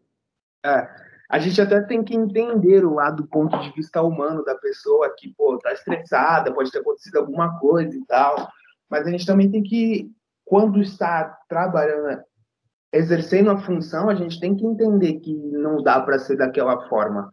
É, 0.66 0.88
a 1.30 1.40
gente 1.40 1.60
até 1.60 1.82
tem 1.82 2.04
que 2.04 2.16
entender 2.16 2.86
o 2.86 2.94
lado 2.94 3.24
do 3.24 3.28
ponto 3.28 3.58
de 3.60 3.72
vista 3.72 4.02
humano 4.02 4.44
da 4.44 4.56
pessoa 4.56 5.14
que, 5.18 5.34
pô, 5.34 5.58
tá 5.58 5.74
estressada, 5.74 6.54
pode 6.54 6.72
ter 6.72 6.80
acontecido 6.80 7.18
alguma 7.18 7.60
coisa 7.60 7.98
e 7.98 8.06
tal. 8.06 8.52
Mas 8.90 9.08
a 9.08 9.10
gente 9.10 9.26
também 9.26 9.50
tem 9.50 9.64
que, 9.64 10.12
quando 10.46 10.80
está 10.80 11.40
trabalhando, 11.50 12.24
exercendo 12.92 13.50
a 13.50 13.58
função, 13.58 14.10
a 14.10 14.16
gente 14.16 14.40
tem 14.40 14.56
que 14.56 14.66
entender 14.66 15.20
que 15.22 15.34
não 15.34 15.82
dá 15.82 16.00
para 16.00 16.20
ser 16.20 16.38
daquela 16.38 16.88
forma. 16.88 17.32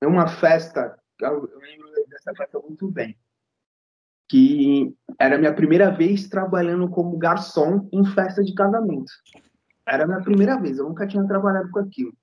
É 0.00 0.06
uma 0.06 0.26
festa, 0.26 0.98
eu 1.20 1.42
lembro 1.60 1.92
dessa 2.08 2.34
festa 2.34 2.58
muito 2.58 2.90
bem, 2.90 3.16
que 4.28 4.96
era 5.18 5.36
minha 5.36 5.54
primeira 5.54 5.90
vez 5.90 6.28
trabalhando 6.28 6.88
como 6.88 7.18
garçom 7.18 7.88
em 7.92 8.04
festa 8.06 8.42
de 8.42 8.54
casamento. 8.54 9.12
Era 9.86 10.06
minha 10.06 10.22
primeira 10.22 10.58
vez, 10.58 10.78
eu 10.78 10.88
nunca 10.88 11.06
tinha 11.06 11.26
trabalhado 11.26 11.70
com 11.70 11.80
aquilo. 11.80 12.16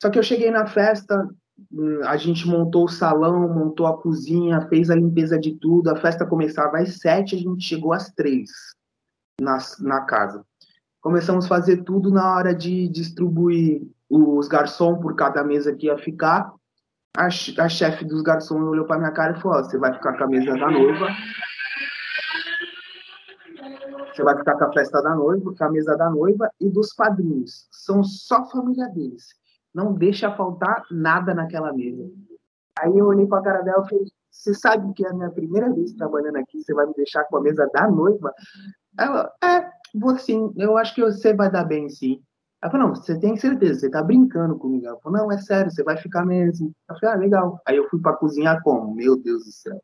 Só 0.00 0.08
que 0.08 0.18
eu 0.18 0.22
cheguei 0.22 0.50
na 0.50 0.66
festa, 0.66 1.28
hum, 1.70 2.00
a 2.04 2.16
gente 2.16 2.46
montou 2.48 2.84
o 2.84 2.88
salão, 2.88 3.48
montou 3.48 3.86
a 3.86 4.00
cozinha, 4.00 4.66
fez 4.68 4.88
a 4.90 4.94
limpeza 4.94 5.38
de 5.38 5.56
tudo. 5.58 5.90
A 5.90 5.96
festa 5.96 6.26
começava 6.26 6.78
às 6.78 6.98
sete, 6.98 7.34
a 7.34 7.38
gente 7.38 7.62
chegou 7.62 7.92
às 7.92 8.10
três 8.10 8.50
na, 9.40 9.58
na 9.80 10.00
casa. 10.02 10.44
Começamos 11.02 11.44
a 11.44 11.48
fazer 11.48 11.84
tudo 11.84 12.10
na 12.10 12.34
hora 12.34 12.54
de 12.54 12.88
distribuir 12.88 13.82
os 14.08 14.48
garçons 14.48 15.00
por 15.00 15.14
cada 15.14 15.44
mesa 15.44 15.74
que 15.74 15.86
ia 15.86 15.98
ficar. 15.98 16.52
A, 17.16 17.26
a 17.26 17.68
chefe 17.68 18.04
dos 18.04 18.22
garçons 18.22 18.62
olhou 18.62 18.86
para 18.86 18.98
minha 18.98 19.12
cara 19.12 19.36
e 19.36 19.40
falou: 19.40 19.62
Você 19.62 19.76
vai 19.76 19.92
ficar 19.92 20.16
com 20.16 20.24
a 20.24 20.28
mesa 20.28 20.52
da 20.52 20.70
noiva. 20.70 21.08
Você 24.12 24.22
vai 24.22 24.36
ficar 24.36 24.56
com 24.56 24.64
a 24.64 24.72
festa 24.72 25.02
da 25.02 25.14
noiva, 25.14 25.54
com 25.54 25.64
a 25.64 25.70
mesa 25.70 25.96
da 25.96 26.10
noiva 26.10 26.50
e 26.60 26.68
dos 26.68 26.94
padrinhos. 26.94 27.66
São 27.70 28.02
só 28.02 28.44
família 28.50 28.88
deles 28.88 29.39
não 29.74 29.92
deixa 29.92 30.34
faltar 30.34 30.84
nada 30.90 31.34
naquela 31.34 31.72
mesa. 31.72 32.10
Aí 32.78 32.96
eu 32.96 33.06
olhei 33.06 33.26
para 33.26 33.38
a 33.38 33.42
cara 33.42 33.62
dela 33.62 33.84
e 33.84 33.88
falei, 33.88 34.04
você 34.30 34.54
sabe 34.54 34.92
que 34.94 35.04
é 35.04 35.10
a 35.10 35.14
minha 35.14 35.30
primeira 35.30 35.72
vez 35.72 35.92
trabalhando 35.92 36.36
aqui, 36.36 36.62
você 36.62 36.72
vai 36.72 36.86
me 36.86 36.94
deixar 36.94 37.24
com 37.24 37.36
a 37.36 37.40
mesa 37.40 37.68
da 37.72 37.88
noiva? 37.88 38.32
Ela, 38.98 39.32
é, 39.42 39.70
vou 39.94 40.16
sim, 40.18 40.52
eu 40.56 40.78
acho 40.78 40.94
que 40.94 41.02
você 41.02 41.34
vai 41.34 41.50
dar 41.50 41.64
bem 41.64 41.88
sim. 41.88 42.22
Ela 42.62 42.70
falou, 42.70 42.88
não, 42.88 42.94
você 42.94 43.18
tem 43.18 43.36
certeza, 43.36 43.80
você 43.80 43.90
tá 43.90 44.02
brincando 44.02 44.58
comigo. 44.58 44.86
Ela 44.86 44.98
falou, 45.00 45.18
não, 45.18 45.32
é 45.32 45.38
sério, 45.38 45.70
você 45.70 45.82
vai 45.82 45.96
ficar 45.96 46.24
mesmo. 46.26 46.72
Eu 46.88 46.98
falei, 46.98 47.14
ah, 47.14 47.18
legal. 47.18 47.60
Aí 47.66 47.76
eu 47.76 47.88
fui 47.88 48.00
para 48.00 48.16
cozinhar 48.16 48.62
como? 48.62 48.94
Meu 48.94 49.16
Deus 49.16 49.44
do 49.44 49.52
céu, 49.52 49.76
o 49.76 49.80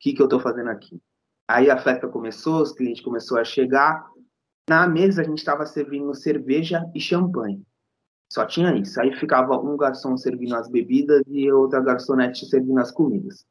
que, 0.00 0.12
que 0.12 0.22
eu 0.22 0.28
tô 0.28 0.40
fazendo 0.40 0.70
aqui? 0.70 1.00
Aí 1.48 1.70
a 1.70 1.78
festa 1.78 2.08
começou, 2.08 2.62
os 2.62 2.72
clientes 2.72 3.02
começaram 3.02 3.40
a 3.40 3.44
chegar. 3.44 4.08
Na 4.68 4.86
mesa 4.86 5.22
a 5.22 5.24
gente 5.24 5.38
estava 5.38 5.66
servindo 5.66 6.14
cerveja 6.14 6.84
e 6.94 7.00
champanhe. 7.00 7.62
Só 8.32 8.46
tinha 8.46 8.74
isso. 8.76 9.00
Aí 9.00 9.12
ficava 9.16 9.58
um 9.58 9.76
garçom 9.76 10.16
servindo 10.16 10.54
as 10.54 10.68
bebidas 10.68 11.22
e 11.26 11.50
outra 11.50 11.80
garçonete 11.80 12.46
servindo 12.46 12.78
as 12.78 12.92
comidas. 12.92 13.44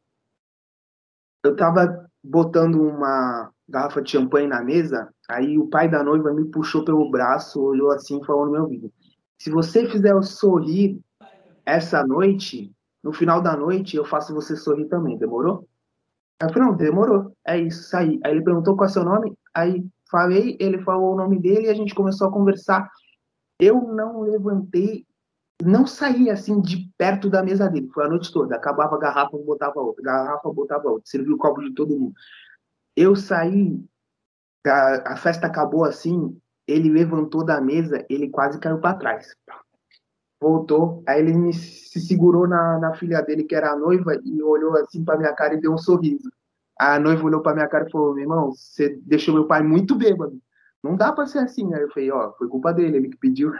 Eu 1.43 1.55
tava 1.55 2.09
botando 2.23 2.81
uma 2.81 3.51
garrafa 3.67 4.01
de 4.01 4.11
champanhe 4.11 4.47
na 4.47 4.63
mesa, 4.63 5.13
aí 5.29 5.57
o 5.57 5.67
pai 5.67 5.89
da 5.89 6.03
noiva 6.03 6.33
me 6.33 6.45
puxou 6.45 6.83
pelo 6.83 7.09
braço, 7.09 7.61
olhou 7.61 7.91
assim 7.91 8.19
e 8.19 8.25
falou 8.25 8.45
no 8.45 8.51
meu 8.51 8.63
ouvido: 8.63 8.91
Se 9.37 9.49
você 9.49 9.87
fizer 9.87 10.11
eu 10.11 10.23
sorrir 10.23 10.99
essa 11.65 12.05
noite, 12.05 12.73
no 13.03 13.13
final 13.13 13.41
da 13.41 13.55
noite 13.55 13.95
eu 13.95 14.05
faço 14.05 14.33
você 14.33 14.55
sorrir 14.55 14.85
também, 14.85 15.17
demorou? 15.17 15.67
Aí 16.41 16.47
eu 16.47 16.53
falei, 16.53 16.69
não, 16.69 16.75
demorou. 16.75 17.35
É 17.45 17.57
isso, 17.57 17.83
saí. 17.83 18.19
Aí 18.23 18.31
ele 18.31 18.43
perguntou 18.43 18.75
qual 18.75 18.89
é 18.89 18.91
seu 18.91 19.03
nome, 19.03 19.33
aí 19.53 19.85
falei, 20.09 20.57
ele 20.59 20.81
falou 20.83 21.13
o 21.13 21.17
nome 21.17 21.39
dele 21.39 21.67
e 21.67 21.69
a 21.69 21.73
gente 21.73 21.93
começou 21.93 22.27
a 22.27 22.31
conversar 22.31 22.89
eu 23.59 23.81
não 23.81 24.21
levantei, 24.21 25.05
não 25.61 25.85
saí 25.85 26.29
assim 26.29 26.61
de 26.61 26.89
perto 26.97 27.29
da 27.29 27.43
mesa 27.43 27.69
dele. 27.69 27.89
Foi 27.93 28.05
a 28.05 28.09
noite 28.09 28.31
toda. 28.31 28.55
Acabava 28.55 28.95
a 28.95 28.99
garrafa, 28.99 29.37
botava 29.37 29.81
outra. 29.81 30.01
Garrafa, 30.01 30.53
botava 30.53 30.87
outra. 30.87 31.03
Serviu 31.05 31.35
o 31.35 31.37
copo 31.37 31.61
de 31.61 31.73
todo 31.73 31.97
mundo. 31.99 32.13
Eu 32.95 33.15
saí, 33.15 33.83
a, 34.65 35.13
a 35.13 35.17
festa 35.17 35.47
acabou 35.47 35.83
assim. 35.83 36.39
Ele 36.65 36.89
levantou 36.89 37.43
da 37.43 37.59
mesa, 37.59 38.05
ele 38.09 38.29
quase 38.29 38.59
caiu 38.59 38.79
para 38.79 38.97
trás. 38.97 39.35
Voltou, 40.41 41.03
aí 41.05 41.19
ele 41.19 41.33
me, 41.33 41.51
se 41.51 41.99
segurou 41.99 42.47
na, 42.47 42.79
na 42.79 42.93
filha 42.93 43.21
dele, 43.21 43.43
que 43.43 43.53
era 43.53 43.71
a 43.71 43.75
noiva, 43.75 44.15
e 44.23 44.41
olhou 44.41 44.77
assim 44.77 45.03
para 45.03 45.17
minha 45.17 45.33
cara 45.33 45.55
e 45.55 45.59
deu 45.59 45.73
um 45.73 45.77
sorriso. 45.77 46.31
A 46.79 46.97
noiva 46.97 47.25
olhou 47.25 47.41
para 47.41 47.55
minha 47.55 47.67
cara 47.67 47.85
e 47.85 47.91
falou: 47.91 48.13
Meu 48.13 48.23
irmão, 48.23 48.51
você 48.51 48.97
deixou 49.03 49.33
meu 49.33 49.47
pai 49.47 49.61
muito 49.61 49.95
bêbado 49.95 50.39
não 50.83 50.95
dá 50.95 51.11
pra 51.11 51.25
ser 51.25 51.39
assim. 51.39 51.73
Aí 51.73 51.81
eu 51.81 51.89
falei, 51.91 52.11
ó, 52.11 52.31
foi 52.33 52.47
culpa 52.47 52.73
dele, 52.73 52.97
ele 52.97 53.09
que 53.09 53.17
pediu. 53.17 53.53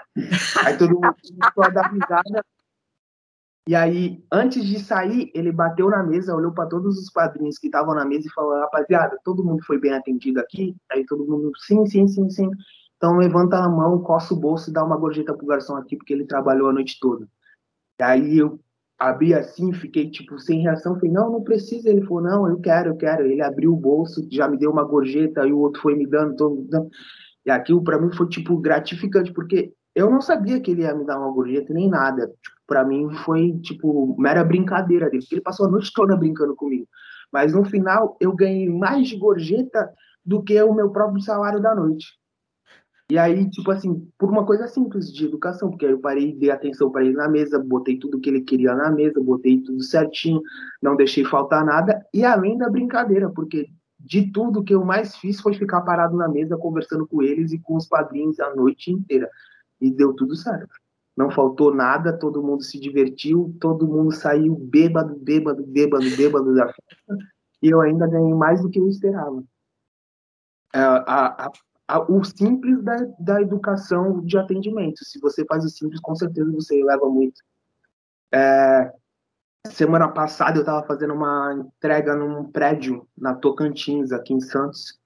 Aí 0.66 0.78
todo 0.78 0.96
mundo 0.96 1.16
começou 1.16 1.64
a 1.64 1.70
dar 1.70 1.92
risada. 1.92 2.44
E 3.68 3.76
aí, 3.76 4.24
antes 4.32 4.66
de 4.66 4.80
sair, 4.80 5.32
ele 5.36 5.52
bateu 5.52 5.90
na 5.90 6.02
mesa, 6.02 6.36
olhou 6.36 6.52
para 6.52 6.68
todos 6.68 6.98
os 6.98 7.12
padrinhos 7.12 7.60
que 7.60 7.68
estavam 7.68 7.94
na 7.94 8.04
mesa 8.04 8.28
e 8.28 8.32
falou: 8.32 8.60
rapaziada, 8.60 9.20
todo 9.24 9.44
mundo 9.44 9.64
foi 9.64 9.80
bem 9.80 9.94
atendido 9.94 10.40
aqui? 10.40 10.76
Aí 10.92 11.06
todo 11.06 11.28
mundo, 11.28 11.52
sim, 11.56 11.86
sim, 11.86 12.08
sim, 12.08 12.30
sim. 12.30 12.50
Então 12.98 13.18
levanta 13.18 13.58
a 13.58 13.70
mão, 13.70 14.02
coça 14.02 14.34
o 14.34 14.40
bolso 14.40 14.70
e 14.70 14.74
dá 14.74 14.84
uma 14.84 14.98
gorjeta 14.98 15.34
pro 15.34 15.46
garçom 15.46 15.76
aqui, 15.76 15.96
porque 15.96 16.14
ele 16.14 16.26
trabalhou 16.26 16.70
a 16.70 16.74
noite 16.74 16.98
toda. 17.00 17.28
E 18.00 18.04
aí 18.04 18.38
eu 18.40 18.60
abri 19.00 19.34
assim, 19.34 19.72
fiquei 19.72 20.12
tipo 20.12 20.38
sem 20.38 20.62
reação, 20.62 20.96
falei, 20.96 21.12
não, 21.12 21.32
não 21.32 21.44
precisa. 21.44 21.90
Ele 21.90 22.02
falou, 22.02 22.22
não, 22.22 22.48
eu 22.48 22.60
quero, 22.60 22.90
eu 22.90 22.98
quero. 22.98 23.26
Ele 23.26 23.42
abriu 23.42 23.74
o 23.74 23.78
bolso, 23.78 24.28
já 24.30 24.48
me 24.48 24.58
deu 24.58 24.72
uma 24.72 24.84
gorjeta, 24.84 25.48
e 25.48 25.54
o 25.54 25.60
outro 25.60 25.82
foi 25.82 25.96
me 25.96 26.06
dando, 26.06 26.36
todo, 26.36 26.68
dando. 26.70 26.90
E 27.46 27.50
aquilo 27.50 27.82
para 27.84 28.00
mim 28.00 28.12
foi 28.12 28.28
tipo 28.28 28.58
gratificante, 28.58 29.32
porque 29.32 29.74
eu 29.96 30.10
não 30.10 30.22
sabia 30.22 30.60
que 30.60 30.72
ele 30.72 30.82
ia 30.82 30.94
me 30.94 31.06
dar 31.06 31.18
uma 31.18 31.32
gorjeta 31.32 31.74
nem 31.74 31.90
nada. 31.90 32.28
Tipo, 32.28 32.58
para 32.68 32.86
mim 32.86 33.10
foi 33.26 33.58
tipo 33.62 34.16
mera 34.20 34.44
brincadeira 34.44 35.10
dele, 35.10 35.26
ele 35.32 35.42
passou 35.42 35.66
a 35.68 35.72
noite 35.72 35.92
toda 35.94 36.16
brincando 36.16 36.56
comigo. 36.56 36.88
Mas 37.32 37.54
no 37.54 37.64
final 37.64 38.18
eu 38.20 38.36
ganhei 38.36 38.70
mais 38.70 39.08
de 39.08 39.18
gorjeta 39.18 39.90
do 40.26 40.44
que 40.44 40.62
o 40.62 40.74
meu 40.74 40.92
próprio 40.92 41.22
salário 41.22 41.62
da 41.62 41.74
noite. 41.74 42.06
E 43.12 43.18
aí, 43.18 43.50
tipo 43.50 43.72
assim, 43.72 44.08
por 44.20 44.30
uma 44.30 44.46
coisa 44.46 44.68
simples 44.68 45.12
de 45.12 45.26
educação, 45.26 45.72
porque 45.72 45.86
aí 45.86 45.92
eu 45.92 46.00
parei, 46.00 46.32
dei 46.32 46.52
atenção 46.52 46.92
para 46.92 47.04
ele 47.04 47.16
na 47.16 47.28
mesa, 47.28 47.58
botei 47.58 47.98
tudo 47.98 48.20
que 48.20 48.30
ele 48.30 48.42
queria 48.42 48.76
na 48.76 48.92
mesa, 48.92 49.20
botei 49.20 49.60
tudo 49.62 49.82
certinho, 49.82 50.42
não 50.80 50.96
deixei 50.96 51.26
faltar 51.26 51.66
nada, 51.66 52.06
e 52.14 52.24
além 52.24 52.56
da 52.56 52.70
brincadeira, 52.70 53.28
porque 53.28 53.68
de 54.00 54.32
tudo 54.32 54.64
que 54.64 54.76
eu 54.76 54.86
mais 54.86 55.16
fiz 55.18 55.42
foi 55.42 55.56
ficar 55.56 55.82
parado 55.82 56.16
na 56.16 56.28
mesa 56.28 56.56
conversando 56.56 57.08
com 57.08 57.22
eles 57.22 57.52
e 57.52 57.60
com 57.60 57.76
os 57.76 57.88
padrinhos 57.88 58.40
a 58.40 58.56
noite 58.56 58.92
inteira. 58.92 59.30
E 59.82 59.90
deu 59.90 60.14
tudo 60.14 60.36
certo. 60.36 60.70
Não 61.18 61.32
faltou 61.32 61.74
nada, 61.74 62.18
todo 62.18 62.44
mundo 62.44 62.64
se 62.64 62.80
divertiu, 62.80 63.56
todo 63.60 63.88
mundo 63.88 64.12
saiu 64.12 64.56
bêbado, 64.56 65.16
bêbado, 65.18 65.66
bêbado, 65.66 66.06
bêbado 66.16 66.56
da 66.56 66.68
festa, 66.68 67.18
e 67.62 67.70
eu 67.70 67.82
ainda 67.82 68.08
ganhei 68.08 68.34
mais 68.34 68.62
do 68.62 68.70
que 68.70 68.80
eu 68.80 68.88
esperava. 68.88 69.44
É, 70.74 70.80
a, 70.80 71.46
a, 71.46 71.52
o 71.98 72.24
simples 72.24 72.84
da, 72.84 72.96
da 73.20 73.42
educação 73.42 74.22
de 74.22 74.38
atendimento. 74.38 75.04
Se 75.04 75.20
você 75.20 75.44
faz 75.46 75.66
o 75.66 75.70
simples, 75.70 76.00
com 76.00 76.16
certeza 76.16 76.52
você 76.52 76.84
leva 76.84 77.10
muito. 77.10 77.42
É, 78.32 78.94
semana 79.68 80.08
passada 80.08 80.58
eu 80.58 80.62
estava 80.62 80.86
fazendo 80.86 81.14
uma 81.14 81.54
entrega 81.54 82.16
num 82.16 82.46
prédio 82.52 83.08
na 83.18 83.34
Tocantins, 83.34 84.12
aqui 84.12 84.34
em 84.34 84.40
Santos. 84.40 85.00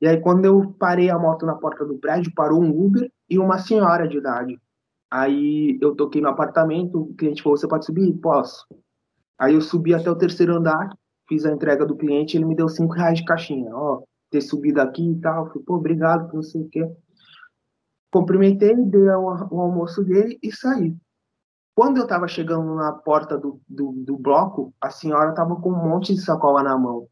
E 0.00 0.06
aí, 0.06 0.20
quando 0.20 0.44
eu 0.44 0.72
parei 0.78 1.10
a 1.10 1.18
moto 1.18 1.44
na 1.44 1.54
porta 1.54 1.84
do 1.84 1.98
prédio, 1.98 2.32
parou 2.34 2.62
um 2.62 2.70
Uber 2.70 3.10
e 3.28 3.38
uma 3.38 3.58
senhora 3.58 4.06
de 4.06 4.18
idade. 4.18 4.60
Aí 5.10 5.78
eu 5.80 5.94
toquei 5.96 6.20
no 6.20 6.28
apartamento, 6.28 7.00
o 7.00 7.14
cliente 7.14 7.42
falou: 7.42 7.56
Você 7.56 7.66
pode 7.66 7.84
subir? 7.86 8.12
Posso. 8.14 8.66
Aí 9.38 9.54
eu 9.54 9.60
subi 9.60 9.94
até 9.94 10.10
o 10.10 10.16
terceiro 10.16 10.56
andar, 10.56 10.90
fiz 11.28 11.44
a 11.44 11.52
entrega 11.52 11.86
do 11.86 11.96
cliente 11.96 12.36
ele 12.36 12.44
me 12.44 12.54
deu 12.54 12.68
cinco 12.68 12.92
reais 12.92 13.18
de 13.18 13.24
caixinha. 13.24 13.74
Ó, 13.74 14.02
ter 14.30 14.40
subido 14.40 14.80
aqui 14.80 15.10
e 15.12 15.20
tal. 15.20 15.46
Falei, 15.48 15.64
pô, 15.64 15.76
obrigado, 15.76 16.32
não 16.32 16.42
sei 16.42 16.62
o 16.62 16.68
quê. 16.68 16.90
Cumprimentei, 18.10 18.74
dei 18.74 19.08
o, 19.10 19.60
almoço 19.60 20.02
dele 20.02 20.38
e 20.42 20.50
saí. 20.50 20.96
Quando 21.74 21.98
eu 21.98 22.04
estava 22.04 22.26
chegando 22.26 22.74
na 22.74 22.92
porta 22.92 23.38
do, 23.38 23.60
do, 23.68 23.92
do 23.92 24.16
bloco, 24.16 24.74
a 24.80 24.90
senhora 24.90 25.30
estava 25.30 25.54
com 25.56 25.70
um 25.70 25.88
monte 25.88 26.14
de 26.14 26.20
sacola 26.20 26.62
na 26.62 26.76
mão. 26.76 27.06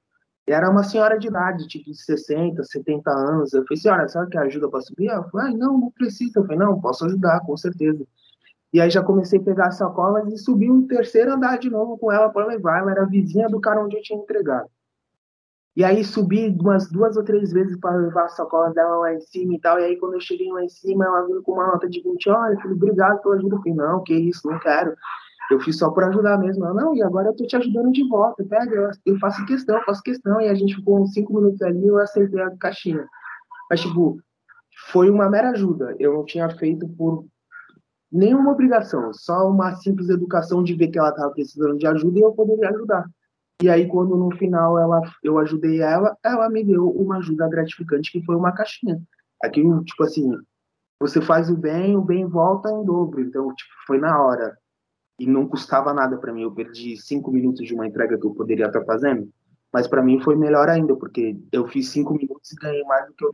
E 0.49 0.53
era 0.53 0.71
uma 0.71 0.85
senhora 0.85 1.19
de 1.19 1.29
idade, 1.29 1.67
tipo 1.67 1.91
de 1.91 1.97
60, 1.97 2.62
70 2.62 3.11
anos. 3.11 3.53
Eu 3.53 3.64
falei, 3.64 3.77
senhora, 3.77 4.05
a 4.05 4.09
senhora 4.09 4.31
quer 4.31 4.39
ajuda 4.39 4.69
para 4.69 4.81
subir? 4.81 5.09
Ela 5.09 5.29
falou, 5.29 5.47
ah, 5.47 5.51
não, 5.51 5.79
não 5.79 5.91
precisa. 5.91 6.39
Eu 6.39 6.45
falei, 6.45 6.59
não, 6.59 6.81
posso 6.81 7.05
ajudar, 7.05 7.41
com 7.41 7.57
certeza. 7.57 8.05
E 8.73 8.81
aí 8.81 8.91
já 8.91 9.03
comecei 9.03 9.39
a 9.39 9.43
pegar 9.43 9.69
as 9.69 9.79
sacolas 9.79 10.33
e 10.33 10.39
subi 10.39 10.71
um 10.71 10.87
terceiro 10.87 11.33
andar 11.33 11.59
de 11.59 11.71
novo 11.71 11.99
com 11.99 12.12
ela 12.12 12.29
para 12.29 12.47
levar. 12.47 12.79
Ela 12.79 12.93
era 12.93 13.07
vizinha 13.07 13.49
do 13.49 13.61
cara 13.61 13.85
onde 13.85 13.97
eu 13.97 14.03
tinha 14.03 14.19
entregado. 14.19 14.69
E 15.77 15.85
aí 15.85 16.03
subi 16.03 16.49
umas 16.59 16.91
duas 16.91 17.18
ou 17.18 17.22
três 17.22 17.53
vezes 17.53 17.79
para 17.79 17.97
levar 17.97 18.24
a 18.24 18.29
sacola 18.29 18.72
dela 18.72 18.97
lá 18.97 19.14
em 19.14 19.20
cima 19.20 19.55
e 19.55 19.61
tal. 19.61 19.79
E 19.79 19.85
aí 19.85 19.97
quando 19.97 20.14
eu 20.14 20.20
cheguei 20.20 20.51
lá 20.51 20.64
em 20.64 20.68
cima, 20.68 21.05
ela 21.05 21.27
veio 21.27 21.43
com 21.43 21.53
uma 21.53 21.66
nota 21.66 21.87
de 21.89 22.03
20, 22.03 22.31
olha, 22.31 22.59
filho, 22.61 22.74
obrigado 22.74 23.20
pela 23.20 23.35
ajuda. 23.35 23.57
Eu 23.57 23.59
falei, 23.59 23.74
não, 23.74 24.03
que 24.03 24.14
isso, 24.14 24.49
não 24.49 24.59
quero. 24.59 24.95
Eu 25.51 25.61
fiz 25.61 25.79
só 25.79 25.91
por 25.91 26.03
ajudar 26.05 26.39
mesmo. 26.39 26.64
Ela, 26.64 26.74
não, 26.74 26.97
e 26.97 27.03
agora 27.03 27.29
eu 27.29 27.37
tô 27.37 27.47
te 27.47 27.57
ajudando 27.57 27.93
de 27.93 28.09
volta. 28.09 28.43
Pega, 28.43 28.91
eu 29.05 29.18
faço 29.18 29.45
questão, 29.45 29.81
faço 29.85 30.03
questão. 30.03 30.41
E 30.41 30.49
a 30.49 30.55
gente 30.55 30.77
ficou 30.77 31.01
uns 31.01 31.12
cinco 31.12 31.35
minutos 31.35 31.61
ali 31.61 31.85
e 31.85 31.89
eu 31.89 31.99
aceitei 31.99 32.41
a 32.41 32.51
caixinha. 32.57 33.07
Mas, 33.70 33.81
tipo, 33.81 34.18
foi 34.91 35.11
uma 35.11 35.29
mera 35.29 35.51
ajuda. 35.51 35.95
Eu 35.99 36.14
não 36.14 36.24
tinha 36.24 36.49
feito 36.49 36.89
por 36.89 37.27
nenhuma 38.11 38.53
obrigação, 38.53 39.12
só 39.12 39.49
uma 39.49 39.74
simples 39.74 40.09
educação 40.09 40.62
de 40.62 40.74
ver 40.74 40.89
que 40.89 40.99
ela 40.99 41.11
estava 41.11 41.31
precisando 41.33 41.77
de 41.77 41.87
ajuda 41.87 42.18
e 42.18 42.22
eu 42.22 42.33
poderia 42.33 42.70
ajudar. 42.70 43.05
E 43.63 43.71
aí, 43.71 43.89
quando 43.89 44.17
no 44.17 44.31
final 44.37 44.79
ela, 44.79 45.01
eu 45.23 45.39
ajudei 45.39 45.81
ela, 45.81 46.17
ela 46.23 46.49
me 46.51 46.63
deu 46.63 46.91
uma 46.91 47.19
ajuda 47.19 47.49
gratificante, 47.49 48.13
que 48.13 48.23
foi 48.25 48.37
uma 48.37 48.53
caixinha. 48.53 49.01
Aquilo, 49.43 49.83
tipo 49.83 50.03
assim, 50.05 50.31
você 51.01 51.21
faz 51.21 51.51
o 51.51 51.57
bem, 51.57 51.97
o 51.97 52.03
bem 52.03 52.27
volta 52.27 52.71
em 52.71 52.85
dobro. 52.85 53.21
Então, 53.21 53.55
tipo, 53.55 53.71
foi 53.87 53.99
na 53.99 54.23
hora. 54.23 54.59
E 55.19 55.27
não 55.27 55.49
custava 55.49 55.95
nada 55.95 56.19
para 56.19 56.33
mim. 56.33 56.43
Eu 56.43 56.53
perdi 56.53 56.97
cinco 56.99 57.31
minutos 57.31 57.67
de 57.67 57.75
uma 57.75 57.87
entrega 57.87 58.19
que 58.19 58.27
eu 58.27 58.35
poderia 58.35 58.67
estar 58.67 58.85
fazendo. 58.85 59.31
Mas 59.73 59.87
para 59.87 60.03
mim 60.03 60.21
foi 60.21 60.37
melhor 60.37 60.69
ainda, 60.69 60.95
porque 60.95 61.39
eu 61.51 61.67
fiz 61.67 61.89
cinco 61.89 62.15
minutos 62.15 62.53
e 62.53 62.57
ganhei 62.57 62.85
mais 62.85 63.07
do 63.07 63.15
que 63.15 63.25
eu 63.25 63.33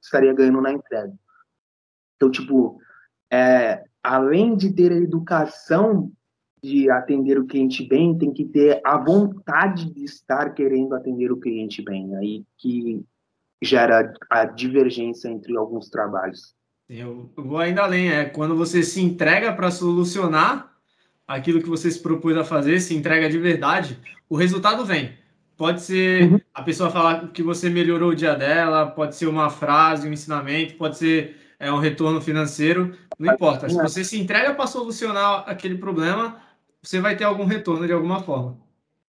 estaria 0.00 0.32
ganhando 0.32 0.60
na 0.60 0.72
entrega. 0.72 1.12
Então, 2.16 2.30
tipo, 2.30 2.80
é, 3.30 3.84
além 4.02 4.56
de 4.56 4.72
ter 4.72 4.92
a 4.92 4.96
educação 4.96 6.12
de 6.62 6.90
atender 6.90 7.38
o 7.38 7.46
cliente 7.46 7.86
bem, 7.86 8.16
tem 8.16 8.32
que 8.32 8.44
ter 8.44 8.80
a 8.84 8.96
vontade 8.96 9.92
de 9.92 10.04
estar 10.04 10.54
querendo 10.54 10.94
atender 10.94 11.30
o 11.30 11.36
cliente 11.36 11.82
bem. 11.82 12.14
Aí 12.16 12.44
que 12.56 13.04
gera 13.62 14.12
a 14.30 14.44
divergência 14.44 15.28
entre 15.28 15.56
alguns 15.56 15.88
trabalhos. 15.88 16.54
Eu 16.88 17.30
vou 17.36 17.58
ainda 17.58 17.82
além, 17.82 18.10
é 18.10 18.24
quando 18.24 18.56
você 18.56 18.82
se 18.82 19.00
entrega 19.00 19.52
para 19.52 19.70
solucionar 19.70 20.72
aquilo 21.26 21.60
que 21.60 21.68
você 21.68 21.90
se 21.90 22.00
propôs 22.00 22.36
a 22.36 22.44
fazer, 22.44 22.80
se 22.80 22.94
entrega 22.94 23.28
de 23.28 23.38
verdade, 23.38 23.98
o 24.28 24.36
resultado 24.36 24.84
vem. 24.84 25.12
Pode 25.56 25.82
ser 25.82 26.32
uhum. 26.32 26.40
a 26.54 26.62
pessoa 26.62 26.88
falar 26.88 27.28
que 27.28 27.42
você 27.42 27.68
melhorou 27.68 28.10
o 28.10 28.14
dia 28.14 28.34
dela, 28.34 28.86
pode 28.86 29.16
ser 29.16 29.26
uma 29.26 29.50
frase, 29.50 30.08
um 30.08 30.12
ensinamento, 30.12 30.76
pode 30.76 30.96
ser 30.96 31.36
é, 31.58 31.70
um 31.70 31.78
retorno 31.78 32.20
financeiro, 32.20 32.96
não 33.18 33.34
importa. 33.34 33.68
Se 33.68 33.74
você 33.74 34.04
se 34.04 34.18
entrega 34.18 34.54
para 34.54 34.66
solucionar 34.66 35.44
aquele 35.46 35.76
problema, 35.76 36.40
você 36.88 37.00
vai 37.02 37.14
ter 37.14 37.24
algum 37.24 37.44
retorno 37.44 37.86
de 37.86 37.92
alguma 37.92 38.22
forma. 38.22 38.56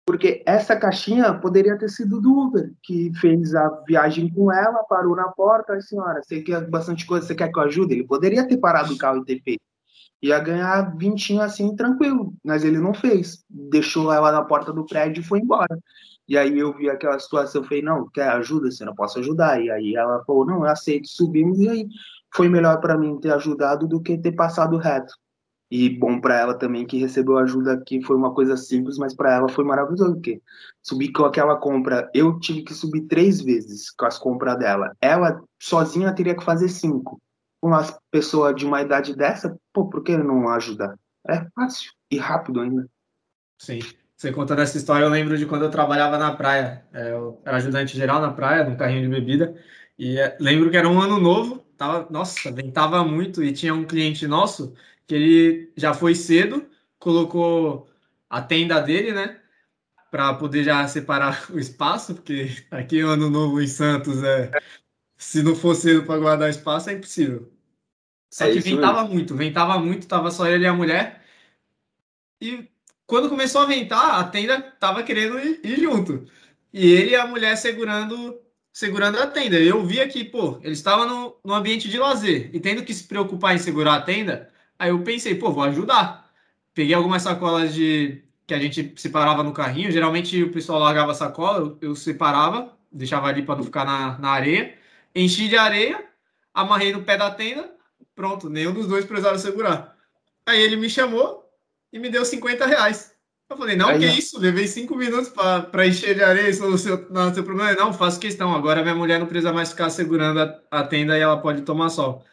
Porque 0.05 0.43
essa 0.45 0.75
caixinha 0.75 1.33
poderia 1.35 1.79
ter 1.79 1.89
sido 1.89 2.21
do 2.21 2.37
Uber, 2.37 2.73
que 2.83 3.13
fez 3.21 3.55
a 3.55 3.69
viagem 3.87 4.29
com 4.29 4.51
ela, 4.51 4.83
parou 4.89 5.15
na 5.15 5.29
porta, 5.29 5.75
a 5.75 5.81
senhora, 5.81 6.21
você 6.21 6.41
quer 6.41 6.69
bastante 6.69 7.07
coisa, 7.07 7.25
você 7.25 7.33
quer 7.33 7.49
que 7.49 7.57
eu 7.57 7.63
ajude? 7.63 7.95
Ele 7.95 8.05
poderia 8.05 8.45
ter 8.45 8.57
parado 8.57 8.93
o 8.93 8.99
carro 8.99 9.19
e 9.19 9.25
ter 9.25 9.41
feito. 9.41 9.61
Ia 10.21 10.41
ganhar 10.41 10.97
vintinho 10.97 11.41
assim, 11.43 11.77
tranquilo, 11.77 12.35
mas 12.45 12.65
ele 12.65 12.79
não 12.79 12.93
fez. 12.93 13.45
Deixou 13.49 14.13
ela 14.13 14.33
na 14.33 14.43
porta 14.43 14.73
do 14.73 14.85
prédio 14.85 15.21
e 15.21 15.25
foi 15.25 15.39
embora. 15.39 15.79
E 16.27 16.37
aí 16.37 16.59
eu 16.59 16.77
vi 16.77 16.91
aquela 16.91 17.21
situação, 17.21 17.63
eu 17.63 17.69
falei, 17.69 17.83
não, 17.85 18.09
quer 18.09 18.31
ajuda? 18.31 18.69
Você 18.69 18.85
não 18.85 18.97
posso 18.97 19.21
ajudar. 19.21 19.63
E 19.63 19.71
aí 19.71 19.95
ela 19.95 20.25
falou, 20.25 20.45
não, 20.45 20.65
eu 20.65 20.67
aceito, 20.67 21.07
subimos, 21.07 21.61
e 21.61 21.69
aí 21.69 21.89
foi 22.35 22.49
melhor 22.49 22.81
para 22.81 22.99
mim 22.99 23.21
ter 23.21 23.33
ajudado 23.33 23.87
do 23.87 24.03
que 24.03 24.19
ter 24.19 24.33
passado 24.33 24.77
reto. 24.77 25.15
E 25.71 25.89
bom 25.89 26.21
para 26.21 26.37
ela 26.37 26.55
também 26.55 26.85
que 26.85 26.99
recebeu 26.99 27.39
ajuda 27.39 27.75
aqui, 27.75 28.03
foi 28.03 28.17
uma 28.17 28.35
coisa 28.35 28.57
simples, 28.57 28.99
mas 28.99 29.15
para 29.15 29.35
ela 29.35 29.49
foi 29.49 29.65
maravilhoso, 29.65 30.15
porque 30.15 30.43
subir 30.83 31.13
com 31.13 31.25
aquela 31.25 31.57
compra, 31.57 32.11
eu 32.13 32.39
tive 32.41 32.63
que 32.63 32.75
subir 32.75 33.03
três 33.03 33.41
vezes 33.41 33.91
com 33.91 34.05
as 34.05 34.19
compras 34.19 34.59
dela. 34.59 34.97
Ela 35.01 35.41
sozinha 35.61 36.13
teria 36.13 36.35
que 36.35 36.45
fazer 36.45 36.69
cinco. 36.69 37.21
Uma 37.63 37.83
pessoa 38.11 38.53
de 38.53 38.67
uma 38.67 38.83
idade 38.83 39.15
dessa, 39.15 39.57
pô, 39.73 39.89
por 39.89 40.03
que 40.03 40.17
não 40.17 40.49
ajudar? 40.49 40.99
É 41.29 41.47
fácil 41.55 41.93
e 42.11 42.19
rápido 42.19 42.61
ainda. 42.61 42.89
Sim. 43.59 43.81
Você 44.17 44.33
contando 44.33 44.61
essa 44.61 44.77
história, 44.77 45.05
eu 45.05 45.11
lembro 45.11 45.39
de 45.39 45.47
quando 45.47 45.65
eu 45.65 45.71
trabalhava 45.71 46.19
na 46.19 46.35
praia. 46.35 46.85
É, 46.93 47.13
eu 47.13 47.41
era 47.43 47.57
ajudante 47.57 47.97
geral 47.97 48.21
na 48.21 48.31
praia, 48.33 48.65
num 48.65 48.77
carrinho 48.77 49.03
de 49.03 49.09
bebida. 49.09 49.55
E 49.99 50.19
é, 50.19 50.37
lembro 50.41 50.71
que 50.71 50.77
era 50.77 50.89
um 50.89 51.01
ano 51.01 51.19
novo, 51.19 51.65
tava, 51.81 52.07
nossa, 52.11 52.53
ventava 52.53 53.03
muito 53.03 53.43
e 53.43 53.55
tinha 53.55 53.73
um 53.73 53.87
cliente 53.87 54.27
nosso 54.27 54.75
que 55.07 55.15
ele 55.15 55.73
já 55.75 55.95
foi 55.95 56.15
cedo, 56.15 56.69
colocou 56.99 57.89
a 58.29 58.43
tenda 58.43 58.83
dele, 58.83 59.13
né? 59.13 59.41
Para 60.11 60.35
poder 60.35 60.63
já 60.63 60.87
separar 60.87 61.47
o 61.51 61.59
espaço, 61.59 62.15
porque 62.15 62.51
aqui 62.71 63.01
ano 63.01 63.31
novo 63.31 63.63
em 63.63 63.67
Santos 63.67 64.23
é. 64.23 64.51
Se 65.17 65.43
não 65.43 65.57
for 65.57 65.75
cedo 65.75 66.05
para 66.05 66.21
guardar 66.21 66.51
espaço, 66.51 66.91
é 66.91 66.93
impossível. 66.93 67.51
Só 68.31 68.45
é 68.45 68.53
que 68.53 68.61
ventava 68.61 69.01
mesmo. 69.03 69.15
muito, 69.15 69.35
ventava 69.35 69.79
muito, 69.79 70.07
tava 70.07 70.31
só 70.31 70.47
ele 70.47 70.65
e 70.65 70.67
a 70.67 70.75
mulher. 70.75 71.25
E 72.43 72.69
quando 73.07 73.31
começou 73.31 73.63
a 73.63 73.67
ventar, 73.67 74.21
a 74.21 74.25
tenda 74.25 74.61
tava 74.61 75.03
querendo 75.03 75.39
ir, 75.39 75.61
ir 75.65 75.81
junto. 75.81 76.27
E 76.73 76.93
ele 76.93 77.11
e 77.13 77.17
a 77.17 77.27
mulher 77.27 77.57
segurando 77.57 78.39
segurando 78.73 79.19
a 79.19 79.27
tenda. 79.27 79.57
Eu 79.59 79.85
vi 79.85 80.01
aqui, 80.01 80.25
pô, 80.25 80.59
ele 80.63 80.73
estava 80.73 81.07
no, 81.07 81.37
no 81.45 81.55
ambiente 81.55 81.89
de 81.89 81.99
lazer 81.99 82.51
e 82.53 82.61
tendo 82.61 82.85
que 82.85 82.95
se 82.95 83.05
preocupar 83.05 83.55
em 83.55 83.59
segurar 83.59 83.97
a 83.97 84.03
tenda, 84.03 84.51
Aí 84.81 84.89
eu 84.89 85.03
pensei, 85.05 85.35
pô, 85.35 85.53
vou 85.53 85.63
ajudar. 85.65 86.33
Peguei 86.73 86.95
algumas 86.95 87.21
sacolas 87.23 87.75
de 87.75 88.25
que 88.47 88.55
a 88.55 88.59
gente 88.59 88.95
separava 88.97 89.43
no 89.43 89.53
carrinho. 89.53 89.93
Geralmente 89.93 90.43
o 90.43 90.51
pessoal 90.51 90.79
largava 90.79 91.13
a 91.13 91.15
sacola, 91.15 91.59
eu, 91.59 91.91
eu 91.91 91.95
separava, 91.95 92.75
deixava 92.91 93.27
ali 93.27 93.43
para 93.43 93.57
não 93.57 93.63
ficar 93.63 93.85
na, 93.85 94.19
na 94.19 94.31
areia. 94.31 94.75
Enchi 95.15 95.49
de 95.49 95.57
areia, 95.59 96.03
amarrei 96.55 96.95
no 96.95 97.05
pé 97.05 97.19
da 97.19 97.31
tenda, 97.31 97.71
pronto, 98.15 98.49
nenhum 98.49 98.73
dos 98.73 98.87
dois 98.87 99.05
precisava 99.05 99.39
segurar. 99.39 99.95
Aí 100.47 100.59
ele 100.59 100.77
me 100.77 100.89
chamou 100.89 101.47
e 101.93 101.99
me 101.99 102.09
deu 102.09 102.25
50 102.25 102.65
reais. 102.65 103.15
Eu 103.51 103.57
falei, 103.57 103.75
não, 103.75 103.89
Aí, 103.89 103.99
que 103.99 104.07
isso? 104.07 104.39
Levei 104.39 104.69
cinco 104.69 104.95
minutos 104.95 105.29
para 105.29 105.85
encher 105.85 106.15
de 106.15 106.23
areia 106.23 106.49
e 106.49 106.55
solucionar 106.55 107.35
seu 107.35 107.43
problema. 107.43 107.73
Não, 107.73 107.93
faço 107.93 108.21
questão. 108.21 108.55
Agora 108.55 108.81
minha 108.81 108.95
mulher 108.95 109.19
não 109.19 109.27
precisa 109.27 109.53
mais 109.53 109.71
ficar 109.71 109.91
segurando 109.91 110.41
a, 110.41 110.61
a 110.71 110.85
tenda 110.85 111.19
e 111.19 111.21
ela 111.21 111.37
pode 111.37 111.63
tomar 111.63 111.91
sol. 111.91 112.25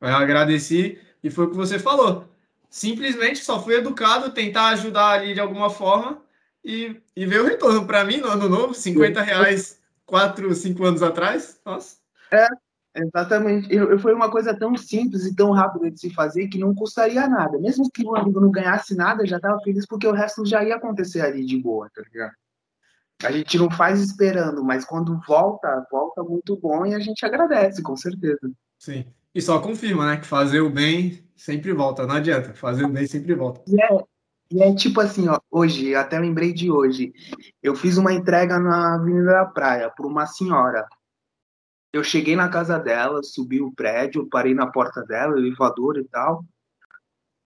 Aí 0.00 0.10
eu 0.10 0.16
agradeci. 0.16 0.98
E 1.22 1.30
foi 1.30 1.44
o 1.44 1.50
que 1.50 1.56
você 1.56 1.78
falou. 1.78 2.26
Simplesmente 2.70 3.44
só 3.44 3.62
fui 3.62 3.74
educado, 3.74 4.30
tentar 4.30 4.68
ajudar 4.68 5.10
ali 5.10 5.34
de 5.34 5.40
alguma 5.40 5.68
forma 5.68 6.22
e, 6.64 6.96
e 7.14 7.26
ver 7.26 7.42
o 7.42 7.46
retorno. 7.46 7.86
Para 7.86 8.02
mim, 8.02 8.16
no 8.16 8.28
ano 8.28 8.48
novo, 8.48 8.72
50 8.72 9.20
reais, 9.20 9.78
4, 10.06 10.54
5 10.54 10.84
anos 10.84 11.02
atrás, 11.02 11.60
nossa. 11.66 11.96
É, 12.30 12.46
exatamente. 12.94 13.72
Eu, 13.74 13.90
eu, 13.90 13.98
foi 13.98 14.14
uma 14.14 14.30
coisa 14.30 14.54
tão 14.54 14.76
simples 14.76 15.24
e 15.24 15.34
tão 15.34 15.50
rápida 15.50 15.90
de 15.90 16.00
se 16.00 16.10
fazer 16.10 16.48
que 16.48 16.58
não 16.58 16.74
custaria 16.74 17.28
nada. 17.28 17.58
Mesmo 17.58 17.90
que 17.90 18.04
o 18.04 18.16
amigo 18.16 18.40
não 18.40 18.50
ganhasse 18.50 18.94
nada, 18.94 19.26
já 19.26 19.36
estava 19.36 19.60
feliz 19.60 19.86
porque 19.86 20.06
o 20.06 20.12
resto 20.12 20.44
já 20.44 20.64
ia 20.64 20.76
acontecer 20.76 21.20
ali 21.20 21.44
de 21.44 21.58
boa, 21.58 21.90
tá 21.94 22.02
ligado? 22.02 22.32
A 23.24 23.30
gente 23.30 23.56
não 23.56 23.70
faz 23.70 24.00
esperando, 24.00 24.64
mas 24.64 24.84
quando 24.84 25.20
volta, 25.26 25.86
volta 25.90 26.22
muito 26.22 26.56
bom 26.56 26.84
e 26.84 26.94
a 26.94 26.98
gente 26.98 27.24
agradece, 27.24 27.80
com 27.82 27.96
certeza. 27.96 28.50
Sim. 28.78 29.06
E 29.34 29.40
só 29.40 29.60
confirma, 29.60 30.06
né? 30.06 30.16
Que 30.16 30.26
fazer 30.26 30.60
o 30.60 30.68
bem 30.68 31.24
sempre 31.36 31.72
volta, 31.72 32.06
não 32.06 32.16
adianta. 32.16 32.52
Fazer 32.54 32.84
o 32.84 32.88
bem 32.88 33.06
sempre 33.06 33.34
volta. 33.34 33.62
E 33.66 33.80
é, 33.80 34.04
e 34.50 34.62
é 34.62 34.74
tipo 34.74 35.00
assim, 35.00 35.28
ó, 35.28 35.40
hoje, 35.50 35.94
até 35.94 36.18
lembrei 36.18 36.52
de 36.52 36.70
hoje. 36.70 37.12
Eu 37.62 37.74
fiz 37.74 37.96
uma 37.96 38.12
entrega 38.12 38.58
na 38.58 38.96
Avenida 38.96 39.32
da 39.32 39.44
Praia 39.46 39.90
por 39.96 40.04
uma 40.04 40.26
senhora. 40.26 40.86
Eu 41.92 42.02
cheguei 42.02 42.34
na 42.34 42.48
casa 42.48 42.78
dela, 42.78 43.22
subi 43.22 43.60
o 43.60 43.72
prédio, 43.72 44.28
parei 44.28 44.54
na 44.54 44.66
porta 44.66 45.02
dela, 45.02 45.38
elevador 45.38 45.98
e 45.98 46.04
tal. 46.04 46.44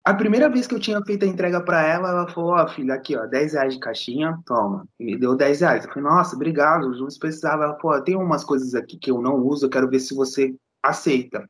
A 0.04 0.14
primeira 0.14 0.48
vez 0.48 0.68
que 0.68 0.76
eu 0.76 0.80
tinha 0.80 1.02
feito 1.04 1.26
a 1.26 1.28
entrega 1.28 1.60
para 1.60 1.82
ela, 1.82 2.10
ela 2.10 2.28
falou: 2.28 2.52
Ó, 2.52 2.64
oh, 2.64 2.68
filha, 2.68 2.94
aqui, 2.94 3.18
ó, 3.18 3.26
10 3.26 3.54
reais 3.54 3.74
de 3.74 3.80
caixinha, 3.80 4.38
toma. 4.46 4.88
Me 5.00 5.18
deu 5.18 5.36
10 5.36 5.62
reais. 5.62 5.84
Eu 5.84 5.92
falei: 5.92 6.04
Nossa, 6.04 6.36
obrigado, 6.36 6.92
não 6.92 7.08
precisava. 7.20 7.64
Ela 7.64 7.80
falou: 7.80 8.04
Tem 8.04 8.16
umas 8.16 8.44
coisas 8.44 8.76
aqui 8.76 8.98
que 8.98 9.10
eu 9.10 9.20
não 9.20 9.38
uso, 9.38 9.66
eu 9.66 9.70
quero 9.70 9.90
ver 9.90 10.00
se 10.00 10.14
você 10.14 10.56
aceita. 10.84 11.50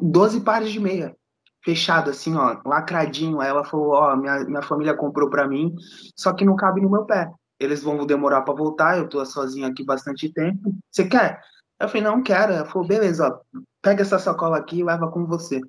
12 0.00 0.40
pares 0.42 0.70
de 0.70 0.80
meia. 0.80 1.16
Fechado, 1.64 2.10
assim, 2.10 2.34
ó, 2.36 2.60
lacradinho. 2.66 3.40
Aí 3.40 3.48
ela 3.48 3.64
falou, 3.64 3.92
ó, 3.92 4.14
minha, 4.16 4.44
minha 4.44 4.62
família 4.62 4.94
comprou 4.94 5.30
para 5.30 5.48
mim, 5.48 5.74
só 6.14 6.32
que 6.34 6.44
não 6.44 6.56
cabe 6.56 6.80
no 6.80 6.90
meu 6.90 7.04
pé. 7.06 7.30
Eles 7.58 7.82
vão 7.82 8.04
demorar 8.04 8.42
para 8.42 8.54
voltar, 8.54 8.98
eu 8.98 9.08
tô 9.08 9.24
sozinho 9.24 9.66
aqui 9.66 9.82
bastante 9.84 10.30
tempo. 10.30 10.74
Você 10.90 11.06
quer? 11.06 11.40
Eu 11.80 11.88
falei, 11.88 12.02
não 12.02 12.22
quero. 12.22 12.52
Ela 12.52 12.66
falou, 12.66 12.86
beleza, 12.86 13.28
ó, 13.28 13.60
pega 13.82 14.02
essa 14.02 14.18
sacola 14.18 14.58
aqui 14.58 14.78
e 14.78 14.84
leva 14.84 15.10
com 15.10 15.26
você. 15.26 15.60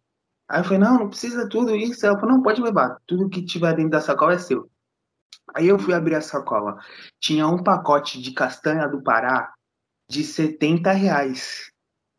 Aí 0.47 0.59
eu 0.59 0.63
falei, 0.63 0.79
não, 0.79 0.99
não 0.99 1.09
precisa 1.09 1.49
tudo 1.49 1.75
isso. 1.75 2.05
Ela 2.05 2.19
falou, 2.19 2.35
não, 2.35 2.43
pode 2.43 2.61
levar. 2.61 2.97
Tudo 3.07 3.29
que 3.29 3.45
tiver 3.45 3.75
dentro 3.75 3.91
da 3.91 4.01
sacola 4.01 4.33
é 4.33 4.39
seu. 4.39 4.69
Aí 5.53 5.67
eu 5.67 5.79
fui 5.79 5.93
abrir 5.93 6.15
a 6.15 6.21
sacola. 6.21 6.77
Tinha 7.19 7.47
um 7.47 7.63
pacote 7.63 8.21
de 8.21 8.31
castanha 8.33 8.87
do 8.87 9.01
Pará 9.01 9.53
de 10.09 10.23
70 10.23 10.91
reais. 10.91 11.71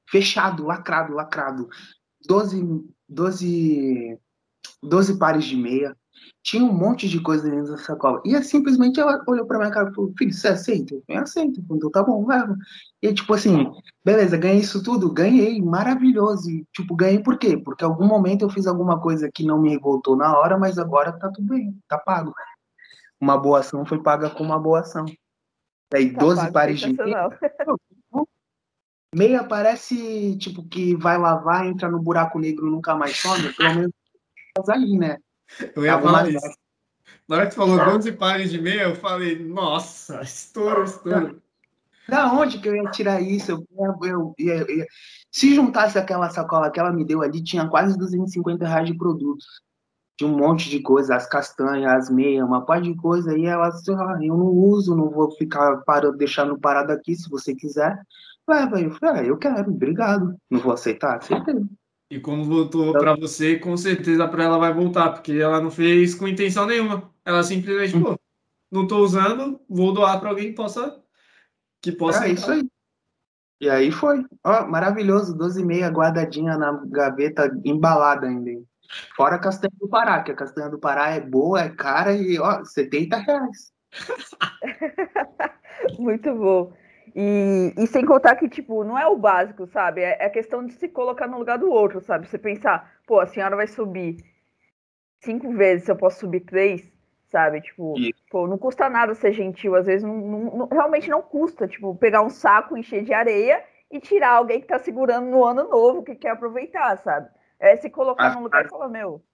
Fechado, 0.09 0.65
lacrado, 0.65 1.13
lacrado. 1.15 1.69
12, 2.27 2.85
12, 3.09 4.19
12 4.83 5.19
pares 5.19 5.45
de 5.45 5.57
meia. 5.57 5.97
Tinha 6.43 6.65
um 6.65 6.73
monte 6.73 7.09
de 7.09 7.21
coisa 7.21 7.51
dentro 7.51 7.73
da 7.73 7.79
sacola. 7.79 8.23
E 8.25 8.41
simplesmente 8.43 9.01
ela 9.01 9.23
olhou 9.27 9.47
pra 9.47 9.59
minha 9.59 9.71
cara 9.71 9.91
e 9.91 9.95
falou: 9.95 10.13
Filho, 10.17 10.33
você 10.33 10.49
aceita? 10.49 10.95
Eu 11.09 11.21
aceito. 11.21 11.61
Então 11.71 11.91
tá 11.91 12.03
bom, 12.03 12.27
leva. 12.27 12.57
E 13.03 13.13
tipo 13.13 13.35
assim, 13.35 13.71
beleza, 14.05 14.37
ganhei 14.37 14.61
isso 14.61 14.83
tudo? 14.83 15.13
Ganhei, 15.13 15.61
maravilhoso. 15.61 16.51
E, 16.51 16.65
tipo, 16.73 16.95
ganhei 16.95 17.21
por 17.21 17.39
quê? 17.39 17.57
Porque 17.57 17.85
em 17.85 17.89
algum 17.89 18.07
momento 18.07 18.43
eu 18.43 18.51
fiz 18.51 18.67
alguma 18.67 19.01
coisa 19.01 19.31
que 19.33 19.45
não 19.45 19.61
me 19.61 19.71
revoltou 19.71 20.17
na 20.17 20.39
hora, 20.39 20.57
mas 20.57 20.79
agora 20.79 21.13
tá 21.13 21.31
tudo 21.31 21.49
bem, 21.49 21.77
tá 21.89 21.99
pago. 21.99 22.33
Uma 23.21 23.37
boa 23.37 23.61
ação 23.61 23.85
foi 23.85 24.03
paga 24.03 24.31
com 24.31 24.45
uma 24.45 24.59
boa 24.59 24.81
ação. 24.81 25.05
Aí, 25.93 26.13
tá 26.13 26.21
12 26.21 26.53
pares 26.53 26.81
de 26.81 26.93
meia. 26.93 27.29
Meia 29.15 29.45
parece, 29.45 30.37
tipo, 30.37 30.63
que 30.69 30.95
vai 30.95 31.17
lavar, 31.17 31.67
entra 31.67 31.89
no 31.89 32.01
buraco 32.01 32.39
negro 32.39 32.71
nunca 32.71 32.95
mais 32.95 33.17
some. 33.17 33.53
Pelo 33.55 33.75
menos 33.75 33.93
ali, 34.69 34.99
né? 34.99 35.19
Eu 35.75 35.85
ia 35.85 36.01
falar 36.01 36.29
isso. 36.29 36.57
Na 37.29 37.37
hora 37.37 37.47
que 37.47 37.55
tu 37.55 37.57
falou 37.57 37.85
12 37.85 38.13
pares 38.13 38.51
de 38.51 38.61
meia, 38.61 38.83
eu 38.83 38.95
falei, 38.95 39.39
nossa, 39.39 40.23
estouro, 40.23 40.85
estouro. 40.85 41.43
Da 42.09 42.33
onde 42.33 42.59
que 42.59 42.69
eu 42.69 42.77
ia 42.77 42.89
tirar 42.91 43.21
isso? 43.21 43.51
Eu, 43.51 43.67
eu, 44.03 44.35
eu, 44.39 44.67
eu, 44.69 44.87
se 45.31 45.55
juntasse 45.55 45.99
aquela 45.99 46.31
sacola 46.31 46.71
que 46.71 46.79
ela 46.79 46.93
me 46.93 47.05
deu 47.05 47.23
ali, 47.23 47.43
tinha 47.43 47.69
quase 47.69 47.99
250 47.99 48.65
reais 48.65 48.87
de 48.87 48.97
produtos. 48.97 49.45
Tinha 50.17 50.31
um 50.31 50.37
monte 50.37 50.71
de 50.71 50.81
coisa, 50.81 51.17
as 51.17 51.29
castanhas, 51.29 51.93
as 51.93 52.11
meias, 52.11 52.47
uma 52.47 52.65
par 52.65 52.81
de 52.81 52.95
coisa. 52.95 53.37
E 53.37 53.45
ela 53.45 53.69
disse, 53.71 53.91
ah, 53.93 54.19
eu 54.23 54.37
não 54.37 54.47
uso, 54.47 54.97
não 54.97 55.11
vou 55.11 55.33
ficar 55.33 55.79
parando, 55.79 56.17
deixando 56.17 56.59
parado 56.59 56.93
aqui, 56.93 57.15
se 57.17 57.29
você 57.29 57.55
quiser. 57.55 58.01
Leva. 58.49 58.81
Eu 58.81 58.93
falei, 58.93 59.23
ah, 59.23 59.25
eu 59.25 59.37
quero, 59.37 59.71
obrigado. 59.71 60.37
Não 60.49 60.61
vou 60.61 60.73
aceitar? 60.73 61.17
Aceitei. 61.17 61.57
E 62.09 62.21
como 62.21 62.45
voltou 62.45 62.91
então, 62.91 63.01
para 63.01 63.17
você, 63.17 63.59
com 63.59 63.77
certeza 63.77 64.29
para 64.29 64.45
ela 64.45 64.59
vai 64.59 64.73
voltar, 64.73 65.11
porque 65.11 65.33
ela 65.33 65.61
não 65.61 65.71
fez 65.71 66.15
com 66.15 66.29
intenção 66.29 66.67
nenhuma. 66.67 67.13
Ela 67.25 67.43
simplesmente, 67.43 67.99
pô, 67.99 68.19
não 68.71 68.85
estou 68.85 69.01
usando, 69.01 69.61
vou 69.69 69.93
doar 69.93 70.21
para 70.21 70.29
alguém 70.29 70.49
que 70.49 70.55
possa. 70.55 71.03
Que 71.81 71.91
possa 71.91 72.27
é 72.27 72.33
isso 72.33 72.51
aí. 72.51 72.63
E 73.61 73.69
aí 73.69 73.91
foi. 73.91 74.25
Ó, 74.45 74.67
maravilhoso, 74.67 75.37
12,5 75.37 75.91
guardadinha 75.91 76.57
na 76.57 76.81
gaveta, 76.87 77.51
embalada 77.65 78.27
ainda. 78.27 78.51
Hein? 78.51 78.65
Fora 79.17 79.37
a 79.37 79.41
castanha 79.41 79.73
do 79.81 79.89
Pará, 79.89 80.23
que 80.23 80.31
a 80.31 80.37
castanha 80.37 80.69
do 80.69 80.79
Pará 80.79 81.11
é 81.11 81.21
boa, 81.21 81.61
é 81.61 81.71
cara 81.71 82.15
e, 82.15 82.39
ó, 82.39 82.65
70 82.65 83.17
reais. 83.17 83.73
Muito 85.99 86.35
bom. 86.35 86.73
E, 87.19 87.73
e 87.79 87.87
sem 87.87 88.05
contar 88.05 88.37
que, 88.37 88.47
tipo, 88.47 88.85
não 88.85 88.99
é 88.99 89.07
o 89.07 89.17
básico, 89.17 89.67
sabe? 89.67 90.03
É, 90.03 90.27
é 90.27 90.29
questão 90.29 90.67
de 90.67 90.75
se 90.75 90.87
colocar 90.87 91.27
no 91.27 91.39
lugar 91.39 91.57
do 91.57 91.71
outro, 91.71 91.99
sabe? 92.03 92.29
Você 92.29 92.37
pensar, 92.37 92.93
pô, 93.07 93.19
a 93.19 93.27
senhora 93.27 93.57
vai 93.57 93.67
subir 93.67 94.19
cinco 95.25 95.51
vezes, 95.55 95.87
se 95.87 95.91
eu 95.91 95.97
posso 95.97 96.21
subir 96.21 96.41
três, 96.41 96.93
sabe? 97.25 97.63
Tipo, 97.63 97.95
pô, 98.31 98.47
não 98.47 98.59
custa 98.59 98.91
nada 98.91 99.15
ser 99.15 99.33
gentil, 99.33 99.75
às 99.75 99.87
vezes 99.87 100.03
não, 100.03 100.15
não, 100.15 100.57
não, 100.59 100.69
realmente 100.69 101.09
não 101.09 101.23
custa, 101.23 101.67
tipo, 101.67 101.95
pegar 101.95 102.21
um 102.21 102.29
saco, 102.29 102.77
encher 102.77 103.03
de 103.03 103.15
areia 103.15 103.65
e 103.91 103.99
tirar 103.99 104.33
alguém 104.33 104.61
que 104.61 104.67
tá 104.67 104.79
segurando 104.79 105.31
no 105.31 105.43
ano 105.43 105.71
novo, 105.71 106.03
que 106.03 106.15
quer 106.17 106.33
aproveitar, 106.33 106.99
sabe? 106.99 107.31
É 107.59 107.79
se 107.79 107.89
colocar 107.89 108.27
a 108.27 108.35
no 108.35 108.43
lugar 108.43 108.67
e 108.67 108.69
falar, 108.69 108.91
meu. 108.91 109.25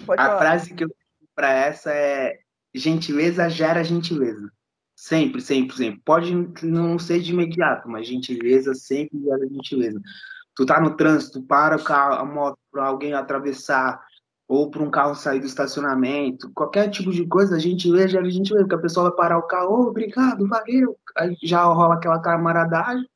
a 0.00 0.16
falar. 0.16 0.38
frase 0.38 0.72
que 0.72 0.84
eu 0.84 0.88
para 1.34 1.52
essa 1.52 1.92
é 1.92 2.38
gentileza 2.74 3.50
gera 3.50 3.84
gentileza. 3.84 4.50
Sempre, 4.96 5.42
sempre, 5.42 5.76
sempre. 5.76 6.00
Pode 6.02 6.34
não 6.64 6.98
ser 6.98 7.20
de 7.20 7.30
imediato, 7.30 7.86
mas 7.88 8.08
gentileza 8.08 8.74
sempre 8.74 9.22
gera 9.22 9.46
gentileza. 9.46 10.00
Tu 10.54 10.64
tá 10.64 10.80
no 10.80 10.96
trânsito, 10.96 11.42
para 11.42 11.76
o 11.76 11.84
carro, 11.84 12.14
a 12.14 12.24
moto 12.24 12.58
para 12.72 12.86
alguém 12.86 13.12
atravessar, 13.12 14.02
ou 14.48 14.70
para 14.70 14.82
um 14.82 14.90
carro 14.90 15.14
sair 15.14 15.40
do 15.40 15.46
estacionamento, 15.46 16.50
qualquer 16.54 16.88
tipo 16.88 17.10
de 17.10 17.26
coisa, 17.26 17.56
a 17.56 17.58
gentileza 17.58 18.08
gera 18.08 18.30
gentileza, 18.30 18.64
porque 18.64 18.76
a 18.76 18.82
pessoa 18.82 19.08
vai 19.10 19.16
parar 19.16 19.38
o 19.38 19.42
carro, 19.42 19.84
oh, 19.84 19.88
obrigado, 19.88 20.48
valeu, 20.48 20.96
aí 21.16 21.36
já 21.42 21.62
rola 21.64 21.94
aquela 21.96 22.20
camaradagem, 22.20 23.06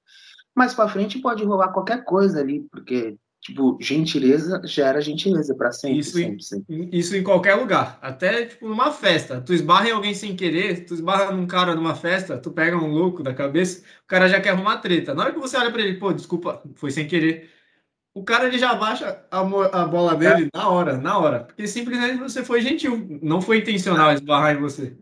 mais 0.55 0.75
para 0.75 0.89
frente 0.89 1.21
pode 1.21 1.45
rolar 1.45 1.69
qualquer 1.69 2.05
coisa 2.05 2.41
ali, 2.41 2.67
porque 2.71 3.17
Tipo, 3.43 3.79
gentileza 3.81 4.61
gera 4.67 5.01
gentileza 5.01 5.55
para 5.55 5.73
sempre, 5.73 5.99
isso 5.99 6.13
sempre, 6.13 6.43
sempre. 6.43 6.75
Em, 6.75 6.91
isso 6.93 7.17
em 7.17 7.23
qualquer 7.23 7.55
lugar. 7.55 7.99
Até, 8.03 8.45
tipo, 8.45 8.69
numa 8.69 8.93
festa. 8.93 9.41
Tu 9.41 9.55
esbarra 9.55 9.89
em 9.89 9.93
alguém 9.93 10.13
sem 10.13 10.37
querer, 10.37 10.85
tu 10.85 10.93
esbarra 10.93 11.33
num 11.33 11.47
cara 11.47 11.75
numa 11.75 11.95
festa, 11.95 12.37
tu 12.37 12.51
pega 12.51 12.77
um 12.77 12.91
louco 12.93 13.23
da 13.23 13.33
cabeça, 13.33 13.83
o 14.05 14.07
cara 14.07 14.29
já 14.29 14.39
quer 14.41 14.51
arrumar 14.51 14.79
treta. 14.79 15.15
Na 15.15 15.23
hora 15.23 15.33
que 15.33 15.39
você 15.39 15.57
olha 15.57 15.73
para 15.73 15.81
ele, 15.81 15.99
pô, 15.99 16.13
desculpa, 16.13 16.63
foi 16.75 16.91
sem 16.91 17.07
querer. 17.09 17.49
O 18.13 18.25
cara 18.25 18.47
ele 18.47 18.59
já 18.59 18.75
baixa 18.75 19.25
a, 19.31 19.39
a 19.39 19.85
bola 19.87 20.15
dele 20.17 20.51
é. 20.53 20.59
na 20.59 20.69
hora, 20.69 20.99
na 20.99 21.19
hora. 21.19 21.41
Porque 21.45 21.67
simplesmente 21.67 22.19
você 22.19 22.45
foi 22.45 22.61
gentil. 22.61 23.21
Não 23.23 23.41
foi 23.41 23.59
intencional 23.59 24.13
esbarrar 24.13 24.55
em 24.55 24.61
você. 24.61 24.99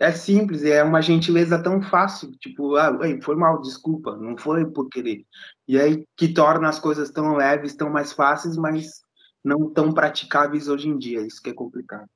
É 0.00 0.12
simples, 0.12 0.64
é 0.64 0.82
uma 0.84 1.02
gentileza 1.02 1.60
tão 1.60 1.82
fácil, 1.82 2.30
tipo, 2.38 2.76
ah, 2.76 2.96
foi 3.20 3.34
mal, 3.34 3.60
desculpa, 3.60 4.16
não 4.16 4.36
foi 4.36 4.64
por 4.64 4.88
querer. 4.88 5.24
E 5.66 5.78
aí 5.78 6.04
que 6.16 6.32
torna 6.32 6.68
as 6.68 6.78
coisas 6.78 7.10
tão 7.10 7.34
leves, 7.34 7.74
tão 7.74 7.90
mais 7.90 8.12
fáceis, 8.12 8.56
mas 8.56 9.02
não 9.44 9.72
tão 9.72 9.92
praticáveis 9.92 10.68
hoje 10.68 10.88
em 10.88 10.96
dia, 10.96 11.20
isso 11.22 11.42
que 11.42 11.50
é 11.50 11.52
complicado. 11.52 12.08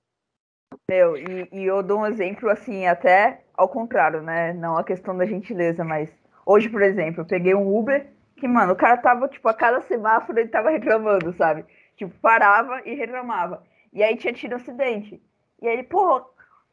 Meu, 0.89 1.17
e, 1.17 1.49
e 1.53 1.65
eu 1.65 1.83
dou 1.83 2.01
um 2.01 2.07
exemplo 2.07 2.49
assim, 2.49 2.87
até 2.87 3.45
ao 3.55 3.69
contrário, 3.69 4.23
né? 4.23 4.53
Não 4.53 4.77
a 4.77 4.85
questão 4.85 5.17
da 5.17 5.27
gentileza, 5.27 5.85
mas 5.85 6.09
hoje, 6.47 6.69
por 6.69 6.83
exemplo, 6.83 7.23
eu 7.23 7.27
peguei 7.27 7.55
um 7.55 7.77
Uber 7.77 8.07
que, 8.37 8.49
mano, 8.49 8.73
o 8.73 8.77
cara 8.77 8.97
tava, 8.97 9.29
tipo, 9.29 9.49
a 9.49 9.55
cada 9.55 9.81
semáforo 9.83 10.39
ele 10.39 10.49
tava 10.49 10.71
reclamando, 10.71 11.33
sabe? 11.35 11.65
Tipo, 11.97 12.13
parava 12.21 12.81
e 12.85 12.95
reclamava. 12.95 13.63
E 13.93 14.03
aí 14.03 14.17
tinha 14.17 14.33
tido 14.33 14.55
acidente. 14.55 15.23
E 15.61 15.69
aí 15.69 15.75
ele, 15.75 15.83
pô, 15.85 16.25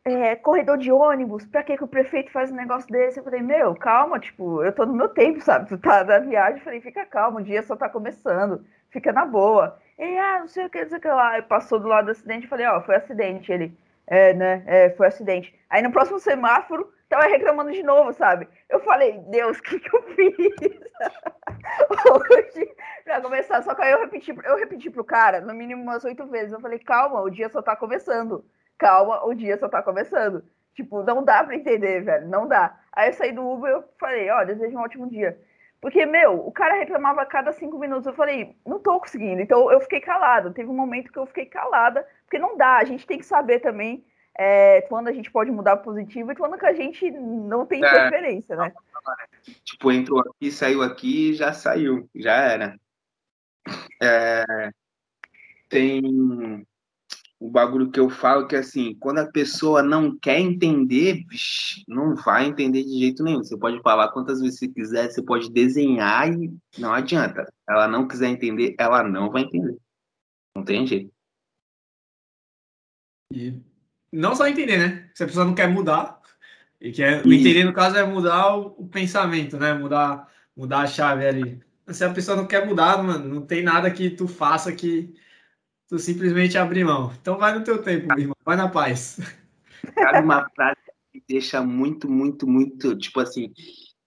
é, 0.05 0.35
corredor 0.35 0.77
de 0.77 0.91
ônibus, 0.91 1.45
pra 1.45 1.63
que, 1.63 1.77
que 1.77 1.83
o 1.83 1.87
prefeito 1.87 2.31
faz 2.31 2.51
um 2.51 2.55
negócio 2.55 2.89
desse? 2.89 3.19
Eu 3.19 3.23
falei, 3.23 3.41
meu, 3.41 3.75
calma, 3.75 4.19
tipo, 4.19 4.63
eu 4.63 4.71
tô 4.73 4.85
no 4.85 4.93
meu 4.93 5.09
tempo, 5.09 5.41
sabe? 5.41 5.67
Tu 5.67 5.77
tá 5.77 6.03
na 6.03 6.19
viagem, 6.19 6.57
eu 6.57 6.63
falei, 6.63 6.81
fica 6.81 7.05
calma, 7.05 7.39
o 7.39 7.43
dia 7.43 7.61
só 7.63 7.75
tá 7.75 7.89
começando, 7.89 8.65
fica 8.89 9.11
na 9.11 9.25
boa. 9.25 9.77
Ele, 9.97 10.17
ah, 10.17 10.39
não 10.39 10.47
sei 10.47 10.65
o 10.65 10.69
que, 10.69 10.81
não 10.81 10.89
sei 10.89 10.97
o 10.97 11.01
que 11.01 11.07
lá. 11.07 11.41
Passou 11.41 11.79
do 11.79 11.87
lado 11.87 12.05
do 12.05 12.11
acidente, 12.11 12.47
falei, 12.47 12.65
ó, 12.65 12.77
oh, 12.77 12.81
foi 12.81 12.95
acidente. 12.95 13.51
Ele, 13.51 13.77
é, 14.07 14.33
né, 14.33 14.63
é, 14.65 14.89
foi 14.91 15.07
acidente. 15.07 15.53
Aí 15.69 15.81
no 15.81 15.91
próximo 15.91 16.19
semáforo, 16.19 16.91
tava 17.09 17.27
reclamando 17.27 17.71
de 17.71 17.83
novo, 17.83 18.13
sabe? 18.13 18.47
Eu 18.69 18.79
falei, 18.79 19.19
Deus, 19.29 19.59
o 19.59 19.63
que 19.63 19.79
que 19.79 19.95
eu 19.95 20.01
fiz? 20.15 20.35
Hoje, 22.11 22.71
pra 23.03 23.21
começar, 23.21 23.61
só 23.63 23.75
que 23.75 23.81
aí 23.81 23.91
eu 23.91 23.99
repeti, 23.99 24.33
eu 24.43 24.57
repeti 24.57 24.89
pro 24.89 25.03
cara, 25.03 25.41
no 25.41 25.53
mínimo 25.53 25.83
umas 25.83 26.03
oito 26.05 26.25
vezes, 26.27 26.53
eu 26.53 26.59
falei, 26.59 26.79
calma, 26.79 27.21
o 27.21 27.29
dia 27.29 27.49
só 27.49 27.61
tá 27.61 27.75
começando 27.75 28.43
calma, 28.79 29.23
o 29.25 29.35
dia 29.35 29.59
só 29.59 29.69
tá 29.69 29.83
começando. 29.83 30.43
Tipo, 30.73 31.03
não 31.03 31.23
dá 31.23 31.43
pra 31.43 31.55
entender, 31.55 32.01
velho, 32.01 32.27
não 32.27 32.47
dá. 32.47 32.79
Aí 32.93 33.09
eu 33.09 33.13
saí 33.13 33.31
do 33.33 33.47
Uber 33.47 33.69
e 33.69 33.73
eu 33.73 33.83
falei, 33.99 34.29
ó, 34.31 34.41
oh, 34.41 34.45
desejo 34.45 34.77
um 34.77 34.81
ótimo 34.81 35.09
dia. 35.09 35.37
Porque, 35.81 36.05
meu, 36.05 36.45
o 36.45 36.51
cara 36.51 36.75
reclamava 36.75 37.21
a 37.21 37.25
cada 37.25 37.51
cinco 37.53 37.77
minutos. 37.77 38.05
Eu 38.05 38.13
falei, 38.13 38.55
não 38.65 38.79
tô 38.79 38.99
conseguindo. 38.99 39.41
Então 39.41 39.71
eu 39.71 39.79
fiquei 39.81 39.99
calada. 39.99 40.51
Teve 40.51 40.69
um 40.69 40.75
momento 40.75 41.11
que 41.11 41.19
eu 41.19 41.25
fiquei 41.25 41.45
calada, 41.45 42.05
porque 42.25 42.39
não 42.39 42.57
dá. 42.57 42.77
A 42.77 42.83
gente 42.83 43.05
tem 43.05 43.17
que 43.17 43.25
saber 43.25 43.59
também 43.59 44.05
é, 44.37 44.81
quando 44.83 45.07
a 45.07 45.13
gente 45.13 45.31
pode 45.31 45.51
mudar 45.51 45.77
positivo 45.77 46.31
e 46.31 46.35
quando 46.35 46.57
que 46.57 46.65
a 46.65 46.73
gente 46.73 47.09
não 47.11 47.65
tem 47.65 47.83
é, 47.83 47.89
preferência, 47.89 48.55
né? 48.55 48.73
Tipo, 49.63 49.91
entrou 49.91 50.19
aqui, 50.19 50.51
saiu 50.51 50.81
aqui 50.81 51.33
já 51.33 51.53
saiu. 51.53 52.09
Já 52.13 52.35
era. 52.35 52.79
É, 54.01 54.43
tem 55.69 56.65
o 57.39 57.49
bagulho 57.49 57.89
que 57.89 57.99
eu 57.99 58.09
falo 58.09 58.47
que 58.47 58.55
assim, 58.55 58.93
quando 58.95 59.19
a 59.19 59.31
pessoa 59.31 59.81
não 59.81 60.17
quer 60.17 60.39
entender, 60.39 61.23
não 61.87 62.13
vai 62.13 62.45
entender 62.45 62.83
de 62.83 62.99
jeito 62.99 63.23
nenhum. 63.23 63.41
Você 63.41 63.57
pode 63.57 63.81
falar 63.81 64.09
quantas 64.09 64.41
vezes 64.41 64.59
você 64.59 64.67
quiser, 64.67 65.09
você 65.09 65.23
pode 65.23 65.49
desenhar 65.49 66.31
e 66.33 66.53
não 66.77 66.93
adianta. 66.93 67.51
Ela 67.67 67.87
não 67.87 68.07
quiser 68.07 68.27
entender, 68.27 68.75
ela 68.77 69.03
não 69.03 69.31
vai 69.31 69.43
entender. 69.43 69.77
Não 70.53 70.65
tem 70.65 70.85
jeito. 70.85 71.13
E 73.33 73.61
não 74.11 74.35
só 74.35 74.47
entender, 74.47 74.77
né? 74.77 75.09
Se 75.15 75.23
a 75.23 75.27
pessoa 75.27 75.45
não 75.45 75.55
quer 75.55 75.67
mudar, 75.67 76.19
e 76.81 76.91
quer, 76.91 77.25
o 77.25 77.31
entender 77.31 77.63
no 77.63 77.73
caso 77.73 77.97
é 77.97 78.03
mudar 78.03 78.55
o, 78.57 78.75
o, 78.79 78.87
pensamento, 78.87 79.57
né? 79.57 79.73
Mudar, 79.73 80.27
mudar 80.55 80.81
a 80.81 80.87
chave 80.87 81.25
ali. 81.25 81.61
Se 81.87 82.03
a 82.03 82.13
pessoa 82.13 82.35
não 82.35 82.47
quer 82.47 82.65
mudar, 82.65 83.01
mano, 83.01 83.33
não 83.33 83.45
tem 83.45 83.63
nada 83.63 83.89
que 83.91 84.09
tu 84.09 84.27
faça 84.27 84.71
que 84.73 85.13
tu 85.89 85.97
simplesmente 85.97 86.57
abrir 86.57 86.85
mão. 86.85 87.11
Então 87.19 87.37
vai 87.37 87.57
no 87.57 87.63
teu 87.63 87.81
tempo, 87.81 88.17
irmão. 88.17 88.35
Vai 88.45 88.55
na 88.55 88.69
paz. 88.69 89.19
Sabe 89.93 90.19
uma 90.19 90.47
frase 90.55 90.77
que 91.11 91.23
deixa 91.27 91.61
muito, 91.61 92.09
muito, 92.09 92.47
muito, 92.47 92.95
tipo 92.95 93.19
assim, 93.19 93.51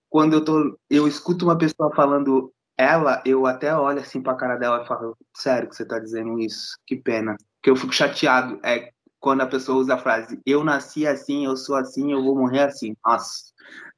quando 0.08 0.34
eu 0.34 0.44
tô, 0.44 0.78
eu 0.88 1.08
escuto 1.08 1.44
uma 1.44 1.58
pessoa 1.58 1.92
falando 1.94 2.52
ela, 2.78 3.22
eu 3.26 3.46
até 3.46 3.76
olho 3.76 4.00
assim 4.00 4.22
pra 4.22 4.36
cara 4.36 4.56
dela 4.56 4.82
e 4.82 4.86
falo, 4.86 5.16
sério 5.36 5.68
que 5.68 5.74
você 5.74 5.84
tá 5.84 5.98
dizendo 5.98 6.38
isso? 6.38 6.76
Que 6.86 6.96
pena. 6.96 7.36
Que 7.60 7.68
eu 7.68 7.76
fico 7.76 7.92
chateado. 7.92 8.60
É 8.64 8.92
quando 9.18 9.40
a 9.42 9.46
pessoa 9.46 9.78
usa 9.78 9.94
a 9.94 9.98
frase, 9.98 10.40
eu 10.44 10.64
nasci 10.64 11.06
assim, 11.06 11.44
eu 11.44 11.56
sou 11.56 11.76
assim, 11.76 12.12
eu 12.12 12.22
vou 12.22 12.36
morrer 12.36 12.62
assim. 12.62 12.96
Nossa. 13.04 13.52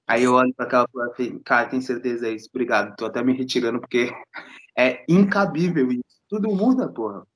Aí 0.06 0.24
eu 0.24 0.34
olho 0.34 0.52
pra 0.54 0.66
aquela 0.66 0.86
e 0.86 1.26
falo, 1.26 1.40
cara, 1.44 1.68
tem 1.68 1.80
certeza 1.80 2.28
é 2.28 2.32
isso? 2.32 2.48
Obrigado. 2.50 2.94
Tô 2.96 3.06
até 3.06 3.22
me 3.22 3.32
retirando 3.32 3.80
porque 3.80 4.10
é 4.76 5.04
incabível 5.08 5.90
isso. 5.90 6.02
Tudo 6.28 6.54
muda, 6.54 6.88
porra. 6.92 7.26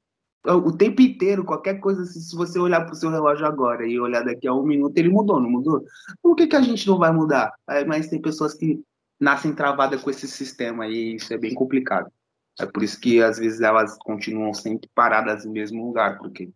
O 0.45 0.73
tempo 0.73 1.03
inteiro, 1.03 1.45
qualquer 1.45 1.81
coisa, 1.81 2.05
se 2.05 2.35
você 2.35 2.59
olhar 2.59 2.87
pro 2.87 2.95
seu 2.95 3.11
relógio 3.11 3.45
agora 3.45 3.87
e 3.87 3.99
olhar 3.99 4.25
daqui 4.25 4.47
a 4.47 4.55
um 4.55 4.63
minuto, 4.63 4.97
ele 4.97 5.09
mudou, 5.09 5.41
não 5.41 5.51
mudou? 5.51 5.85
Por 6.23 6.37
que, 6.37 6.47
que 6.47 6.57
a 6.57 6.63
gente 6.63 6.87
não 6.87 6.97
vai 6.97 7.13
mudar? 7.13 7.53
É, 7.69 7.85
mas 7.85 8.09
tem 8.09 8.23
pessoas 8.23 8.55
que 8.55 8.81
nascem 9.21 9.53
travadas 9.53 10.01
com 10.01 10.11
esse 10.11 10.29
sistema 10.29 10.87
e 10.87 11.17
isso 11.17 11.35
é 11.35 11.37
bem 11.37 11.55
complicado. 11.55 12.11
É 12.59 12.67
por 12.67 12.83
isso 12.83 13.01
que 13.01 13.23
às 13.23 13.39
vezes 13.39 13.61
elas 13.61 13.97
continuam 13.99 14.55
sempre 14.55 14.89
paradas 14.95 15.45
no 15.45 15.53
mesmo 15.53 15.85
lugar, 15.85 16.19
porque 16.19 16.51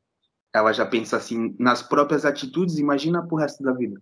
ela 0.53 0.73
já 0.73 0.87
pensa 0.87 1.17
assim 1.17 1.55
nas 1.59 1.83
próprias 1.83 2.25
atitudes, 2.25 2.79
imagina 2.79 3.27
pro 3.27 3.37
resto 3.37 3.63
da 3.63 3.73
vida. 3.73 4.01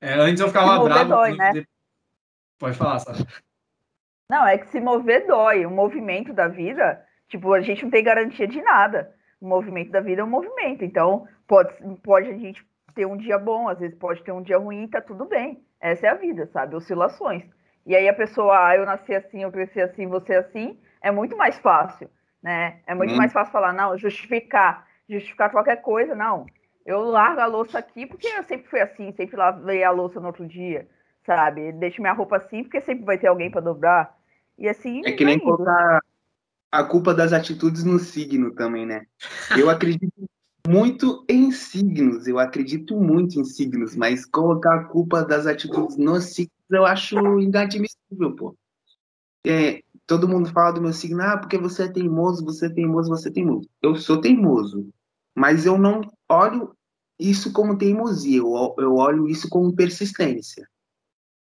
É, 0.00 0.14
antes 0.14 0.40
eu 0.40 0.48
ficava 0.48 0.82
bravo. 0.82 1.10
Dói, 1.10 1.36
né? 1.36 1.64
Pode 2.58 2.76
falar, 2.76 2.98
Sara. 3.00 3.18
Não, 4.28 4.46
é 4.46 4.56
que 4.56 4.68
se 4.68 4.80
mover 4.80 5.26
dói. 5.26 5.66
O 5.66 5.70
movimento 5.70 6.32
da 6.32 6.48
vida, 6.48 7.04
tipo, 7.30 7.54
a 7.54 7.60
gente 7.60 7.84
não 7.84 7.90
tem 7.90 8.04
garantia 8.04 8.46
de 8.46 8.60
nada. 8.60 9.14
O 9.40 9.48
movimento 9.48 9.90
da 9.90 10.00
vida 10.00 10.20
é 10.20 10.24
um 10.24 10.28
movimento. 10.28 10.84
Então, 10.84 11.26
pode, 11.46 11.72
pode 12.02 12.28
a 12.28 12.36
gente 12.36 12.66
ter 12.94 13.06
um 13.06 13.16
dia 13.16 13.38
bom, 13.38 13.68
às 13.68 13.78
vezes 13.78 13.96
pode 13.96 14.22
ter 14.22 14.32
um 14.32 14.42
dia 14.42 14.58
ruim, 14.58 14.88
tá 14.88 15.00
tudo 15.00 15.24
bem. 15.24 15.64
Essa 15.80 16.08
é 16.08 16.10
a 16.10 16.14
vida, 16.14 16.46
sabe? 16.52 16.76
Oscilações. 16.76 17.44
E 17.86 17.96
aí 17.96 18.08
a 18.08 18.12
pessoa, 18.12 18.68
ah, 18.68 18.76
eu 18.76 18.84
nasci 18.84 19.14
assim, 19.14 19.42
eu 19.42 19.50
cresci 19.50 19.80
assim, 19.80 20.06
você 20.06 20.34
assim, 20.34 20.78
é 21.00 21.10
muito 21.10 21.36
mais 21.36 21.58
fácil, 21.58 22.10
né? 22.42 22.80
É 22.86 22.94
muito 22.94 23.14
hum. 23.14 23.16
mais 23.16 23.32
fácil 23.32 23.52
falar, 23.52 23.72
não, 23.72 23.96
justificar, 23.96 24.86
justificar 25.08 25.50
qualquer 25.50 25.80
coisa, 25.80 26.14
não. 26.14 26.44
Eu 26.84 27.00
largo 27.00 27.40
a 27.40 27.46
louça 27.46 27.78
aqui 27.78 28.06
porque 28.06 28.26
eu 28.26 28.42
sempre 28.42 28.68
fui 28.68 28.80
assim, 28.80 29.12
sempre 29.12 29.36
lavei 29.36 29.82
a 29.82 29.90
louça 29.90 30.20
no 30.20 30.26
outro 30.26 30.46
dia, 30.46 30.86
sabe? 31.24 31.72
Deixo 31.72 32.02
minha 32.02 32.12
roupa 32.12 32.36
assim 32.36 32.64
porque 32.64 32.80
sempre 32.80 33.04
vai 33.04 33.16
ter 33.16 33.28
alguém 33.28 33.50
para 33.50 33.60
dobrar. 33.60 34.14
E 34.58 34.68
assim. 34.68 35.00
É 35.06 35.12
que 35.12 35.24
nem 35.24 35.38
colocar 35.38 36.00
a 36.70 36.84
culpa 36.84 37.12
das 37.12 37.32
atitudes 37.32 37.84
no 37.84 37.98
signo 37.98 38.54
também, 38.54 38.86
né? 38.86 39.04
Eu 39.58 39.68
acredito 39.68 40.12
muito 40.66 41.24
em 41.28 41.50
signos, 41.50 42.26
eu 42.26 42.38
acredito 42.38 42.96
muito 42.96 43.40
em 43.40 43.44
signos, 43.44 43.96
mas 43.96 44.24
colocar 44.24 44.74
a 44.74 44.84
culpa 44.84 45.24
das 45.24 45.46
atitudes 45.46 45.96
nos 45.96 46.24
signos 46.26 46.60
eu 46.70 46.86
acho 46.86 47.40
inadmissível, 47.40 48.34
pô. 48.36 48.56
É, 49.44 49.82
todo 50.06 50.28
mundo 50.28 50.52
fala 50.52 50.72
do 50.72 50.80
meu 50.80 50.92
signo, 50.92 51.22
ah, 51.22 51.36
porque 51.36 51.58
você 51.58 51.84
é 51.84 51.88
teimoso, 51.88 52.44
você 52.44 52.66
é 52.66 52.70
teimoso, 52.70 53.08
você 53.08 53.28
é 53.28 53.32
teimoso. 53.32 53.68
Eu 53.82 53.96
sou 53.96 54.20
teimoso, 54.20 54.88
mas 55.34 55.66
eu 55.66 55.76
não 55.76 56.02
olho 56.28 56.74
isso 57.18 57.52
como 57.52 57.76
teimosia, 57.76 58.38
eu, 58.38 58.74
eu 58.78 58.94
olho 58.94 59.28
isso 59.28 59.48
como 59.48 59.74
persistência. 59.74 60.68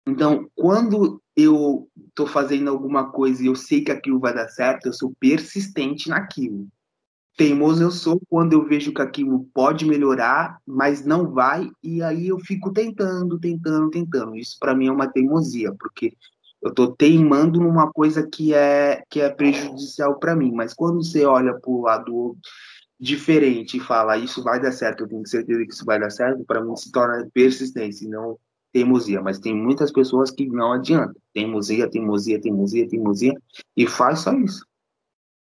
Então, 0.06 0.50
quando 0.56 1.22
eu 1.36 1.90
estou 2.10 2.28
fazendo 2.28 2.70
alguma 2.70 3.12
coisa 3.12 3.44
e 3.44 3.48
eu 3.48 3.56
sei 3.56 3.82
que 3.84 3.92
aquilo 3.92 4.20
vai 4.20 4.34
dar 4.34 4.48
certo, 4.50 4.86
eu 4.86 4.94
sou 4.94 5.14
persistente 5.20 6.10
naquilo. 6.10 6.68
Teimoso 7.36 7.82
eu 7.82 7.90
sou 7.90 8.22
quando 8.30 8.54
eu 8.54 8.64
vejo 8.64 8.94
que 8.94 9.02
aquilo 9.02 9.50
pode 9.54 9.86
melhorar, 9.86 10.60
mas 10.68 11.04
não 11.04 11.32
vai, 11.32 11.68
e 11.82 12.04
aí 12.04 12.28
eu 12.28 12.40
fico 12.40 12.72
tentando, 12.72 13.40
tentando, 13.40 13.90
tentando. 13.90 14.36
Isso 14.36 14.58
para 14.60 14.76
mim 14.76 14.88
é 14.88 14.92
uma 14.92 15.12
teimosia, 15.12 15.74
porque 15.80 16.16
eu 16.62 16.70
estou 16.70 16.96
teimando 16.96 17.60
numa 17.60 17.92
coisa 17.92 18.28
que 18.28 18.54
é 18.54 19.04
que 19.10 19.20
é 19.20 19.30
prejudicial 19.30 20.20
para 20.20 20.36
mim. 20.36 20.52
Mas 20.54 20.74
quando 20.74 21.04
você 21.04 21.26
olha 21.26 21.54
para 21.60 21.72
o 21.72 21.82
lado 21.82 22.38
diferente 23.00 23.78
e 23.78 23.80
fala 23.80 24.18
isso 24.18 24.44
vai 24.44 24.62
dar 24.62 24.72
certo, 24.72 25.04
eu 25.04 25.08
tenho 25.08 25.28
certeza 25.28 25.66
que 25.66 25.74
isso 25.74 25.86
vai 25.86 26.00
dar 26.00 26.12
certo, 26.12 26.46
para 26.46 26.64
mim 26.64 26.76
se 26.76 26.92
torna 26.92 27.28
persistência, 27.34 28.08
não 28.10 28.38
teimosia. 28.74 29.22
Mas 29.22 29.40
tem 29.40 29.56
muitas 29.56 29.92
pessoas 29.92 30.32
que 30.32 30.48
não 30.48 30.74
adianta. 30.74 31.16
Teimosia, 31.34 31.90
teimosia, 31.90 32.42
teimosia, 32.42 32.88
teimosia, 32.88 33.34
e 33.78 33.88
faz 33.88 34.20
só 34.20 34.34
isso. 34.34 34.66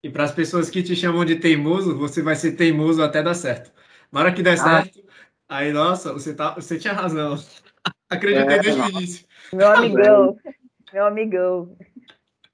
E 0.05 0.11
para 0.11 0.25
as 0.25 0.33
pessoas 0.33 0.69
que 0.69 0.83
te 0.83 0.95
chamam 0.95 1.25
de 1.25 1.37
teimoso, 1.37 1.97
você 1.97 2.23
vai 2.23 2.37
ser 2.37 2.53
teimoso 2.53 3.03
até 3.03 3.23
dar 3.23 3.35
certo. 3.35 3.73
Na 4.13 4.21
hora 4.21 4.33
que 4.33 4.43
der 4.43 4.53
ah. 4.53 4.57
certo, 4.83 5.03
aí, 5.49 5.73
nossa, 5.73 6.13
você, 6.13 6.35
tá, 6.35 6.55
você 6.55 6.79
tinha 6.79 6.93
razão. 6.93 7.37
Acreditei 8.11 8.57
é, 8.57 8.61
desde 8.61 8.81
o 8.81 8.89
início. 8.91 9.27
Meu 9.53 9.73
amigão. 9.73 10.37
Meu 10.93 11.07
amigão. 11.07 11.77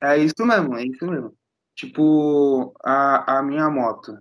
É 0.00 0.16
isso 0.16 0.46
mesmo, 0.46 0.76
é 0.76 0.84
isso 0.84 1.04
mesmo. 1.04 1.34
Tipo, 1.74 2.72
a, 2.84 3.38
a 3.38 3.42
minha 3.42 3.68
moto. 3.68 4.16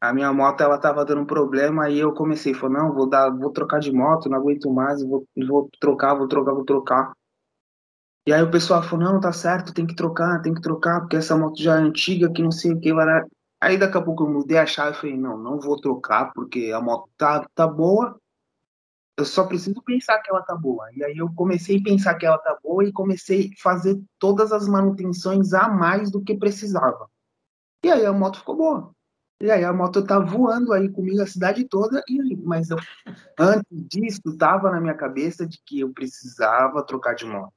A 0.00 0.12
minha 0.12 0.32
moto, 0.32 0.60
ela 0.60 0.78
tava 0.78 1.04
dando 1.04 1.26
problema 1.26 1.90
e 1.90 1.98
eu 1.98 2.12
comecei, 2.12 2.54
falei, 2.54 2.78
não, 2.78 2.94
vou 2.94 3.08
dar, 3.08 3.30
vou 3.30 3.50
trocar 3.50 3.80
de 3.80 3.90
moto, 3.92 4.28
não 4.28 4.38
aguento 4.38 4.70
mais, 4.70 5.02
vou, 5.02 5.26
vou 5.48 5.68
trocar, 5.80 6.14
vou 6.14 6.28
trocar, 6.28 6.54
vou 6.54 6.64
trocar. 6.64 7.12
E 8.26 8.32
aí 8.32 8.42
o 8.42 8.50
pessoal 8.50 8.82
falou, 8.82 9.06
não, 9.06 9.20
tá 9.20 9.32
certo, 9.32 9.74
tem 9.74 9.86
que 9.86 9.96
trocar, 9.96 10.40
tem 10.42 10.54
que 10.54 10.60
trocar, 10.60 11.00
porque 11.00 11.16
essa 11.16 11.36
moto 11.36 11.60
já 11.60 11.76
é 11.76 11.78
antiga, 11.78 12.30
que 12.30 12.42
não 12.42 12.52
sei 12.52 12.72
o 12.72 12.80
que. 12.80 12.92
Lá. 12.92 13.24
Aí 13.60 13.76
daqui 13.76 13.96
a 13.96 14.02
pouco 14.02 14.24
eu 14.24 14.30
mudei 14.30 14.58
a 14.58 14.66
chave 14.66 14.96
e 14.96 15.00
falei, 15.00 15.16
não, 15.16 15.36
não 15.36 15.58
vou 15.58 15.80
trocar, 15.80 16.32
porque 16.32 16.70
a 16.72 16.80
moto 16.80 17.10
tá, 17.16 17.44
tá 17.54 17.66
boa, 17.66 18.16
eu 19.18 19.24
só 19.24 19.44
preciso 19.46 19.82
pensar 19.82 20.20
que 20.20 20.30
ela 20.30 20.42
tá 20.42 20.54
boa. 20.54 20.88
E 20.94 21.02
aí 21.02 21.16
eu 21.16 21.28
comecei 21.34 21.78
a 21.78 21.82
pensar 21.82 22.14
que 22.14 22.24
ela 22.24 22.38
tá 22.38 22.56
boa 22.62 22.84
e 22.84 22.92
comecei 22.92 23.46
a 23.46 23.62
fazer 23.62 24.00
todas 24.16 24.52
as 24.52 24.68
manutenções 24.68 25.52
a 25.52 25.68
mais 25.68 26.08
do 26.08 26.22
que 26.22 26.36
precisava. 26.36 27.10
E 27.82 27.90
aí 27.90 28.06
a 28.06 28.12
moto 28.12 28.38
ficou 28.38 28.56
boa. 28.56 28.94
E 29.40 29.50
aí 29.50 29.62
a 29.62 29.72
moto 29.72 30.04
tá 30.04 30.18
voando 30.18 30.72
aí 30.72 30.88
comigo 30.88 31.22
a 31.22 31.26
cidade 31.26 31.64
toda, 31.64 32.02
e 32.08 32.36
mas 32.38 32.70
eu, 32.70 32.76
antes 33.38 33.64
disso, 33.70 34.36
tava 34.36 34.70
na 34.70 34.80
minha 34.80 34.94
cabeça 34.94 35.46
de 35.46 35.60
que 35.64 35.80
eu 35.80 35.92
precisava 35.92 36.84
trocar 36.84 37.14
de 37.14 37.24
moto. 37.24 37.52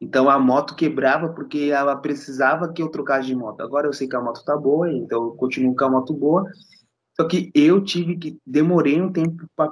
Então 0.00 0.28
a 0.28 0.38
moto 0.38 0.74
quebrava 0.74 1.28
porque 1.28 1.70
ela 1.72 1.94
precisava 1.94 2.72
que 2.72 2.82
eu 2.82 2.88
trocasse 2.88 3.28
de 3.28 3.36
moto. 3.36 3.60
Agora 3.60 3.86
eu 3.86 3.92
sei 3.92 4.08
que 4.08 4.16
a 4.16 4.20
moto 4.20 4.44
tá 4.44 4.56
boa, 4.56 4.90
então 4.90 5.24
eu 5.24 5.30
continuo 5.32 5.76
com 5.76 5.84
a 5.84 5.90
moto 5.90 6.12
boa. 6.12 6.44
Só 7.16 7.28
que 7.28 7.52
eu 7.54 7.84
tive 7.84 8.16
que 8.16 8.38
demorei 8.44 9.00
um 9.00 9.12
tempo 9.12 9.46
para 9.54 9.70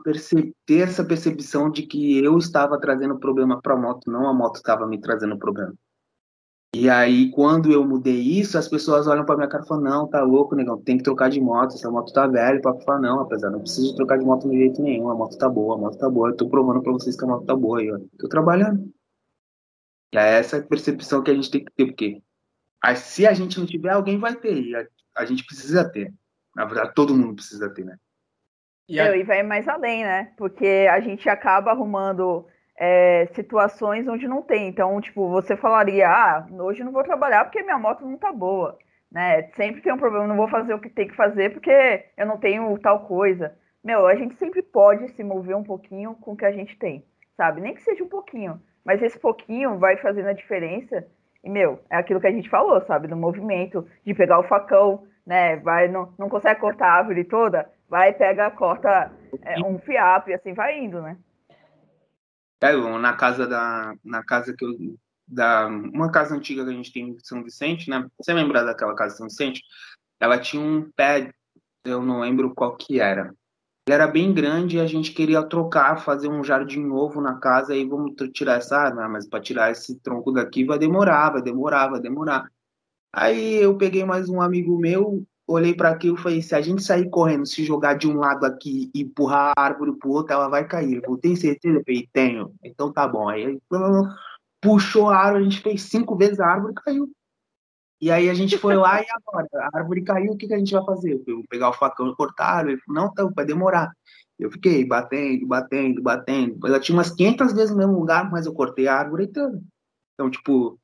ter 0.66 0.82
essa 0.82 1.04
percepção 1.04 1.70
de 1.70 1.82
que 1.82 2.22
eu 2.22 2.38
estava 2.38 2.78
trazendo 2.78 3.18
problema 3.18 3.60
para 3.60 3.74
a 3.74 3.76
moto, 3.76 4.10
não 4.10 4.28
a 4.28 4.34
moto 4.34 4.56
estava 4.56 4.86
me 4.86 5.00
trazendo 5.00 5.36
problema. 5.38 5.74
E 6.74 6.90
aí, 6.90 7.30
quando 7.30 7.72
eu 7.72 7.82
mudei 7.86 8.20
isso, 8.20 8.58
as 8.58 8.68
pessoas 8.68 9.06
olham 9.06 9.24
para 9.24 9.36
minha 9.36 9.48
cara 9.48 9.64
e 9.64 9.66
falam: 9.66 9.84
Não, 9.84 10.06
tá 10.06 10.22
louco, 10.22 10.54
negão, 10.54 10.80
tem 10.82 10.98
que 10.98 11.02
trocar 11.02 11.30
de 11.30 11.40
moto. 11.40 11.74
Essa 11.74 11.90
moto 11.90 12.12
tá 12.12 12.26
velha. 12.26 12.58
O 12.58 12.62
papo 12.62 12.84
fala: 12.84 13.00
Não, 13.00 13.20
apesar, 13.20 13.50
não 13.50 13.60
preciso 13.60 13.96
trocar 13.96 14.18
de 14.18 14.24
moto 14.24 14.48
de 14.48 14.56
jeito 14.56 14.82
nenhum. 14.82 15.08
A 15.08 15.14
moto 15.14 15.38
tá 15.38 15.48
boa, 15.48 15.76
a 15.76 15.78
moto 15.78 15.96
tá 15.96 16.10
boa. 16.10 16.28
Eu 16.28 16.36
tô 16.36 16.48
provando 16.48 16.82
para 16.82 16.92
vocês 16.92 17.16
que 17.16 17.24
a 17.24 17.28
moto 17.28 17.46
tá 17.46 17.56
boa 17.56 17.80
aí, 17.80 17.90
ó. 17.90 17.98
Tô 18.18 18.28
trabalhando. 18.28 18.92
E 20.12 20.18
é 20.18 20.38
essa 20.38 20.60
percepção 20.62 21.22
que 21.22 21.30
a 21.30 21.34
gente 21.34 21.50
tem 21.50 21.64
que 21.64 21.72
ter, 21.72 21.86
porque 21.86 22.22
se 22.96 23.26
a 23.26 23.32
gente 23.32 23.58
não 23.58 23.66
tiver, 23.66 23.90
alguém 23.90 24.18
vai 24.18 24.36
ter. 24.36 24.62
E 24.62 24.76
a, 24.76 24.86
a 25.16 25.24
gente 25.24 25.44
precisa 25.44 25.88
ter. 25.88 26.12
Na 26.54 26.66
verdade, 26.66 26.92
todo 26.94 27.14
mundo 27.14 27.34
precisa 27.34 27.70
ter, 27.70 27.84
né? 27.84 27.96
E, 28.88 29.00
a... 29.00 29.16
e 29.16 29.24
vai 29.24 29.42
mais 29.42 29.66
além, 29.68 30.04
né? 30.04 30.32
Porque 30.36 30.86
a 30.90 31.00
gente 31.00 31.28
acaba 31.28 31.70
arrumando 31.70 32.46
é, 32.78 33.26
situações 33.34 34.06
onde 34.06 34.28
não 34.28 34.40
tem. 34.40 34.68
Então, 34.68 35.00
tipo, 35.00 35.28
você 35.28 35.56
falaria, 35.56 36.08
ah, 36.08 36.46
hoje 36.60 36.84
não 36.84 36.92
vou 36.92 37.02
trabalhar 37.02 37.44
porque 37.44 37.62
minha 37.62 37.78
moto 37.78 38.06
não 38.06 38.16
tá 38.16 38.32
boa. 38.32 38.78
Né? 39.10 39.42
Sempre 39.56 39.80
tem 39.80 39.92
um 39.92 39.98
problema, 39.98 40.26
não 40.26 40.36
vou 40.36 40.48
fazer 40.48 40.74
o 40.74 40.80
que 40.80 40.88
tem 40.88 41.08
que 41.08 41.16
fazer 41.16 41.52
porque 41.52 42.04
eu 42.16 42.26
não 42.26 42.38
tenho 42.38 42.78
tal 42.78 43.00
coisa. 43.06 43.56
Meu, 43.82 44.06
a 44.06 44.14
gente 44.14 44.36
sempre 44.36 44.62
pode 44.62 45.08
se 45.08 45.24
mover 45.24 45.56
um 45.56 45.64
pouquinho 45.64 46.14
com 46.14 46.32
o 46.32 46.36
que 46.36 46.44
a 46.44 46.52
gente 46.52 46.78
tem, 46.78 47.04
sabe? 47.36 47.60
Nem 47.60 47.74
que 47.74 47.82
seja 47.82 48.04
um 48.04 48.08
pouquinho. 48.08 48.60
Mas 48.84 49.02
esse 49.02 49.18
pouquinho 49.18 49.78
vai 49.78 49.96
fazendo 49.96 50.28
a 50.28 50.32
diferença. 50.32 51.06
E, 51.42 51.50
meu, 51.50 51.80
é 51.90 51.96
aquilo 51.96 52.20
que 52.20 52.26
a 52.26 52.32
gente 52.32 52.48
falou, 52.48 52.80
sabe? 52.82 53.08
Do 53.08 53.16
movimento, 53.16 53.86
de 54.04 54.14
pegar 54.14 54.38
o 54.38 54.48
facão, 54.48 55.06
né? 55.26 55.56
Vai, 55.56 55.88
não, 55.88 56.12
não 56.18 56.28
consegue 56.28 56.60
cortar 56.60 56.86
a 56.86 56.94
árvore 56.98 57.24
toda, 57.24 57.70
vai, 57.88 58.12
pega, 58.12 58.50
corta 58.50 59.10
é, 59.42 59.60
um 59.60 59.78
fiapo 59.78 60.30
e 60.30 60.34
assim 60.34 60.52
vai 60.52 60.78
indo, 60.78 61.00
né? 61.00 61.16
Na 63.00 63.12
casa 63.14 63.46
da. 63.46 63.94
Na 64.04 64.24
casa 64.24 64.54
que 64.54 64.64
eu. 64.64 64.98
Da, 65.26 65.66
uma 65.66 66.10
casa 66.10 66.34
antiga 66.34 66.64
que 66.64 66.70
a 66.70 66.72
gente 66.72 66.92
tem 66.92 67.10
em 67.10 67.18
São 67.22 67.44
Vicente, 67.44 67.90
né? 67.90 68.08
Você 68.18 68.32
lembra 68.32 68.64
daquela 68.64 68.94
casa 68.94 69.12
de 69.12 69.18
São 69.18 69.28
Vicente? 69.28 69.62
Ela 70.18 70.38
tinha 70.38 70.62
um 70.62 70.90
pé, 70.90 71.32
eu 71.84 72.02
não 72.02 72.20
lembro 72.20 72.54
qual 72.54 72.76
que 72.76 72.98
era. 72.98 73.34
Ele 73.88 73.94
era 73.94 74.06
bem 74.06 74.32
grande 74.34 74.76
e 74.76 74.80
a 74.80 74.86
gente 74.86 75.12
queria 75.12 75.42
trocar, 75.42 76.02
fazer 76.02 76.28
um 76.28 76.44
jardim 76.44 76.84
novo 76.84 77.20
na 77.20 77.38
casa 77.38 77.74
e 77.74 77.86
vamos 77.86 78.14
tirar 78.34 78.58
essa 78.58 78.88
ah, 78.88 79.08
mas 79.08 79.26
para 79.26 79.40
tirar 79.40 79.70
esse 79.70 79.98
tronco 80.00 80.30
daqui 80.30 80.64
vai 80.64 80.78
demorar, 80.78 81.30
vai 81.30 81.42
demorar, 81.42 81.88
vai 81.88 82.00
demorar. 82.00 82.50
Aí 83.12 83.54
eu 83.54 83.76
peguei 83.78 84.04
mais 84.04 84.28
um 84.28 84.42
amigo 84.42 84.78
meu, 84.78 85.26
olhei 85.48 85.74
para 85.74 85.90
aquilo 85.90 86.16
e 86.16 86.20
falei: 86.20 86.42
se 86.42 86.54
a 86.54 86.60
gente 86.60 86.82
sair 86.82 87.08
correndo, 87.08 87.46
se 87.46 87.64
jogar 87.64 87.94
de 87.94 88.06
um 88.06 88.18
lado 88.18 88.44
aqui 88.44 88.90
e 88.94 89.02
empurrar 89.02 89.54
a 89.56 89.62
árvore 89.62 89.96
pro 89.98 90.10
outro, 90.10 90.34
ela 90.34 90.48
vai 90.48 90.66
cair. 90.66 90.96
Eu 90.96 91.02
falei, 91.02 91.20
tem 91.20 91.36
certeza? 91.36 91.78
Eu 91.78 91.84
falei, 91.84 92.08
tenho. 92.12 92.54
Então 92.62 92.92
tá 92.92 93.08
bom. 93.08 93.28
Aí 93.28 93.58
puxou 94.60 95.08
a 95.08 95.16
árvore, 95.16 95.42
a 95.42 95.48
gente 95.48 95.62
fez 95.62 95.82
cinco 95.82 96.16
vezes 96.16 96.38
a 96.38 96.46
árvore 96.46 96.72
e 96.72 96.82
caiu. 96.82 97.10
E 98.00 98.12
aí 98.12 98.30
a 98.30 98.34
gente 98.34 98.56
foi 98.58 98.76
lá 98.76 99.00
e 99.02 99.06
agora? 99.10 99.48
A 99.54 99.78
árvore 99.78 100.02
caiu, 100.04 100.32
o 100.32 100.36
que, 100.36 100.46
que 100.46 100.54
a 100.54 100.58
gente 100.58 100.72
vai 100.72 100.84
fazer? 100.84 101.20
Eu 101.26 101.36
vou 101.36 101.44
pegar 101.48 101.70
o 101.70 101.72
facão 101.72 102.08
e 102.08 102.14
cortar. 102.14 102.68
Ele 102.68 102.78
falou, 102.78 103.02
não, 103.02 103.10
então, 103.10 103.32
vai 103.34 103.44
demorar. 103.44 103.90
Eu 104.38 104.52
fiquei 104.52 104.84
batendo, 104.84 105.46
batendo, 105.46 106.00
batendo. 106.00 106.68
Eu 106.68 106.80
tinha 106.80 106.96
umas 106.96 107.10
500 107.10 107.52
vezes 107.52 107.70
no 107.72 107.76
mesmo 107.76 107.98
lugar, 107.98 108.30
mas 108.30 108.46
eu 108.46 108.54
cortei 108.54 108.86
a 108.86 108.94
árvore 108.94 109.26
toda. 109.26 109.60
Então, 110.14 110.30
tipo, 110.30 110.78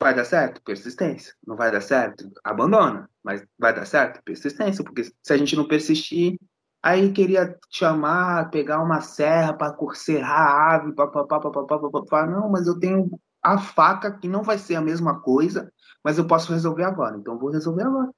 vai 0.00 0.14
dar 0.14 0.24
certo? 0.24 0.62
Persistência. 0.62 1.34
Não 1.46 1.56
vai 1.56 1.70
dar 1.70 1.80
certo? 1.80 2.30
Abandona. 2.42 3.08
Mas 3.22 3.44
vai 3.58 3.74
dar 3.74 3.86
certo? 3.86 4.22
Persistência. 4.22 4.84
Porque 4.84 5.04
se 5.04 5.32
a 5.32 5.36
gente 5.36 5.56
não 5.56 5.66
persistir, 5.66 6.38
aí 6.82 7.12
queria 7.12 7.58
chamar, 7.70 8.50
pegar 8.50 8.82
uma 8.82 9.00
serra 9.00 9.52
para 9.52 9.74
serrar 9.94 10.40
a 10.40 10.72
árvore, 10.72 10.94
papapá, 10.94 11.40
papapá, 11.40 11.78
papapá. 11.78 12.26
Não, 12.26 12.50
mas 12.50 12.66
eu 12.66 12.78
tenho 12.78 13.10
a 13.42 13.58
faca 13.58 14.12
que 14.12 14.28
não 14.28 14.42
vai 14.42 14.58
ser 14.58 14.76
a 14.76 14.80
mesma 14.80 15.20
coisa, 15.20 15.72
mas 16.02 16.18
eu 16.18 16.26
posso 16.26 16.52
resolver 16.52 16.84
agora. 16.84 17.16
Então, 17.16 17.38
vou 17.38 17.50
resolver 17.50 17.84
agora. 17.84 18.10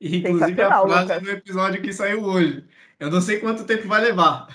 Inclusive 0.00 0.62
a 0.62 0.82
frase 0.82 1.20
do 1.20 1.30
episódio 1.30 1.80
que 1.80 1.92
saiu 1.92 2.24
hoje. 2.24 2.66
Eu 2.98 3.10
não 3.10 3.20
sei 3.20 3.38
quanto 3.38 3.64
tempo 3.64 3.86
vai 3.86 4.00
levar, 4.00 4.48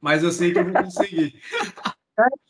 mas 0.00 0.22
eu 0.22 0.30
sei 0.30 0.52
que 0.52 0.58
eu 0.58 0.64
vou 0.64 0.74
conseguir. 0.74 1.40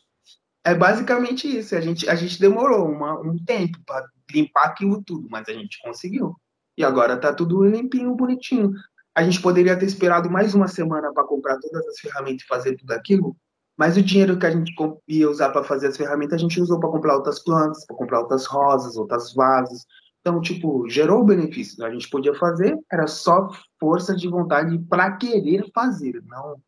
É, 0.63 0.75
basicamente 0.75 1.47
isso. 1.47 1.75
A 1.75 1.81
gente, 1.81 2.07
a 2.09 2.15
gente 2.15 2.39
demorou 2.39 2.87
uma, 2.87 3.19
um 3.19 3.37
tempo 3.43 3.79
para 3.85 4.05
limpar 4.31 4.65
aquilo 4.65 5.03
tudo, 5.03 5.27
mas 5.29 5.47
a 5.49 5.53
gente 5.53 5.79
conseguiu. 5.81 6.35
E 6.77 6.83
agora 6.83 7.17
tá 7.17 7.33
tudo 7.33 7.63
limpinho, 7.63 8.15
bonitinho. 8.15 8.73
A 9.13 9.23
gente 9.23 9.41
poderia 9.41 9.77
ter 9.77 9.85
esperado 9.85 10.29
mais 10.29 10.53
uma 10.53 10.67
semana 10.67 11.11
para 11.13 11.25
comprar 11.25 11.57
todas 11.59 11.85
as 11.87 11.99
ferramentas 11.99 12.43
e 12.43 12.47
fazer 12.47 12.77
tudo 12.77 12.91
aquilo, 12.91 13.35
mas 13.77 13.97
o 13.97 14.01
dinheiro 14.01 14.37
que 14.37 14.45
a 14.45 14.51
gente 14.51 14.73
ia 15.07 15.29
usar 15.29 15.49
para 15.49 15.63
fazer 15.63 15.87
as 15.87 15.97
ferramentas, 15.97 16.35
a 16.35 16.37
gente 16.37 16.61
usou 16.61 16.79
para 16.79 16.89
comprar 16.89 17.15
outras 17.15 17.43
plantas, 17.43 17.85
para 17.85 17.95
comprar 17.95 18.19
outras 18.19 18.45
rosas, 18.45 18.95
outras 18.95 19.33
vasos. 19.33 19.85
Então, 20.19 20.39
tipo, 20.39 20.87
gerou 20.87 21.25
benefício. 21.25 21.83
A 21.83 21.91
gente 21.91 22.09
podia 22.09 22.33
fazer, 22.35 22.77
era 22.91 23.07
só 23.07 23.49
força 23.79 24.15
de 24.15 24.27
vontade 24.27 24.77
para 24.87 25.17
querer 25.17 25.69
fazer, 25.73 26.21
não. 26.25 26.61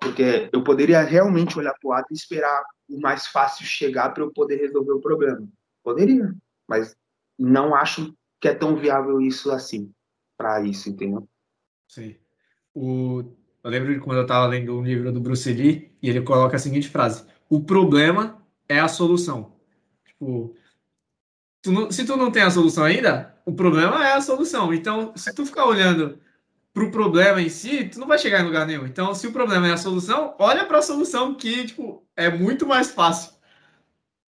Porque 0.00 0.48
eu 0.52 0.64
poderia 0.64 1.02
realmente 1.02 1.58
olhar 1.58 1.74
para 1.74 1.86
o 1.86 1.90
lado 1.90 2.06
e 2.10 2.14
esperar 2.14 2.64
o 2.88 3.00
mais 3.00 3.26
fácil 3.26 3.64
chegar 3.64 4.10
para 4.10 4.22
eu 4.22 4.32
poder 4.32 4.56
resolver 4.56 4.92
o 4.92 5.00
problema. 5.00 5.46
Poderia, 5.82 6.34
mas 6.68 6.96
não 7.38 7.74
acho 7.74 8.14
que 8.40 8.48
é 8.48 8.54
tão 8.54 8.76
viável 8.76 9.20
isso 9.20 9.50
assim, 9.50 9.90
para 10.36 10.62
isso, 10.62 10.88
entendeu? 10.88 11.28
Sim. 11.88 12.16
O... 12.74 13.24
Eu 13.62 13.70
lembro 13.70 13.92
de 13.92 14.00
quando 14.00 14.18
eu 14.18 14.22
estava 14.22 14.46
lendo 14.46 14.78
um 14.78 14.84
livro 14.84 15.10
do 15.10 15.20
Bruce 15.20 15.52
Lee 15.52 15.90
e 16.00 16.08
ele 16.08 16.22
coloca 16.22 16.56
a 16.56 16.58
seguinte 16.58 16.88
frase: 16.88 17.24
O 17.48 17.64
problema 17.64 18.40
é 18.68 18.78
a 18.78 18.86
solução. 18.86 19.56
Tipo, 20.04 20.54
tu 21.62 21.72
não, 21.72 21.90
se 21.90 22.04
tu 22.04 22.16
não 22.16 22.30
tem 22.30 22.42
a 22.42 22.50
solução 22.50 22.84
ainda, 22.84 23.36
o 23.44 23.52
problema 23.52 24.06
é 24.06 24.12
a 24.12 24.20
solução. 24.20 24.72
Então, 24.72 25.12
se 25.16 25.34
tu 25.34 25.44
ficar 25.44 25.66
olhando 25.66 26.20
para 26.76 26.84
o 26.84 26.90
problema 26.90 27.40
em 27.40 27.48
si, 27.48 27.88
tu 27.88 27.98
não 27.98 28.06
vai 28.06 28.18
chegar 28.18 28.42
em 28.42 28.44
lugar 28.44 28.66
nenhum. 28.66 28.84
Então, 28.84 29.14
se 29.14 29.26
o 29.26 29.32
problema 29.32 29.66
é 29.66 29.72
a 29.72 29.78
solução, 29.78 30.34
olha 30.38 30.66
para 30.66 30.76
a 30.76 30.82
solução 30.82 31.34
que 31.34 31.66
tipo 31.66 32.06
é 32.14 32.28
muito 32.28 32.66
mais 32.66 32.90
fácil. 32.90 33.32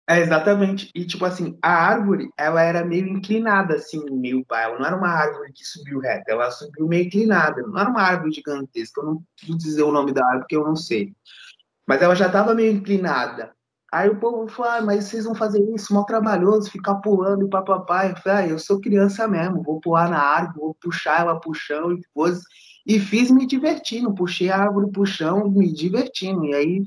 É, 0.09 0.19
exatamente. 0.19 0.91
E, 0.93 1.07
tipo 1.07 1.25
assim, 1.25 1.57
a 1.63 1.71
árvore, 1.71 2.31
ela 2.37 2.61
era 2.61 2.85
meio 2.85 3.07
inclinada, 3.07 3.77
assim, 3.77 4.05
meio 4.11 4.45
pá. 4.45 4.63
Ela 4.63 4.77
não 4.77 4.87
era 4.87 4.97
uma 4.97 5.09
árvore 5.09 5.53
que 5.53 5.65
subiu 5.65 6.01
reta, 6.01 6.33
ela 6.33 6.51
subiu 6.51 6.89
meio 6.89 7.07
inclinada. 7.07 7.63
Não 7.63 7.79
era 7.79 7.89
uma 7.89 8.03
árvore 8.03 8.33
gigantesca. 8.33 9.01
Eu 9.01 9.07
não 9.07 9.25
preciso 9.37 9.59
dizer 9.59 9.83
o 9.85 9.93
nome 9.93 10.13
da 10.13 10.25
árvore, 10.25 10.41
porque 10.41 10.57
eu 10.57 10.65
não 10.65 10.75
sei. 10.75 11.15
Mas 11.87 12.03
ela 12.03 12.17
já 12.17 12.27
estava 12.27 12.57
meio 12.57 12.73
inclinada. 12.73 13.55
Aí 13.93 14.09
o 14.09 14.19
povo 14.19 14.49
falou, 14.49 14.73
ah, 14.73 14.81
mas 14.81 15.05
vocês 15.05 15.27
vão 15.27 15.35
fazer 15.35 15.63
isso, 15.75 15.93
mal 15.93 16.07
trabalhoso, 16.07 16.71
ficar 16.71 16.95
pulando 16.97 17.45
e 17.47 17.51
papapá. 17.51 18.07
Eu 18.07 18.17
falei, 18.17 18.45
ah, 18.45 18.49
eu 18.49 18.59
sou 18.59 18.81
criança 18.81 19.29
mesmo, 19.29 19.63
vou 19.63 19.83
pular 19.83 20.09
na 20.09 20.19
árvore, 20.19 20.61
vou 20.61 20.75
puxar 20.75 21.21
ela 21.21 21.39
pro 21.39 21.53
chão 21.53 21.93
e 21.93 22.01
depois... 22.01 22.41
E 22.87 22.99
fiz 22.99 23.31
me 23.31 23.47
divertindo, 23.47 24.15
puxei 24.15 24.51
a 24.51 24.59
árvore 24.59 24.91
pro 24.91 25.07
chão, 25.07 25.49
me 25.49 25.73
divertindo. 25.73 26.45
E 26.47 26.55
aí, 26.55 26.83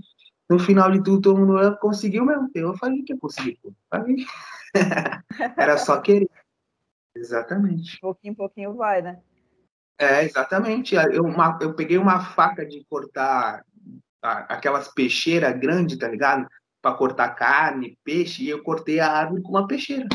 no 0.49 0.59
final 0.59 0.91
de 0.91 1.01
tudo, 1.01 1.21
todo 1.21 1.39
mundo 1.39 1.77
conseguiu 1.77 2.25
mesmo. 2.25 2.49
Eu 2.53 2.75
falei 2.75 3.01
que 3.03 3.13
eu 3.13 3.19
consegui, 3.19 3.57
pô. 3.61 3.71
Falei. 3.89 4.25
Era 5.57 5.77
só 5.77 6.01
querer. 6.01 6.29
Exatamente. 7.15 7.97
Pouquinho 8.01 8.31
em 8.33 8.35
pouquinho 8.35 8.73
vai, 8.73 9.01
né? 9.01 9.19
É, 9.97 10.25
exatamente. 10.25 10.95
Eu, 10.95 11.23
uma, 11.23 11.57
eu 11.61 11.73
peguei 11.73 11.97
uma 11.97 12.19
faca 12.19 12.65
de 12.65 12.83
cortar 12.89 13.63
aquelas 14.21 14.89
peixeiras 14.89 15.57
grandes, 15.57 15.97
tá 15.97 16.09
ligado? 16.09 16.45
Para 16.85 16.93
cortar 16.93 17.29
carne, 17.29 17.97
peixe, 18.03 18.43
e 18.43 18.49
eu 18.49 18.61
cortei 18.61 18.99
a 18.99 19.11
árvore 19.11 19.41
com 19.41 19.49
uma 19.49 19.67
peixeira. 19.67 20.07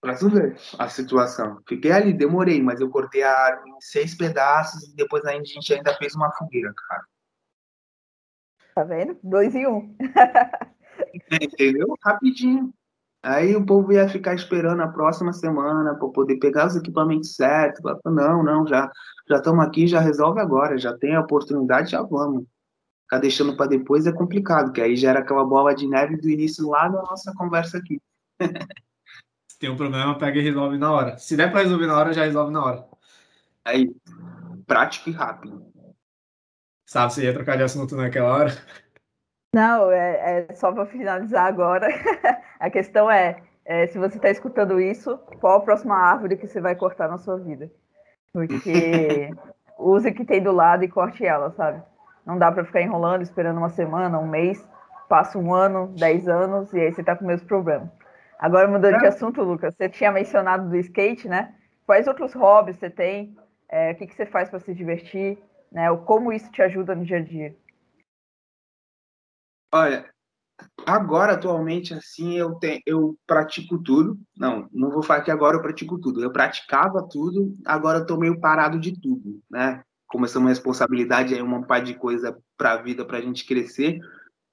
Pra 0.00 0.16
tu 0.16 0.28
ver 0.28 0.58
a 0.76 0.88
situação. 0.88 1.62
Fiquei 1.68 1.92
ali, 1.92 2.12
demorei, 2.12 2.60
mas 2.60 2.80
eu 2.80 2.90
cortei 2.90 3.22
a 3.22 3.30
árvore 3.30 3.70
em 3.70 3.80
seis 3.80 4.16
pedaços 4.16 4.82
e 4.88 4.96
depois 4.96 5.24
a 5.24 5.30
gente 5.30 5.72
ainda 5.72 5.94
fez 5.94 6.16
uma 6.16 6.32
fogueira, 6.32 6.74
cara. 6.88 7.04
Tá 8.74 8.82
vendo? 8.82 9.16
Dois 9.22 9.54
em 9.54 9.68
um. 9.68 9.96
Entendeu? 11.40 11.94
Rapidinho. 12.04 12.74
Aí 13.22 13.54
o 13.54 13.64
povo 13.64 13.92
ia 13.92 14.08
ficar 14.08 14.34
esperando 14.34 14.82
a 14.82 14.88
próxima 14.88 15.32
semana 15.32 15.94
para 15.94 16.08
poder 16.08 16.40
pegar 16.40 16.66
os 16.66 16.74
equipamentos 16.74 17.36
certos. 17.36 17.80
Não, 18.04 18.42
não, 18.42 18.66
já 18.66 18.90
já 19.28 19.36
estamos 19.36 19.64
aqui, 19.64 19.86
já 19.86 20.00
resolve 20.00 20.40
agora, 20.40 20.76
já 20.76 20.92
tem 20.98 21.14
a 21.14 21.20
oportunidade, 21.20 21.92
já 21.92 22.02
vamos 22.02 22.44
ficar 23.04 23.18
deixando 23.18 23.56
para 23.56 23.66
depois 23.66 24.06
é 24.06 24.12
complicado, 24.12 24.72
que 24.72 24.80
aí 24.80 24.96
gera 24.96 25.20
aquela 25.20 25.44
bola 25.44 25.74
de 25.74 25.86
neve 25.86 26.16
do 26.16 26.28
início 26.28 26.68
lá 26.68 26.88
da 26.88 27.02
nossa 27.02 27.32
conversa 27.34 27.78
aqui. 27.78 28.00
Se 29.48 29.58
tem 29.58 29.70
um 29.70 29.76
problema, 29.76 30.18
pega 30.18 30.38
e 30.38 30.42
resolve 30.42 30.76
na 30.76 30.92
hora. 30.92 31.18
Se 31.18 31.36
der 31.36 31.50
para 31.50 31.62
resolver 31.62 31.86
na 31.86 31.96
hora, 31.96 32.12
já 32.12 32.24
resolve 32.24 32.52
na 32.52 32.64
hora. 32.64 32.84
Aí, 33.64 33.94
prático 34.66 35.10
e 35.10 35.12
rápido. 35.12 35.64
Sabe, 36.86 37.12
você 37.12 37.24
ia 37.24 37.32
trocar 37.32 37.56
de 37.56 37.62
assunto 37.62 37.96
naquela 37.96 38.34
hora? 38.34 38.50
Não, 39.54 39.90
é, 39.90 40.48
é 40.50 40.54
só 40.54 40.72
para 40.72 40.86
finalizar 40.86 41.46
agora. 41.46 41.88
a 42.58 42.70
questão 42.70 43.10
é, 43.10 43.42
é, 43.64 43.86
se 43.86 43.98
você 43.98 44.16
está 44.16 44.28
escutando 44.30 44.80
isso, 44.80 45.16
qual 45.40 45.58
a 45.58 45.64
próxima 45.64 45.96
árvore 45.96 46.36
que 46.36 46.46
você 46.46 46.60
vai 46.60 46.74
cortar 46.74 47.08
na 47.08 47.18
sua 47.18 47.38
vida? 47.38 47.70
Porque 48.32 49.30
use 49.78 50.08
o 50.08 50.14
que 50.14 50.24
tem 50.24 50.42
do 50.42 50.52
lado 50.52 50.84
e 50.84 50.88
corte 50.88 51.24
ela, 51.24 51.50
sabe? 51.52 51.82
Não 52.24 52.38
dá 52.38 52.50
para 52.50 52.64
ficar 52.64 52.80
enrolando, 52.80 53.22
esperando 53.22 53.58
uma 53.58 53.68
semana, 53.68 54.18
um 54.18 54.26
mês, 54.26 54.66
passa 55.08 55.38
um 55.38 55.54
ano, 55.54 55.92
dez 55.96 56.28
anos 56.28 56.72
e 56.72 56.80
aí 56.80 56.92
você 56.92 57.00
está 57.02 57.14
com 57.14 57.24
o 57.24 57.28
mesmo 57.28 57.46
problema. 57.46 57.92
Agora, 58.38 58.68
mudando 58.68 58.98
de 58.98 59.06
assunto, 59.06 59.42
Lucas, 59.42 59.74
você 59.74 59.88
tinha 59.88 60.10
mencionado 60.10 60.68
do 60.68 60.76
skate, 60.76 61.28
né? 61.28 61.54
Quais 61.86 62.06
outros 62.06 62.32
hobbies 62.34 62.76
você 62.76 62.90
tem? 62.90 63.36
É, 63.68 63.92
o 63.92 63.96
que, 63.96 64.06
que 64.06 64.14
você 64.14 64.26
faz 64.26 64.48
para 64.48 64.58
se 64.58 64.74
divertir? 64.74 65.38
Né? 65.70 65.94
Como 66.04 66.32
isso 66.32 66.50
te 66.50 66.62
ajuda 66.62 66.94
no 66.94 67.04
dia 67.04 67.18
a 67.18 67.22
dia? 67.22 67.56
Olha, 69.72 70.08
agora, 70.86 71.32
atualmente, 71.32 71.94
assim, 71.94 72.34
eu, 72.34 72.54
tenho, 72.56 72.80
eu 72.86 73.16
pratico 73.26 73.78
tudo. 73.78 74.18
Não, 74.36 74.68
não 74.72 74.90
vou 74.90 75.02
falar 75.02 75.22
que 75.22 75.30
agora 75.30 75.56
eu 75.56 75.62
pratico 75.62 75.98
tudo. 75.98 76.22
Eu 76.22 76.30
praticava 76.30 77.06
tudo, 77.10 77.56
agora 77.66 77.98
eu 77.98 78.06
tô 78.06 78.16
meio 78.16 78.40
parado 78.40 78.78
de 78.78 78.98
tudo, 79.00 79.40
né? 79.50 79.82
Começou 80.14 80.40
uma 80.40 80.50
responsabilidade 80.50 81.34
aí, 81.34 81.42
uma 81.42 81.66
par 81.66 81.82
de 81.82 81.92
coisa 81.92 82.38
para 82.56 82.74
a 82.74 82.76
vida, 82.80 83.04
para 83.04 83.18
a 83.18 83.20
gente 83.20 83.44
crescer. 83.44 83.98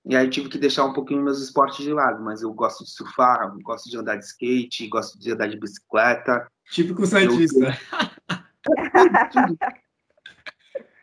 E 0.04 0.16
aí 0.16 0.28
tive 0.28 0.50
que 0.50 0.58
deixar 0.58 0.86
um 0.86 0.94
pouquinho 0.94 1.24
meus 1.24 1.40
esportes 1.40 1.86
de 1.86 1.94
lado, 1.94 2.24
mas 2.24 2.42
eu 2.42 2.52
gosto 2.52 2.84
de 2.84 2.90
surfar, 2.90 3.56
gosto 3.62 3.88
de 3.88 3.96
andar 3.96 4.16
de 4.16 4.26
skate, 4.26 4.88
gosto 4.88 5.20
de 5.20 5.32
andar 5.32 5.48
de 5.48 5.60
bicicleta. 5.60 6.48
Típico 6.72 7.06
santista. 7.06 7.78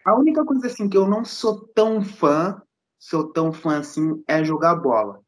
a 0.05 0.17
única 0.17 0.45
coisa 0.45 0.67
assim 0.67 0.89
que 0.89 0.97
eu 0.97 1.09
não 1.09 1.25
sou 1.25 1.61
tão 1.73 2.03
fã, 2.03 2.61
sou 2.99 3.33
tão 3.33 3.53
fã 3.53 3.79
assim, 3.79 4.25
é 4.27 4.43
jogar 4.43 4.75
bola. 4.75 5.21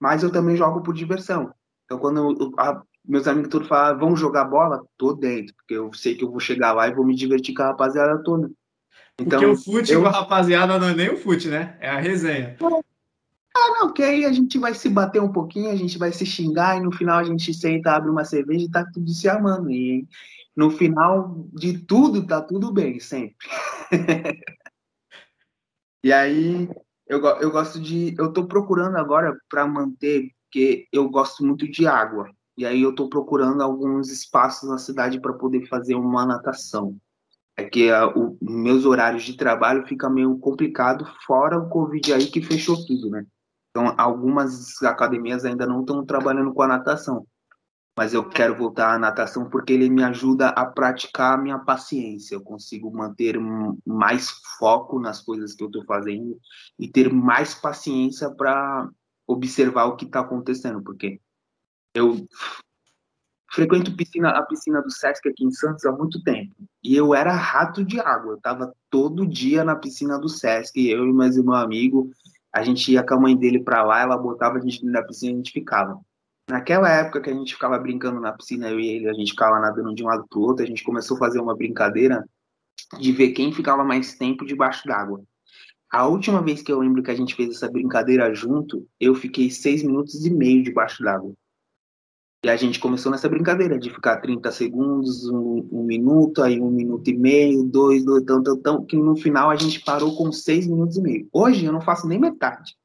Mas 0.00 0.24
eu 0.24 0.32
também 0.32 0.56
jogo 0.56 0.82
por 0.82 0.92
diversão. 0.92 1.54
Então 1.84 2.00
quando 2.00 2.18
eu, 2.18 2.50
a, 2.58 2.82
meus 3.04 3.28
amigos 3.28 3.48
todos 3.48 3.68
falam, 3.68 3.94
ah, 3.94 3.96
vamos 3.96 4.18
jogar 4.18 4.44
bola, 4.44 4.84
tô 4.98 5.12
dentro, 5.12 5.54
porque 5.54 5.74
eu 5.74 5.92
sei 5.92 6.16
que 6.16 6.24
eu 6.24 6.32
vou 6.32 6.40
chegar 6.40 6.72
lá 6.72 6.88
e 6.88 6.94
vou 6.94 7.06
me 7.06 7.14
divertir 7.14 7.54
com 7.54 7.62
a 7.62 7.66
rapaziada 7.66 8.20
toda. 8.24 8.50
Então, 9.20 9.40
Porque 9.40 9.46
o 9.46 9.56
fute 9.56 9.92
eu... 9.92 10.02
rapaziada 10.02 10.78
não 10.78 10.88
é 10.88 10.94
nem 10.94 11.10
o 11.10 11.16
fute, 11.16 11.48
né? 11.48 11.76
É 11.80 11.90
a 11.90 12.00
resenha. 12.00 12.56
Ah, 13.54 13.68
não, 13.78 13.92
que 13.92 14.02
aí 14.02 14.24
a 14.24 14.32
gente 14.32 14.58
vai 14.58 14.74
se 14.74 14.88
bater 14.88 15.20
um 15.20 15.30
pouquinho, 15.30 15.70
a 15.70 15.76
gente 15.76 15.98
vai 15.98 16.10
se 16.10 16.24
xingar 16.24 16.78
e 16.78 16.80
no 16.80 16.90
final 16.90 17.18
a 17.18 17.24
gente 17.24 17.52
senta, 17.52 17.92
abre 17.92 18.10
uma 18.10 18.24
cerveja 18.24 18.64
e 18.64 18.70
tá 18.70 18.84
tudo 18.92 19.10
se 19.10 19.28
amando. 19.28 19.70
E 19.70 20.08
no 20.56 20.70
final 20.70 21.46
de 21.52 21.78
tudo, 21.78 22.26
tá 22.26 22.40
tudo 22.40 22.72
bem, 22.72 22.98
sempre. 22.98 23.36
e 26.02 26.12
aí, 26.12 26.68
eu, 27.06 27.20
eu 27.20 27.50
gosto 27.50 27.78
de. 27.78 28.14
Eu 28.18 28.32
tô 28.32 28.46
procurando 28.46 28.96
agora 28.96 29.36
para 29.50 29.66
manter, 29.66 30.30
porque 30.44 30.86
eu 30.90 31.08
gosto 31.10 31.44
muito 31.44 31.70
de 31.70 31.86
água. 31.86 32.30
E 32.56 32.64
aí 32.64 32.82
eu 32.82 32.94
tô 32.94 33.08
procurando 33.08 33.62
alguns 33.62 34.10
espaços 34.10 34.68
na 34.68 34.78
cidade 34.78 35.20
para 35.20 35.32
poder 35.32 35.66
fazer 35.66 35.94
uma 35.94 36.24
natação 36.24 36.98
é 37.62 37.68
que 37.68 37.90
a, 37.90 38.06
o, 38.06 38.36
meus 38.40 38.84
horários 38.84 39.24
de 39.24 39.36
trabalho 39.36 39.86
fica 39.86 40.10
meio 40.10 40.38
complicado, 40.38 41.06
fora 41.26 41.58
o 41.58 41.68
Covid 41.68 42.12
aí 42.12 42.26
que 42.26 42.42
fechou 42.42 42.76
tudo, 42.86 43.10
né? 43.10 43.24
Então, 43.70 43.94
algumas 43.96 44.82
academias 44.82 45.44
ainda 45.44 45.66
não 45.66 45.80
estão 45.80 46.04
trabalhando 46.04 46.52
com 46.52 46.62
a 46.62 46.68
natação. 46.68 47.26
mas 47.96 48.14
eu 48.14 48.28
quero 48.28 48.56
voltar 48.56 48.94
à 48.94 48.98
natação 48.98 49.48
porque 49.50 49.72
ele 49.72 49.88
me 49.90 50.02
ajuda 50.02 50.48
a 50.48 50.64
praticar 50.66 51.34
a 51.34 51.42
minha 51.42 51.58
paciência. 51.58 52.34
Eu 52.34 52.42
consigo 52.42 52.90
manter 52.90 53.38
mais 53.86 54.30
foco 54.58 54.98
nas 54.98 55.20
coisas 55.20 55.54
que 55.54 55.62
eu 55.62 55.68
estou 55.68 55.84
fazendo 55.84 56.38
e 56.78 56.88
ter 56.88 57.12
mais 57.12 57.54
paciência 57.54 58.30
para 58.30 58.88
observar 59.26 59.86
o 59.86 59.96
que 59.96 60.04
está 60.04 60.20
acontecendo, 60.20 60.82
porque 60.82 61.20
eu 61.94 62.26
frequento 63.52 63.94
piscina, 63.94 64.30
a 64.30 64.42
piscina 64.42 64.80
do 64.80 64.90
Sesc 64.90 65.28
aqui 65.28 65.44
em 65.44 65.50
Santos 65.50 65.84
há 65.84 65.92
muito 65.92 66.22
tempo 66.22 66.54
e 66.82 66.96
eu 66.96 67.14
era 67.14 67.32
rato 67.32 67.84
de 67.84 68.00
água. 68.00 68.32
Eu 68.32 68.36
estava 68.36 68.74
todo 68.90 69.26
dia 69.26 69.62
na 69.62 69.76
piscina 69.76 70.18
do 70.18 70.28
Sesc, 70.28 70.76
eu 70.88 71.06
e 71.06 71.12
mais 71.12 71.36
meu 71.36 71.54
amigo, 71.54 72.10
a 72.52 72.62
gente 72.62 72.92
ia 72.92 73.02
com 73.02 73.14
a 73.14 73.20
mãe 73.20 73.36
dele 73.36 73.60
para 73.62 73.84
lá, 73.84 74.00
ela 74.00 74.16
botava 74.16 74.58
a 74.58 74.60
gente 74.60 74.84
na 74.84 75.02
piscina 75.02 75.32
e 75.32 75.34
a 75.34 75.36
gente 75.36 75.52
ficava. 75.52 76.00
Naquela 76.50 76.90
época 76.90 77.20
que 77.20 77.30
a 77.30 77.34
gente 77.34 77.54
ficava 77.54 77.78
brincando 77.78 78.20
na 78.20 78.32
piscina, 78.32 78.68
eu 78.68 78.80
e 78.80 78.86
ele, 78.88 79.08
a 79.08 79.12
gente 79.12 79.30
ficava 79.30 79.60
nadando 79.60 79.94
de 79.94 80.02
um 80.02 80.08
lado 80.08 80.26
para 80.28 80.38
o 80.38 80.42
outro, 80.42 80.64
a 80.64 80.66
gente 80.66 80.82
começou 80.82 81.16
a 81.16 81.20
fazer 81.20 81.40
uma 81.40 81.56
brincadeira 81.56 82.24
de 82.98 83.12
ver 83.12 83.30
quem 83.30 83.52
ficava 83.52 83.84
mais 83.84 84.14
tempo 84.16 84.44
debaixo 84.44 84.86
d'água. 84.86 85.22
A 85.90 86.06
última 86.06 86.42
vez 86.42 86.62
que 86.62 86.72
eu 86.72 86.80
lembro 86.80 87.02
que 87.02 87.10
a 87.10 87.14
gente 87.14 87.34
fez 87.34 87.50
essa 87.50 87.70
brincadeira 87.70 88.34
junto, 88.34 88.86
eu 88.98 89.14
fiquei 89.14 89.50
seis 89.50 89.82
minutos 89.82 90.26
e 90.26 90.30
meio 90.30 90.62
debaixo 90.62 91.02
d'água. 91.02 91.32
E 92.44 92.50
a 92.50 92.56
gente 92.56 92.80
começou 92.80 93.12
nessa 93.12 93.28
brincadeira 93.28 93.78
de 93.78 93.88
ficar 93.88 94.16
30 94.16 94.50
segundos, 94.50 95.28
um, 95.28 95.68
um, 95.70 95.84
minuto, 95.84 96.42
aí 96.42 96.60
um 96.60 96.72
minuto 96.72 97.08
e 97.08 97.16
meio, 97.16 97.62
dois, 97.62 98.04
dois, 98.04 98.24
tão, 98.24 98.42
tão, 98.42 98.60
tão, 98.60 98.84
que 98.84 98.96
no 98.96 99.14
final 99.14 99.48
a 99.48 99.54
gente 99.54 99.78
parou 99.84 100.16
com 100.16 100.32
seis 100.32 100.66
minutos 100.66 100.96
e 100.96 101.02
meio. 101.02 101.28
Hoje 101.32 101.64
eu 101.64 101.72
não 101.72 101.80
faço 101.80 102.08
nem 102.08 102.18
metade. 102.18 102.76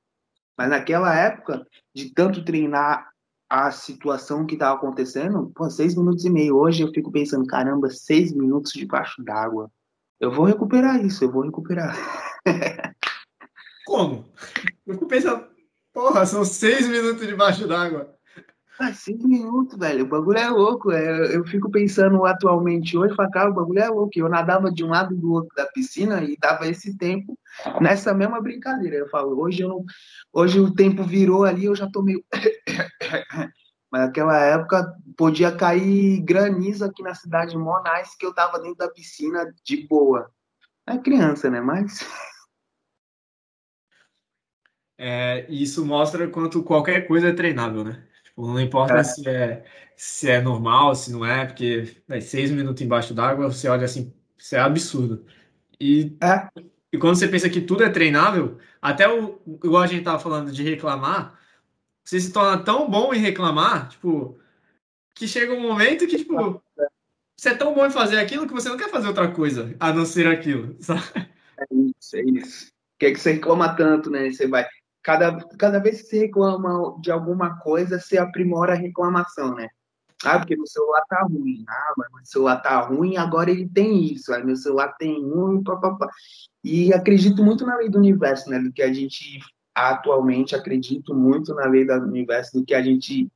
Mas 0.55 0.69
naquela 0.69 1.15
época, 1.15 1.65
de 1.91 2.13
tanto 2.13 2.45
treinar 2.45 3.09
a 3.49 3.71
situação 3.71 4.45
que 4.45 4.53
estava 4.53 4.75
acontecendo, 4.75 5.51
pô, 5.55 5.67
seis 5.71 5.95
minutos 5.95 6.23
e 6.23 6.29
meio. 6.29 6.55
Hoje 6.55 6.83
eu 6.83 6.91
fico 6.91 7.11
pensando, 7.11 7.47
caramba, 7.47 7.89
seis 7.89 8.31
minutos 8.31 8.73
debaixo 8.73 9.23
d'água. 9.23 9.71
Eu 10.19 10.31
vou 10.31 10.45
recuperar 10.45 11.03
isso, 11.03 11.23
eu 11.23 11.31
vou 11.31 11.41
recuperar. 11.41 11.95
Como? 13.87 14.23
Eu 14.85 14.93
fico 14.93 15.07
pensando, 15.07 15.47
porra, 15.91 16.27
são 16.27 16.45
seis 16.45 16.87
minutos 16.87 17.25
debaixo 17.25 17.67
d'água. 17.67 18.16
Ah, 18.79 18.93
cinco 18.93 19.27
minutos, 19.27 19.77
velho. 19.77 20.05
O 20.05 20.07
bagulho 20.07 20.37
é 20.37 20.49
louco. 20.49 20.91
É, 20.91 21.35
eu 21.35 21.43
fico 21.45 21.69
pensando 21.71 22.23
atualmente 22.25 22.95
hoje, 22.95 23.15
falo, 23.15 23.31
cara, 23.31 23.49
o 23.49 23.53
bagulho 23.53 23.79
é 23.79 23.89
louco. 23.89 24.11
Eu 24.15 24.29
nadava 24.29 24.71
de 24.71 24.83
um 24.83 24.89
lado 24.89 25.15
do 25.15 25.31
outro 25.31 25.55
da 25.55 25.65
piscina 25.65 26.23
e 26.23 26.37
dava 26.37 26.67
esse 26.67 26.95
tempo 26.95 27.37
nessa 27.81 28.13
mesma 28.13 28.39
brincadeira. 28.39 28.97
Eu 28.97 29.09
falo, 29.09 29.39
hoje 29.39 29.63
eu 29.63 29.69
não, 29.69 29.85
hoje 30.31 30.59
o 30.59 30.73
tempo 30.73 31.03
virou 31.03 31.43
ali, 31.43 31.65
eu 31.65 31.75
já 31.75 31.89
tô 31.89 32.03
meio. 32.03 32.23
Mas 33.89 34.01
naquela 34.01 34.37
época 34.37 34.93
podia 35.15 35.51
cair 35.51 36.21
granizo 36.21 36.85
aqui 36.85 37.01
na 37.01 37.15
cidade 37.15 37.51
de 37.51 37.57
Monais 37.57 38.15
que 38.15 38.25
eu 38.25 38.33
tava 38.33 38.59
dentro 38.59 38.77
da 38.77 38.89
piscina 38.89 39.51
de 39.63 39.87
boa. 39.87 40.29
É 40.85 40.97
criança, 40.97 41.49
né? 41.49 41.61
Mas. 41.61 42.05
É, 44.99 45.45
isso 45.49 45.85
mostra 45.85 46.27
quanto 46.27 46.63
qualquer 46.63 47.07
coisa 47.07 47.29
é 47.29 47.33
treinável, 47.33 47.83
né? 47.83 48.06
Não 48.37 48.59
importa 48.59 48.97
é. 48.97 49.03
se, 49.03 49.27
é, 49.27 49.65
se 49.95 50.29
é 50.29 50.39
normal, 50.39 50.93
se 50.93 51.11
não 51.11 51.25
é, 51.25 51.45
porque 51.45 51.97
seis 52.21 52.51
minutos 52.51 52.81
embaixo 52.81 53.13
d'água, 53.13 53.51
você 53.51 53.67
olha 53.67 53.85
assim, 53.85 54.13
isso 54.37 54.55
é 54.55 54.59
absurdo. 54.59 55.25
E, 55.81 56.15
é. 56.21 56.47
e 56.93 56.97
quando 56.97 57.15
você 57.15 57.27
pensa 57.27 57.49
que 57.49 57.61
tudo 57.61 57.83
é 57.83 57.89
treinável, 57.89 58.59
até 58.81 59.09
o, 59.09 59.39
igual 59.63 59.81
a 59.81 59.87
gente 59.87 60.03
tava 60.03 60.19
falando 60.19 60.51
de 60.51 60.63
reclamar, 60.63 61.39
você 62.03 62.19
se 62.19 62.31
torna 62.31 62.63
tão 62.63 62.89
bom 62.89 63.13
em 63.13 63.19
reclamar, 63.19 63.89
tipo, 63.89 64.39
que 65.15 65.27
chega 65.27 65.53
um 65.53 65.61
momento 65.61 66.07
que, 66.07 66.17
tipo, 66.17 66.61
você 67.35 67.49
é 67.49 67.55
tão 67.55 67.73
bom 67.73 67.85
em 67.85 67.91
fazer 67.91 68.19
aquilo 68.19 68.47
que 68.47 68.53
você 68.53 68.69
não 68.69 68.77
quer 68.77 68.89
fazer 68.89 69.07
outra 69.07 69.31
coisa, 69.31 69.75
a 69.79 69.91
não 69.91 70.05
ser 70.05 70.27
aquilo, 70.27 70.75
sabe? 70.81 71.01
É 71.59 71.65
isso, 71.71 72.15
é 72.15 72.21
isso. 72.21 72.67
O 72.67 72.99
que, 72.99 73.05
é 73.07 73.11
que 73.11 73.19
você 73.19 73.33
reclama 73.33 73.75
tanto, 73.75 74.09
né? 74.09 74.31
Você 74.31 74.47
vai, 74.47 74.65
cada, 75.07 75.37
cada 75.57 75.79
vez 75.79 76.01
que 76.01 76.09
você 76.09 76.19
reclama 76.19 76.99
de 76.99 77.09
alguma 77.09 77.57
coisa, 77.59 77.97
você 77.97 78.17
aprimora 78.17 78.73
a 78.73 78.75
reclamação, 78.75 79.55
né? 79.55 79.69
Ah, 80.21 80.37
porque 80.37 80.57
meu 80.57 80.67
celular 80.67 81.01
tá 81.07 81.21
ruim. 81.21 81.63
Ah, 81.65 81.93
mas 81.95 82.07
meu 82.11 82.25
celular 82.25 82.57
tá 82.57 82.81
ruim, 82.81 83.15
agora 83.15 83.49
ele 83.49 83.69
tem 83.69 84.03
isso. 84.03 84.33
Aí 84.33 84.43
meu 84.43 84.57
celular 84.57 84.89
tem 84.99 85.23
um, 85.23 85.63
papapá. 85.63 86.09
E 86.61 86.93
acredito 86.93 87.41
muito 87.41 87.65
na 87.65 87.77
lei 87.77 87.87
do 87.87 87.97
universo, 87.97 88.49
né? 88.49 88.59
Do 88.59 88.73
que 88.73 88.81
a 88.81 88.91
gente 88.91 89.39
atualmente 89.73 90.53
acredito 90.53 91.15
muito 91.15 91.53
na 91.53 91.67
lei 91.67 91.85
do 91.85 91.93
universo, 91.93 92.59
do 92.59 92.65
que 92.65 92.73
a 92.73 92.81
gente 92.81 93.31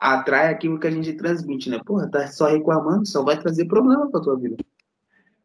atrai 0.00 0.50
aquilo 0.50 0.80
que 0.80 0.86
a 0.86 0.90
gente 0.90 1.12
transmite, 1.12 1.68
né? 1.68 1.78
Porra, 1.84 2.10
tá 2.10 2.26
só 2.28 2.46
reclamando, 2.46 3.06
só 3.06 3.22
vai 3.22 3.38
trazer 3.38 3.66
problema 3.66 4.10
pra 4.10 4.22
tua 4.22 4.38
vida. 4.38 4.56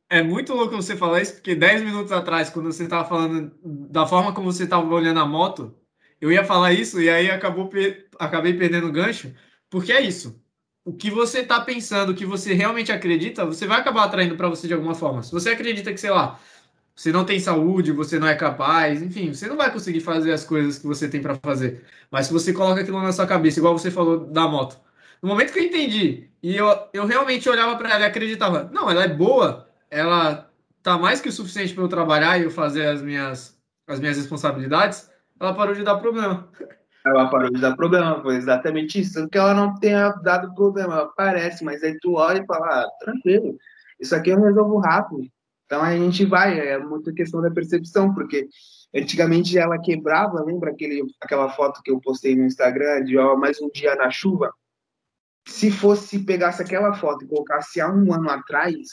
É 0.09 0.21
muito 0.23 0.53
louco 0.53 0.75
você 0.75 0.95
falar 0.95 1.21
isso, 1.21 1.33
porque 1.33 1.53
10 1.55 1.83
minutos 1.83 2.11
atrás, 2.13 2.49
quando 2.49 2.71
você 2.71 2.83
estava 2.85 3.07
falando 3.07 3.51
da 3.89 4.07
forma 4.07 4.33
como 4.33 4.51
você 4.51 4.63
estava 4.63 4.85
olhando 4.93 5.19
a 5.19 5.25
moto, 5.25 5.75
eu 6.21 6.31
ia 6.31 6.45
falar 6.45 6.71
isso 6.73 7.01
e 7.01 7.09
aí 7.09 7.29
acabou 7.29 7.69
acabei 8.17 8.53
perdendo 8.53 8.87
o 8.87 8.91
gancho, 8.91 9.33
porque 9.69 9.91
é 9.91 10.01
isso. 10.01 10.41
O 10.85 10.93
que 10.93 11.11
você 11.11 11.39
está 11.39 11.59
pensando, 11.59 12.11
o 12.11 12.15
que 12.15 12.25
você 12.25 12.53
realmente 12.53 12.91
acredita, 12.91 13.45
você 13.45 13.67
vai 13.67 13.79
acabar 13.79 14.05
atraindo 14.05 14.37
para 14.37 14.47
você 14.47 14.67
de 14.67 14.73
alguma 14.73 14.95
forma. 14.95 15.21
Se 15.21 15.31
você 15.31 15.49
acredita 15.49 15.91
que, 15.91 15.99
sei 15.99 16.09
lá, 16.11 16.39
você 16.95 17.11
não 17.11 17.25
tem 17.25 17.39
saúde, 17.39 17.91
você 17.91 18.19
não 18.19 18.27
é 18.27 18.35
capaz, 18.35 19.01
enfim, 19.01 19.33
você 19.33 19.47
não 19.47 19.57
vai 19.57 19.71
conseguir 19.71 20.01
fazer 20.01 20.31
as 20.33 20.45
coisas 20.45 20.79
que 20.79 20.87
você 20.87 21.09
tem 21.09 21.21
para 21.21 21.35
fazer. 21.35 21.85
Mas 22.11 22.27
se 22.27 22.33
você 22.33 22.53
coloca 22.53 22.81
aquilo 22.81 23.01
na 23.01 23.11
sua 23.13 23.27
cabeça, 23.27 23.59
igual 23.59 23.77
você 23.77 23.91
falou 23.91 24.25
da 24.27 24.47
moto, 24.47 24.79
no 25.21 25.29
momento 25.29 25.53
que 25.53 25.59
eu 25.59 25.63
entendi 25.63 26.29
e 26.41 26.55
eu, 26.55 26.67
eu 26.93 27.05
realmente 27.05 27.49
olhava 27.49 27.75
para 27.77 27.91
ela 27.93 28.01
e 28.03 28.05
acreditava, 28.07 28.69
não, 28.73 28.89
ela 28.89 29.03
é 29.03 29.07
boa, 29.07 29.66
ela 29.89 30.49
tá 30.83 30.97
mais 30.97 31.19
que 31.19 31.29
o 31.29 31.31
suficiente 31.31 31.73
para 31.73 31.83
eu 31.83 31.89
trabalhar 31.89 32.39
e 32.39 32.43
eu 32.43 32.51
fazer 32.51 32.87
as 32.87 33.01
minhas, 33.01 33.57
as 33.87 33.99
minhas 33.99 34.17
responsabilidades, 34.17 35.09
ela 35.39 35.53
parou 35.53 35.75
de 35.75 35.83
dar 35.83 35.97
problema. 35.97 36.49
Ela 37.05 37.29
parou 37.29 37.49
de 37.49 37.61
dar 37.61 37.75
problema, 37.75 38.21
foi 38.21 38.35
exatamente 38.35 38.99
isso. 38.99 39.27
Que 39.29 39.37
ela 39.37 39.53
não 39.53 39.75
tenha 39.75 40.09
dado 40.09 40.53
problema, 40.53 40.93
ela 40.93 41.03
aparece, 41.03 41.63
mas 41.63 41.83
aí 41.83 41.97
tu 41.99 42.13
olha 42.13 42.41
e 42.41 42.45
fala, 42.45 42.67
ah, 42.67 42.89
tranquilo, 42.99 43.57
isso 43.99 44.15
aqui 44.15 44.29
eu 44.29 44.41
resolvo 44.41 44.79
rápido. 44.79 45.27
Então 45.65 45.81
a 45.81 45.95
gente 45.95 46.25
vai, 46.25 46.59
é 46.59 46.77
muito 46.77 47.13
questão 47.13 47.41
da 47.41 47.51
percepção, 47.51 48.13
porque 48.13 48.47
antigamente 48.95 49.57
ela 49.57 49.79
quebrava, 49.79 50.43
lembra 50.43 50.71
aquele, 50.71 51.03
aquela 51.21 51.49
foto 51.49 51.81
que 51.83 51.91
eu 51.91 51.99
postei 51.99 52.35
no 52.35 52.45
Instagram 52.45 53.03
de 53.03 53.17
ó, 53.17 53.35
mais 53.35 53.61
um 53.61 53.69
dia 53.69 53.95
na 53.95 54.09
chuva? 54.09 54.51
Se 55.45 55.71
fosse, 55.71 56.19
pegasse 56.19 56.61
aquela 56.61 56.93
foto 56.93 57.23
e 57.23 57.27
colocasse 57.27 57.81
há 57.81 57.89
um 57.89 58.13
ano 58.13 58.29
atrás, 58.29 58.87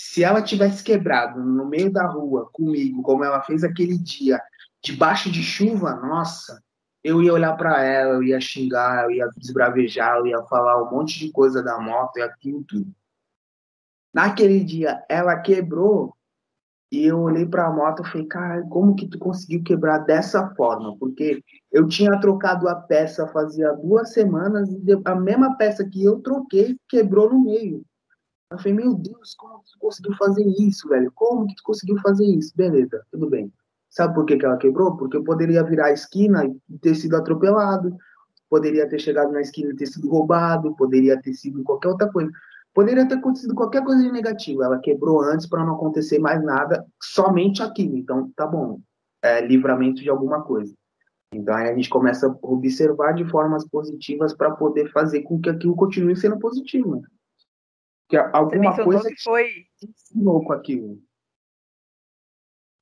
se 0.00 0.22
ela 0.22 0.40
tivesse 0.40 0.84
quebrado 0.84 1.40
no 1.40 1.66
meio 1.66 1.92
da 1.92 2.06
rua 2.06 2.48
comigo, 2.52 3.02
como 3.02 3.24
ela 3.24 3.42
fez 3.42 3.64
aquele 3.64 3.98
dia, 3.98 4.40
debaixo 4.80 5.28
de 5.28 5.42
chuva, 5.42 5.96
nossa, 5.96 6.62
eu 7.02 7.20
ia 7.20 7.32
olhar 7.32 7.56
para 7.56 7.82
ela, 7.82 8.14
eu 8.14 8.22
ia 8.22 8.40
xingar, 8.40 9.06
eu 9.06 9.10
ia 9.10 9.28
desbravejar, 9.36 10.18
eu 10.18 10.28
ia 10.28 10.40
falar 10.44 10.80
um 10.80 10.88
monte 10.88 11.18
de 11.18 11.32
coisa 11.32 11.64
da 11.64 11.80
moto 11.80 12.16
e 12.16 12.22
aquilo 12.22 12.62
tudo. 12.62 12.94
Naquele 14.14 14.62
dia, 14.62 15.04
ela 15.08 15.34
quebrou 15.40 16.14
e 16.92 17.04
eu 17.04 17.18
olhei 17.18 17.44
para 17.44 17.66
a 17.66 17.72
moto 17.72 18.04
e 18.04 18.08
falei, 18.08 18.26
cara, 18.28 18.62
como 18.68 18.94
que 18.94 19.08
tu 19.08 19.18
conseguiu 19.18 19.64
quebrar 19.64 19.98
dessa 19.98 20.54
forma? 20.54 20.96
Porque 20.96 21.42
eu 21.72 21.88
tinha 21.88 22.20
trocado 22.20 22.68
a 22.68 22.76
peça 22.76 23.26
fazia 23.32 23.72
duas 23.72 24.12
semanas 24.12 24.70
e 24.70 24.92
a 25.04 25.14
mesma 25.16 25.56
peça 25.56 25.84
que 25.84 26.04
eu 26.04 26.20
troquei 26.20 26.78
quebrou 26.88 27.28
no 27.32 27.40
meio. 27.40 27.84
Eu 28.50 28.56
falei, 28.58 28.72
meu 28.72 28.94
Deus, 28.94 29.34
como 29.34 29.58
tu 29.58 29.78
conseguiu 29.78 30.16
fazer 30.16 30.46
isso, 30.58 30.88
velho? 30.88 31.12
Como 31.14 31.46
que 31.46 31.54
tu 31.54 31.62
conseguiu 31.62 31.98
fazer 32.00 32.24
isso? 32.24 32.56
Beleza, 32.56 33.04
tudo 33.10 33.28
bem. 33.28 33.52
Sabe 33.90 34.14
por 34.14 34.24
que, 34.24 34.38
que 34.38 34.44
ela 34.44 34.56
quebrou? 34.56 34.96
Porque 34.96 35.16
eu 35.18 35.24
poderia 35.24 35.62
virar 35.62 35.86
a 35.86 35.92
esquina 35.92 36.46
e 36.46 36.78
ter 36.78 36.94
sido 36.94 37.16
atropelado, 37.16 37.94
poderia 38.48 38.88
ter 38.88 38.98
chegado 38.98 39.32
na 39.32 39.42
esquina 39.42 39.70
e 39.70 39.76
ter 39.76 39.86
sido 39.86 40.08
roubado, 40.08 40.74
poderia 40.76 41.20
ter 41.20 41.34
sido 41.34 41.62
qualquer 41.62 41.88
outra 41.88 42.10
coisa. 42.10 42.30
Poderia 42.72 43.06
ter 43.06 43.16
acontecido 43.16 43.54
qualquer 43.54 43.84
coisa 43.84 44.02
de 44.02 44.10
negativo. 44.10 44.62
Ela 44.62 44.78
quebrou 44.78 45.20
antes 45.20 45.46
para 45.46 45.64
não 45.64 45.74
acontecer 45.74 46.18
mais 46.18 46.42
nada, 46.42 46.86
somente 47.02 47.62
aquilo. 47.62 47.96
Então, 47.98 48.30
tá 48.34 48.46
bom. 48.46 48.80
É 49.22 49.44
livramento 49.44 50.00
de 50.00 50.08
alguma 50.08 50.42
coisa. 50.42 50.72
Então, 51.34 51.54
aí 51.54 51.68
a 51.68 51.74
gente 51.74 51.90
começa 51.90 52.26
a 52.28 52.36
observar 52.42 53.12
de 53.12 53.24
formas 53.26 53.66
positivas 53.68 54.32
para 54.32 54.52
poder 54.52 54.90
fazer 54.90 55.22
com 55.22 55.38
que 55.38 55.50
aquilo 55.50 55.76
continue 55.76 56.16
sendo 56.16 56.38
positivo. 56.38 57.02
Que 58.08 58.16
alguma 58.16 58.74
coisa 58.74 59.08
que 59.08 59.22
foi 59.22 59.66
ensinou 59.82 60.44
com 60.44 60.52
aquilo. 60.52 60.98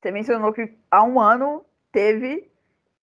Você 0.01 0.11
mencionou 0.11 0.53
que 0.53 0.79
há 0.91 1.03
um 1.03 1.21
ano 1.21 1.65
teve 1.91 2.51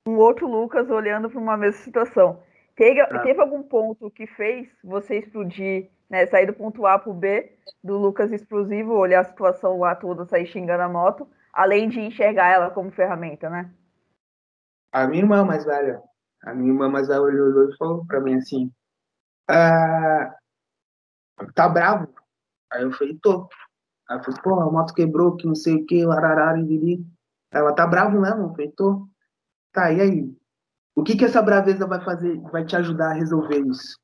um 0.07 0.17
outro 0.17 0.47
Lucas 0.47 0.89
olhando 0.89 1.29
para 1.29 1.39
uma 1.39 1.57
mesma 1.57 1.81
situação. 1.81 2.41
Teve, 2.75 3.01
ah. 3.01 3.19
teve 3.19 3.39
algum 3.41 3.61
ponto 3.61 4.09
que 4.09 4.25
fez 4.25 4.69
você 4.83 5.19
explodir, 5.19 5.89
né, 6.09 6.25
sair 6.27 6.45
do 6.45 6.53
ponto 6.53 6.85
A 6.85 6.97
para 6.97 7.11
o 7.11 7.13
B, 7.13 7.51
do 7.83 7.97
Lucas 7.97 8.31
explosivo, 8.31 8.93
olhar 8.93 9.21
a 9.21 9.25
situação 9.25 9.79
lá 9.79 9.95
toda, 9.95 10.25
sair 10.25 10.45
xingando 10.45 10.83
a 10.83 10.89
moto, 10.89 11.27
além 11.51 11.89
de 11.89 11.99
enxergar 11.99 12.51
ela 12.51 12.69
como 12.71 12.91
ferramenta, 12.91 13.49
né? 13.49 13.69
A 14.91 15.07
minha 15.07 15.23
irmã 15.23 15.43
mais 15.43 15.65
velha. 15.65 16.01
A 16.43 16.53
minha 16.53 16.69
irmã 16.69 16.89
mais 16.89 17.07
velha 17.07 17.21
olhou 17.21 17.69
e 17.69 17.77
falou 17.77 18.05
para 18.05 18.19
mim 18.19 18.35
assim: 18.35 18.71
ah, 19.49 20.35
tá 21.53 21.67
bravo? 21.69 22.07
Aí 22.71 22.83
eu 22.83 22.91
falei, 22.91 23.17
tô. 23.21 23.47
Aí 24.09 24.17
eu 24.17 24.23
falei, 24.23 24.41
pô, 24.41 24.59
a 24.59 24.71
moto 24.71 24.93
quebrou, 24.93 25.35
que 25.35 25.47
não 25.47 25.55
sei 25.55 25.75
o 25.75 25.85
que, 25.85 26.03
ararara, 26.03 26.59
e 26.59 27.03
Ela 27.51 27.73
tá 27.73 27.85
bravo 27.87 28.19
mesmo? 28.19 28.43
Eu 28.43 28.49
falei, 28.49 28.71
tô. 28.71 29.07
Tá, 29.71 29.91
e 29.91 30.01
aí? 30.01 30.37
O 30.95 31.03
que 31.03 31.15
que 31.15 31.25
essa 31.25 31.41
braveza 31.41 31.87
vai 31.87 32.03
fazer, 32.03 32.39
vai 32.51 32.63
te 32.65 32.75
ajudar 32.75 33.11
a 33.11 33.13
resolver 33.13 33.59
isso? 33.59 33.97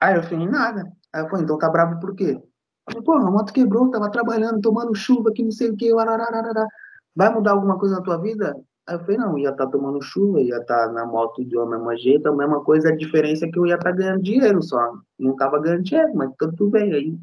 Aí 0.00 0.16
eu 0.16 0.22
falei, 0.22 0.48
nada. 0.48 0.92
Aí 1.12 1.22
eu 1.22 1.28
falei, 1.28 1.44
então 1.44 1.58
tá 1.58 1.68
bravo 1.68 1.98
por 2.00 2.14
quê? 2.14 2.40
Falei, 2.88 3.02
pô, 3.02 3.14
a 3.14 3.30
moto 3.30 3.52
quebrou, 3.52 3.90
tava 3.90 4.10
trabalhando, 4.10 4.60
tomando 4.60 4.94
chuva, 4.94 5.32
que 5.32 5.42
não 5.42 5.50
sei 5.50 5.70
o 5.70 5.76
que, 5.76 5.92
ararara. 5.92 6.66
Vai 7.14 7.32
mudar 7.32 7.52
alguma 7.52 7.78
coisa 7.78 7.96
na 7.96 8.02
tua 8.02 8.18
vida? 8.18 8.56
Aí 8.86 8.96
eu 8.96 9.00
falei, 9.00 9.16
não, 9.18 9.38
ia 9.38 9.50
estar 9.50 9.66
tá 9.66 9.70
tomando 9.70 10.02
chuva, 10.02 10.40
ia 10.40 10.56
estar 10.56 10.86
tá 10.86 10.92
na 10.92 11.06
moto 11.06 11.44
de 11.44 11.56
uma 11.56 11.66
mesma 11.66 11.96
jeito, 11.96 12.28
a 12.28 12.34
mesma 12.34 12.62
coisa, 12.64 12.88
a 12.88 12.96
diferença 12.96 13.46
é 13.46 13.50
que 13.50 13.58
eu 13.58 13.66
ia 13.66 13.74
estar 13.74 13.90
tá 13.90 13.96
ganhando 13.96 14.22
dinheiro 14.22 14.62
só. 14.62 14.92
Não 15.18 15.36
tava 15.36 15.60
ganhando 15.60 15.82
dinheiro, 15.82 16.14
mas 16.14 16.32
tudo 16.38 16.70
bem. 16.70 16.92
Aí, 16.92 17.18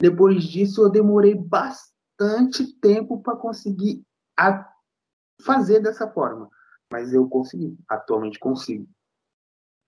depois 0.00 0.44
disso, 0.44 0.82
eu 0.82 0.90
demorei 0.90 1.34
bastante 1.34 2.72
tempo 2.80 3.22
para 3.22 3.36
conseguir 3.36 4.02
a 4.36 4.68
fazer 5.42 5.80
dessa 5.80 6.08
forma. 6.08 6.48
Mas 6.90 7.12
eu 7.12 7.28
consegui, 7.28 7.76
atualmente 7.88 8.38
consigo. 8.38 8.86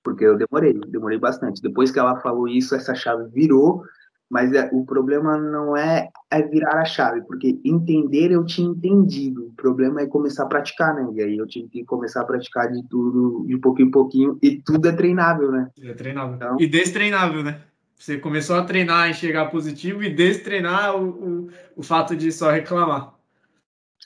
Porque 0.04 0.24
eu 0.24 0.36
demorei, 0.36 0.72
demorei 0.72 1.18
bastante. 1.18 1.60
Depois 1.60 1.90
que 1.90 1.98
ela 1.98 2.20
falou 2.20 2.46
isso, 2.46 2.74
essa 2.74 2.94
chave 2.94 3.28
virou 3.30 3.82
mas 4.28 4.52
é, 4.52 4.68
o 4.72 4.84
problema 4.84 5.38
não 5.38 5.76
é, 5.76 6.08
é 6.30 6.42
virar 6.42 6.80
a 6.80 6.84
chave, 6.84 7.22
porque 7.22 7.58
entender 7.64 8.32
eu 8.32 8.44
tinha 8.44 8.68
entendido. 8.68 9.46
O 9.46 9.52
problema 9.52 10.00
é 10.00 10.06
começar 10.06 10.42
a 10.42 10.48
praticar, 10.48 10.94
né? 10.94 11.08
E 11.14 11.22
aí 11.22 11.36
eu 11.36 11.46
tive 11.46 11.68
que 11.68 11.84
começar 11.84 12.22
a 12.22 12.24
praticar 12.24 12.70
de 12.70 12.82
tudo, 12.88 13.44
de 13.46 13.56
pouquinho 13.58 13.88
em 13.88 13.90
pouquinho, 13.90 14.38
e 14.42 14.60
tudo 14.60 14.88
é 14.88 14.92
treinável, 14.92 15.52
né? 15.52 15.70
É 15.80 15.94
treinável. 15.94 16.34
Então... 16.34 16.56
E 16.60 16.66
destreinável, 16.66 17.42
né? 17.42 17.60
Você 17.94 18.18
começou 18.18 18.56
a 18.56 18.64
treinar, 18.64 19.08
enxergar 19.08 19.46
positivo 19.46 20.02
e 20.02 20.12
destreinar 20.12 20.96
o, 20.96 21.08
o, 21.08 21.48
o 21.76 21.82
fato 21.82 22.14
de 22.14 22.30
só 22.32 22.50
reclamar. 22.50 23.14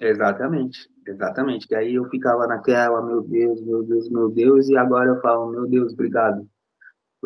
Exatamente, 0.00 0.88
exatamente. 1.06 1.66
E 1.70 1.74
aí 1.74 1.94
eu 1.94 2.04
ficava 2.08 2.46
naquela, 2.46 3.04
meu 3.04 3.22
Deus, 3.22 3.60
meu 3.62 3.82
Deus, 3.82 4.08
meu 4.08 4.30
Deus, 4.30 4.68
e 4.68 4.76
agora 4.76 5.08
eu 5.08 5.20
falo, 5.20 5.50
meu 5.50 5.66
Deus, 5.66 5.92
obrigado 5.92 6.46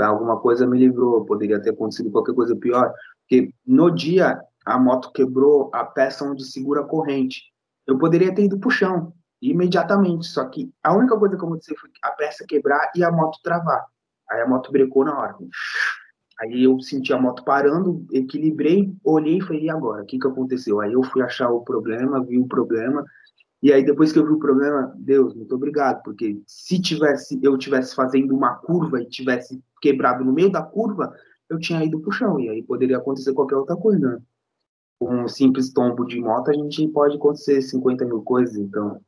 alguma 0.02 0.40
coisa 0.40 0.66
me 0.66 0.78
livrou, 0.78 1.24
poderia 1.24 1.60
ter 1.60 1.70
acontecido 1.70 2.10
qualquer 2.10 2.34
coisa 2.34 2.56
pior, 2.56 2.92
porque 3.20 3.52
no 3.66 3.90
dia 3.90 4.40
a 4.64 4.78
moto 4.78 5.12
quebrou 5.12 5.70
a 5.72 5.84
peça 5.84 6.24
onde 6.24 6.44
segura 6.44 6.80
a 6.80 6.84
corrente. 6.84 7.42
Eu 7.86 7.98
poderia 7.98 8.34
ter 8.34 8.44
ido 8.44 8.58
pro 8.58 8.70
chão 8.70 9.12
imediatamente, 9.40 10.26
só 10.26 10.44
que 10.46 10.72
a 10.82 10.94
única 10.94 11.18
coisa 11.18 11.36
que 11.36 11.44
aconteceu 11.44 11.76
foi 11.78 11.90
a 12.02 12.10
peça 12.12 12.44
quebrar 12.48 12.90
e 12.96 13.04
a 13.04 13.12
moto 13.12 13.38
travar. 13.42 13.84
Aí 14.30 14.40
a 14.40 14.48
moto 14.48 14.72
brecou 14.72 15.04
na 15.04 15.18
hora. 15.18 15.36
Aí 16.40 16.64
eu 16.64 16.80
senti 16.80 17.12
a 17.12 17.18
moto 17.18 17.44
parando, 17.44 18.04
equilibrei, 18.10 18.92
olhei 19.04 19.38
e 19.38 19.40
falei, 19.40 19.64
e 19.64 19.70
agora? 19.70 20.02
O 20.02 20.06
que, 20.06 20.18
que 20.18 20.26
aconteceu? 20.26 20.80
Aí 20.80 20.92
eu 20.92 21.02
fui 21.02 21.22
achar 21.22 21.50
o 21.50 21.60
problema, 21.60 22.24
vi 22.24 22.38
o 22.38 22.46
problema, 22.46 23.04
e 23.64 23.72
aí, 23.72 23.82
depois 23.82 24.12
que 24.12 24.18
eu 24.18 24.26
vi 24.26 24.32
o 24.32 24.38
problema, 24.38 24.94
Deus, 24.94 25.34
muito 25.34 25.54
obrigado, 25.54 26.02
porque 26.02 26.38
se 26.46 26.78
tivesse 26.78 27.40
eu 27.42 27.56
tivesse 27.56 27.94
fazendo 27.94 28.36
uma 28.36 28.56
curva 28.56 29.00
e 29.00 29.08
tivesse 29.08 29.58
quebrado 29.80 30.22
no 30.22 30.34
meio 30.34 30.52
da 30.52 30.62
curva, 30.62 31.10
eu 31.48 31.58
tinha 31.58 31.82
ido 31.82 31.98
pro 31.98 32.12
chão, 32.12 32.38
e 32.38 32.50
aí 32.50 32.62
poderia 32.62 32.98
acontecer 32.98 33.32
qualquer 33.32 33.56
outra 33.56 33.74
coisa. 33.74 34.22
Com 34.98 35.24
um 35.24 35.28
simples 35.28 35.72
tombo 35.72 36.04
de 36.04 36.20
moto, 36.20 36.50
a 36.50 36.52
gente 36.52 36.86
pode 36.88 37.16
acontecer 37.16 37.62
50 37.62 38.04
mil 38.04 38.22
coisas, 38.22 38.54
então, 38.54 39.00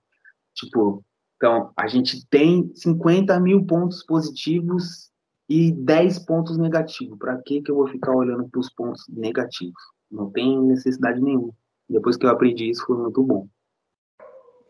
tipo, 0.54 1.04
então, 1.36 1.70
a 1.76 1.86
gente 1.86 2.26
tem 2.28 2.72
50 2.74 3.38
mil 3.40 3.62
pontos 3.66 4.02
positivos 4.02 5.10
e 5.46 5.70
10 5.70 6.20
pontos 6.20 6.56
negativos. 6.56 7.18
Para 7.18 7.36
que 7.42 7.60
que 7.60 7.70
eu 7.70 7.76
vou 7.76 7.88
ficar 7.88 8.14
olhando 8.16 8.48
para 8.48 8.60
os 8.60 8.72
pontos 8.72 9.04
negativos? 9.08 9.82
Não 10.10 10.30
tem 10.30 10.58
necessidade 10.62 11.20
nenhuma. 11.20 11.52
Depois 11.88 12.16
que 12.16 12.24
eu 12.24 12.30
aprendi 12.30 12.70
isso, 12.70 12.86
foi 12.86 12.96
muito 12.96 13.22
bom. 13.22 13.46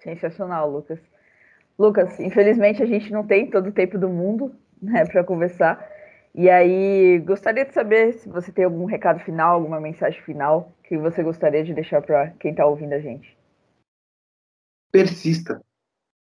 Sensacional, 0.06 0.70
Lucas. 0.70 1.00
Lucas, 1.76 2.20
infelizmente 2.20 2.80
a 2.80 2.86
gente 2.86 3.12
não 3.12 3.26
tem 3.26 3.50
todo 3.50 3.70
o 3.70 3.72
tempo 3.72 3.98
do 3.98 4.08
mundo 4.08 4.54
né, 4.80 5.04
para 5.04 5.24
conversar. 5.24 5.84
E 6.32 6.48
aí, 6.48 7.18
gostaria 7.26 7.64
de 7.64 7.74
saber 7.74 8.12
se 8.12 8.28
você 8.28 8.52
tem 8.52 8.64
algum 8.64 8.84
recado 8.84 9.18
final, 9.24 9.54
alguma 9.54 9.80
mensagem 9.80 10.22
final 10.22 10.72
que 10.84 10.96
você 10.96 11.24
gostaria 11.24 11.64
de 11.64 11.74
deixar 11.74 12.00
para 12.02 12.30
quem 12.38 12.52
está 12.52 12.64
ouvindo 12.64 12.92
a 12.92 13.00
gente. 13.00 13.36
Persista. 14.92 15.60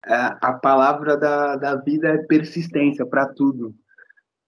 É, 0.06 0.14
a 0.42 0.54
palavra 0.54 1.16
da, 1.16 1.56
da 1.56 1.76
vida 1.76 2.10
é 2.10 2.18
persistência 2.18 3.06
para 3.06 3.28
tudo. 3.28 3.76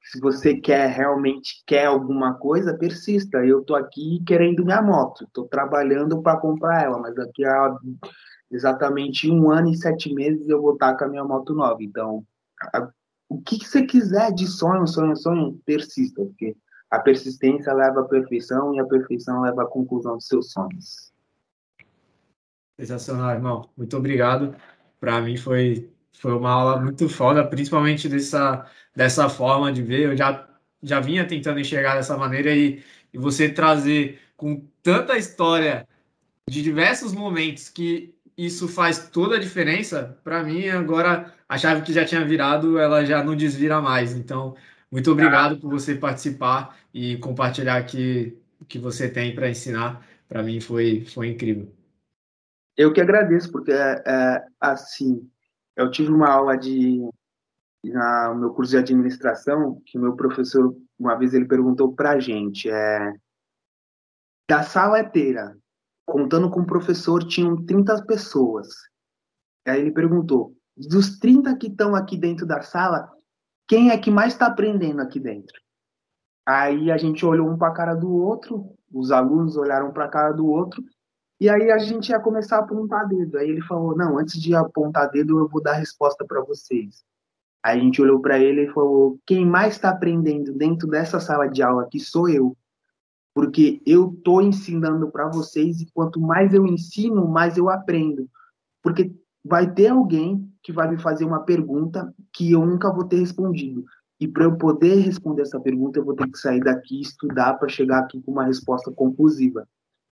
Se 0.02 0.20
você 0.20 0.56
quer 0.56 0.90
realmente 0.90 1.62
quer 1.68 1.86
alguma 1.86 2.34
coisa, 2.34 2.76
persista. 2.76 3.46
Eu 3.46 3.64
tô 3.64 3.76
aqui 3.76 4.24
querendo 4.26 4.66
minha 4.66 4.82
moto, 4.82 5.30
tô 5.32 5.44
trabalhando 5.44 6.20
para 6.24 6.40
comprar 6.40 6.84
ela, 6.84 6.98
mas 6.98 7.14
daqui 7.14 7.46
a 7.46 7.76
exatamente 8.52 9.30
um 9.30 9.52
ano 9.52 9.70
e 9.70 9.78
sete 9.78 10.14
meses 10.14 10.48
eu 10.50 10.62
vou 10.62 10.74
estar 10.74 10.96
com 10.98 11.06
a 11.06 11.08
minha 11.08 11.24
moto 11.24 11.54
nova. 11.54 11.82
Então, 11.84 12.26
a, 12.74 12.90
o 13.28 13.42
que, 13.42 13.60
que, 13.60 13.68
você 13.68 13.86
quiser 13.86 14.32
de 14.34 14.48
sonho, 14.48 14.88
sonho, 14.88 15.16
sonho, 15.16 15.62
persista, 15.66 16.24
porque 16.24 16.56
a 16.90 17.00
persistência 17.00 17.72
leva 17.74 18.02
à 18.02 18.04
perfeição 18.04 18.74
e 18.74 18.80
a 18.80 18.86
perfeição 18.86 19.42
leva 19.42 19.64
à 19.64 19.68
conclusão 19.68 20.16
dos 20.16 20.26
seus 20.26 20.52
sonhos. 20.52 21.14
Sensacional, 22.80 23.32
irmão. 23.32 23.70
Muito 23.78 23.96
obrigado. 23.96 24.56
Para 25.00 25.22
mim 25.22 25.38
foi, 25.38 25.92
foi 26.14 26.34
uma 26.34 26.50
aula 26.50 26.82
muito 26.82 27.08
foda, 27.08 27.46
principalmente 27.46 28.10
dessa, 28.10 28.66
dessa 28.96 29.30
forma 29.30 29.72
de 29.72 29.84
ver. 29.84 30.08
Eu 30.08 30.18
já, 30.18 30.48
já 30.82 31.00
vinha 31.00 31.28
tentando 31.28 31.60
enxergar 31.60 31.96
dessa 31.96 32.18
maneira 32.18 32.56
e, 32.56 32.84
e 33.14 33.18
você 33.18 33.50
trazer 33.50 34.20
com 34.36 34.66
tanta 34.82 35.18
história 35.18 35.88
de 36.50 36.64
diversos 36.64 37.14
momentos 37.14 37.70
que 37.70 38.16
isso 38.46 38.68
faz 38.68 39.10
toda 39.10 39.36
a 39.36 39.40
diferença. 39.40 40.18
Para 40.24 40.44
mim, 40.44 40.70
agora 40.70 41.34
a 41.48 41.58
chave 41.58 41.82
que 41.82 41.92
já 41.92 42.06
tinha 42.06 42.24
virado, 42.26 42.78
ela 42.78 43.06
já 43.06 43.24
não 43.24 43.36
desvira 43.36 43.82
mais. 43.82 44.16
Então, 44.16 44.56
muito 44.92 45.12
obrigado 45.12 45.60
por 45.60 45.70
você 45.70 45.96
participar 45.96 46.78
e 46.94 47.18
compartilhar 47.18 47.78
aqui 47.78 48.38
o 48.60 48.66
que 48.66 48.80
você 48.80 49.10
tem 49.10 49.36
para 49.36 49.50
ensinar. 49.50 50.06
Para 50.28 50.42
mim 50.42 50.62
foi, 50.62 51.06
foi 51.06 51.30
incrível. 51.30 51.72
Eu 52.78 52.94
que 52.94 53.02
agradeço, 53.02 53.52
porque 53.52 53.72
é, 53.72 54.46
assim, 54.60 55.30
eu 55.76 55.92
tive 55.92 56.12
uma 56.12 56.30
aula 56.30 56.58
de 56.58 57.02
no 57.84 58.36
meu 58.36 58.54
curso 58.54 58.72
de 58.72 58.78
administração 58.78 59.82
que 59.86 59.98
meu 59.98 60.14
professor 60.14 60.76
uma 61.00 61.16
vez 61.16 61.34
ele 61.34 61.46
perguntou 61.46 61.94
para 61.94 62.12
a 62.12 62.20
gente 62.20 62.70
é 62.70 63.14
da 64.50 64.64
sala 64.64 65.00
inteira 65.00 65.58
contando 66.10 66.50
com 66.50 66.62
o 66.62 66.66
professor, 66.66 67.24
tinham 67.24 67.66
30 67.66 68.06
pessoas. 68.06 68.68
Aí 69.68 69.82
ele 69.82 69.92
perguntou: 69.92 70.54
dos 70.76 71.20
30 71.20 71.56
que 71.58 71.68
estão 71.68 71.96
aqui 71.96 72.18
dentro 72.18 72.46
da 72.46 72.62
sala, 72.62 73.12
quem 73.68 73.92
é 73.92 73.98
que 73.98 74.12
mais 74.12 74.34
está 74.34 74.48
aprendendo 74.48 75.02
aqui 75.02 75.20
dentro? 75.20 75.60
Aí 76.46 76.92
a 76.92 76.98
gente 76.98 77.26
olhou 77.26 77.50
um 77.50 77.58
para 77.58 77.68
a 77.68 77.74
cara 77.74 77.94
do 77.94 78.12
outro, 78.12 78.74
os 78.92 79.12
alunos 79.12 79.56
olharam 79.56 79.92
para 79.92 80.06
a 80.06 80.10
cara 80.10 80.32
do 80.32 80.48
outro, 80.48 80.84
e 81.40 81.48
aí 81.48 81.72
a 81.72 81.78
gente 81.78 82.10
ia 82.10 82.20
começar 82.20 82.58
a 82.58 82.60
apontar 82.62 83.08
dedo. 83.08 83.38
Aí 83.38 83.50
ele 83.50 83.62
falou: 83.62 83.96
Não, 83.96 84.18
antes 84.18 84.42
de 84.42 84.56
apontar 84.56 85.10
dedo, 85.12 85.40
eu 85.40 85.48
vou 85.48 85.62
dar 85.62 85.72
a 85.72 85.80
resposta 85.80 86.26
para 86.26 86.42
vocês. 86.42 87.04
Aí 87.64 87.78
a 87.78 87.82
gente 87.82 88.02
olhou 88.02 88.22
para 88.22 88.40
ele 88.40 88.64
e 88.64 88.74
falou: 88.74 89.20
Quem 89.26 89.46
mais 89.46 89.74
está 89.74 89.90
aprendendo 89.90 90.54
dentro 90.54 90.88
dessa 90.88 91.20
sala 91.20 91.48
de 91.48 91.62
aula 91.62 91.84
aqui 91.84 92.00
sou 92.00 92.28
eu 92.28 92.58
porque 93.40 93.82
eu 93.86 94.12
estou 94.12 94.42
ensinando 94.42 95.10
para 95.10 95.30
vocês 95.30 95.80
e 95.80 95.90
quanto 95.94 96.20
mais 96.20 96.54
eu 96.54 96.68
ensino, 96.68 97.26
mais 97.26 97.56
eu 97.56 97.70
aprendo. 97.70 98.30
Porque 98.84 99.16
vai 99.46 99.74
ter 99.74 99.88
alguém 99.88 100.46
que 100.62 100.74
vai 100.74 100.92
me 100.92 101.02
fazer 101.02 101.24
uma 101.24 101.40
pergunta 101.40 102.14
que 102.34 102.52
eu 102.52 102.66
nunca 102.66 102.92
vou 102.92 103.06
ter 103.06 103.16
respondido. 103.16 103.86
E 104.20 104.28
para 104.28 104.44
eu 104.44 104.58
poder 104.58 104.96
responder 104.96 105.44
essa 105.44 105.58
pergunta, 105.58 105.98
eu 105.98 106.04
vou 106.04 106.16
ter 106.16 106.30
que 106.30 106.38
sair 106.38 106.60
daqui 106.60 107.00
estudar 107.00 107.54
para 107.54 107.70
chegar 107.70 108.00
aqui 108.00 108.22
com 108.22 108.34
uma 108.34 108.44
resposta 108.44 108.92
conclusiva. 108.92 109.66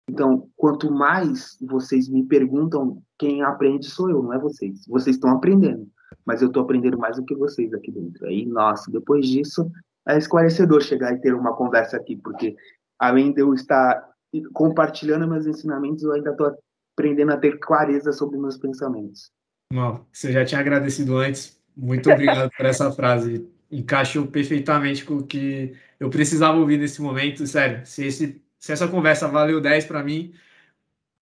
Então, 0.10 0.48
quanto 0.56 0.90
mais 0.90 1.58
vocês 1.60 2.08
me 2.08 2.24
perguntam, 2.24 3.04
quem 3.20 3.42
aprende 3.42 3.88
sou 3.88 4.10
eu, 4.10 4.24
não 4.24 4.32
é 4.32 4.40
vocês. 4.40 4.86
Vocês 4.88 5.18
estão 5.18 5.32
aprendendo, 5.32 5.86
mas 6.26 6.42
eu 6.42 6.48
estou 6.48 6.64
aprendendo 6.64 6.98
mais 6.98 7.18
do 7.18 7.26
que 7.26 7.36
vocês 7.36 7.74
aqui 7.74 7.92
dentro. 7.92 8.26
Aí, 8.26 8.46
nossa, 8.46 8.90
depois 8.90 9.28
disso, 9.28 9.70
é 10.08 10.18
esclarecedor 10.18 10.82
chegar 10.82 11.14
e 11.14 11.20
ter 11.20 11.34
uma 11.34 11.54
conversa 11.54 11.98
aqui, 11.98 12.16
porque 12.16 12.56
além 13.00 13.32
de 13.32 13.42
eu 13.42 13.54
estar 13.54 14.08
compartilhando 14.54 15.28
meus 15.28 15.46
ensinamentos, 15.46 16.04
eu 16.04 16.14
ainda 16.14 16.32
estou 16.32 16.56
aprendendo 16.94 17.32
a 17.32 17.38
ter 17.38 17.60
clareza 17.60 18.12
sobre 18.12 18.38
meus 18.38 18.58
pensamentos. 18.58 19.32
Mal, 19.72 20.08
você 20.12 20.32
já 20.32 20.46
tinha 20.46 20.62
agradecido 20.62 21.18
antes. 21.18 21.60
Muito 21.76 22.12
obrigado 22.12 22.50
por 22.56 22.66
essa 22.66 22.92
frase. 22.92 23.48
Encaixou 23.72 24.28
perfeitamente 24.28 25.06
com 25.06 25.18
o 25.18 25.28
que 25.28 25.76
eu 26.00 26.10
precisava 26.10 26.58
ouvir 26.58 26.78
nesse 26.78 27.02
momento. 27.02 27.46
Sério, 27.46 27.86
se, 27.86 28.06
esse, 28.06 28.42
se 28.58 28.72
essa 28.72 28.88
conversa 28.88 29.28
valeu 29.28 29.62
10 29.62 29.86
para 29.86 30.04
mim, 30.04 30.34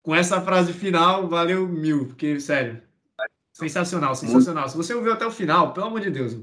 com 0.01 0.15
essa 0.15 0.39
frase 0.41 0.71
final 0.71 1.28
valeu 1.28 1.67
mil. 1.67 2.07
Porque, 2.07 2.39
sério, 2.39 2.82
sensacional, 3.51 4.15
sensacional. 4.15 4.69
Se 4.69 4.78
você 4.78 4.93
ouviu 4.93 5.11
até 5.11 5.26
o 5.26 5.32
final, 5.32 5.73
pelo 5.73 5.88
amor 5.88 6.01
de 6.01 6.11
Deus, 6.11 6.38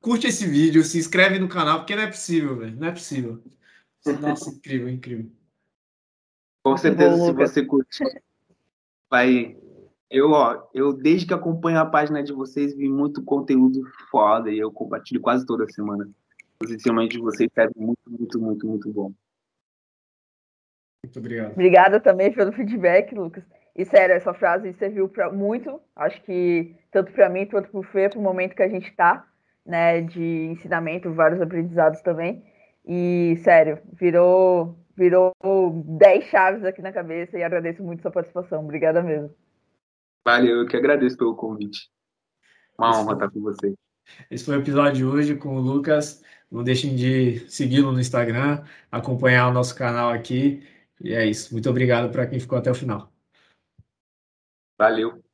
curte 0.00 0.28
esse 0.28 0.46
vídeo, 0.46 0.84
se 0.84 0.98
inscreve 0.98 1.38
no 1.38 1.48
canal, 1.48 1.80
porque 1.80 1.96
não 1.96 2.04
é 2.04 2.06
possível, 2.06 2.56
velho. 2.56 2.76
Não 2.76 2.86
é 2.86 2.92
possível. 2.92 3.42
Nossa, 4.14 4.50
incrível, 4.50 4.88
incrível. 4.88 5.30
Com 6.64 6.76
certeza, 6.76 7.16
se 7.16 7.32
você 7.32 7.64
curte, 7.64 8.02
vai. 9.10 9.56
Eu, 10.10 10.30
ó, 10.30 10.68
eu 10.74 10.92
desde 10.92 11.26
que 11.26 11.34
acompanho 11.34 11.78
a 11.78 11.86
página 11.86 12.22
de 12.22 12.32
vocês, 12.32 12.76
vi 12.76 12.88
muito 12.88 13.22
conteúdo 13.22 13.82
foda 14.10 14.50
e 14.50 14.58
eu 14.58 14.72
compartilho 14.72 15.20
quase 15.20 15.46
toda 15.46 15.68
semana. 15.68 16.08
Posicionamento 16.58 17.12
de 17.12 17.20
vocês 17.20 17.50
é 17.56 17.68
muito, 17.76 18.00
muito, 18.08 18.40
muito, 18.40 18.66
muito 18.66 18.92
bom. 18.92 19.12
Muito 21.04 21.18
obrigado. 21.18 21.52
Obrigada 21.52 22.00
também 22.00 22.32
pelo 22.32 22.52
feedback, 22.52 23.14
Lucas. 23.14 23.44
E 23.76 23.84
sério, 23.84 24.14
essa 24.14 24.32
frase 24.32 24.72
serviu 24.72 25.08
para 25.08 25.30
muito, 25.30 25.80
acho 25.94 26.20
que 26.22 26.74
tanto 26.90 27.12
para 27.12 27.28
mim 27.28 27.46
quanto 27.46 27.70
para 27.70 27.80
o 27.80 27.82
Fê, 27.82 28.08
para 28.08 28.18
o 28.18 28.22
momento 28.22 28.56
que 28.56 28.62
a 28.62 28.68
gente 28.68 28.88
está, 28.88 29.24
né, 29.64 30.00
de 30.00 30.46
ensinamento, 30.46 31.12
vários 31.12 31.40
aprendizados 31.40 32.00
também. 32.00 32.42
E 32.86 33.36
sério, 33.42 33.80
virou 33.92 34.78
virou 34.96 35.32
10 35.42 36.24
chaves 36.24 36.64
aqui 36.64 36.80
na 36.80 36.92
cabeça 36.92 37.38
e 37.38 37.42
agradeço 37.42 37.82
muito 37.82 38.00
sua 38.00 38.10
participação. 38.10 38.64
Obrigada 38.64 39.02
mesmo. 39.02 39.34
Valeu, 40.24 40.62
eu 40.62 40.66
que 40.66 40.76
agradeço 40.76 41.16
pelo 41.16 41.36
convite. 41.36 41.90
Uma 42.78 42.98
honra 42.98 43.12
estar 43.12 43.30
com 43.30 43.40
você. 43.40 43.74
Esse 44.30 44.44
foi 44.44 44.56
o 44.56 44.60
episódio 44.60 44.94
de 44.94 45.04
hoje 45.04 45.36
com 45.36 45.56
o 45.56 45.60
Lucas. 45.60 46.22
Não 46.50 46.62
deixem 46.62 46.94
de 46.94 47.40
segui-lo 47.50 47.92
no 47.92 48.00
Instagram, 48.00 48.64
acompanhar 48.90 49.48
o 49.48 49.52
nosso 49.52 49.76
canal 49.76 50.10
aqui. 50.10 50.66
E 51.00 51.12
é 51.12 51.26
isso. 51.26 51.52
Muito 51.52 51.68
obrigado 51.68 52.10
para 52.10 52.26
quem 52.26 52.40
ficou 52.40 52.56
até 52.56 52.70
o 52.70 52.74
final. 52.74 53.12
Valeu. 54.78 55.25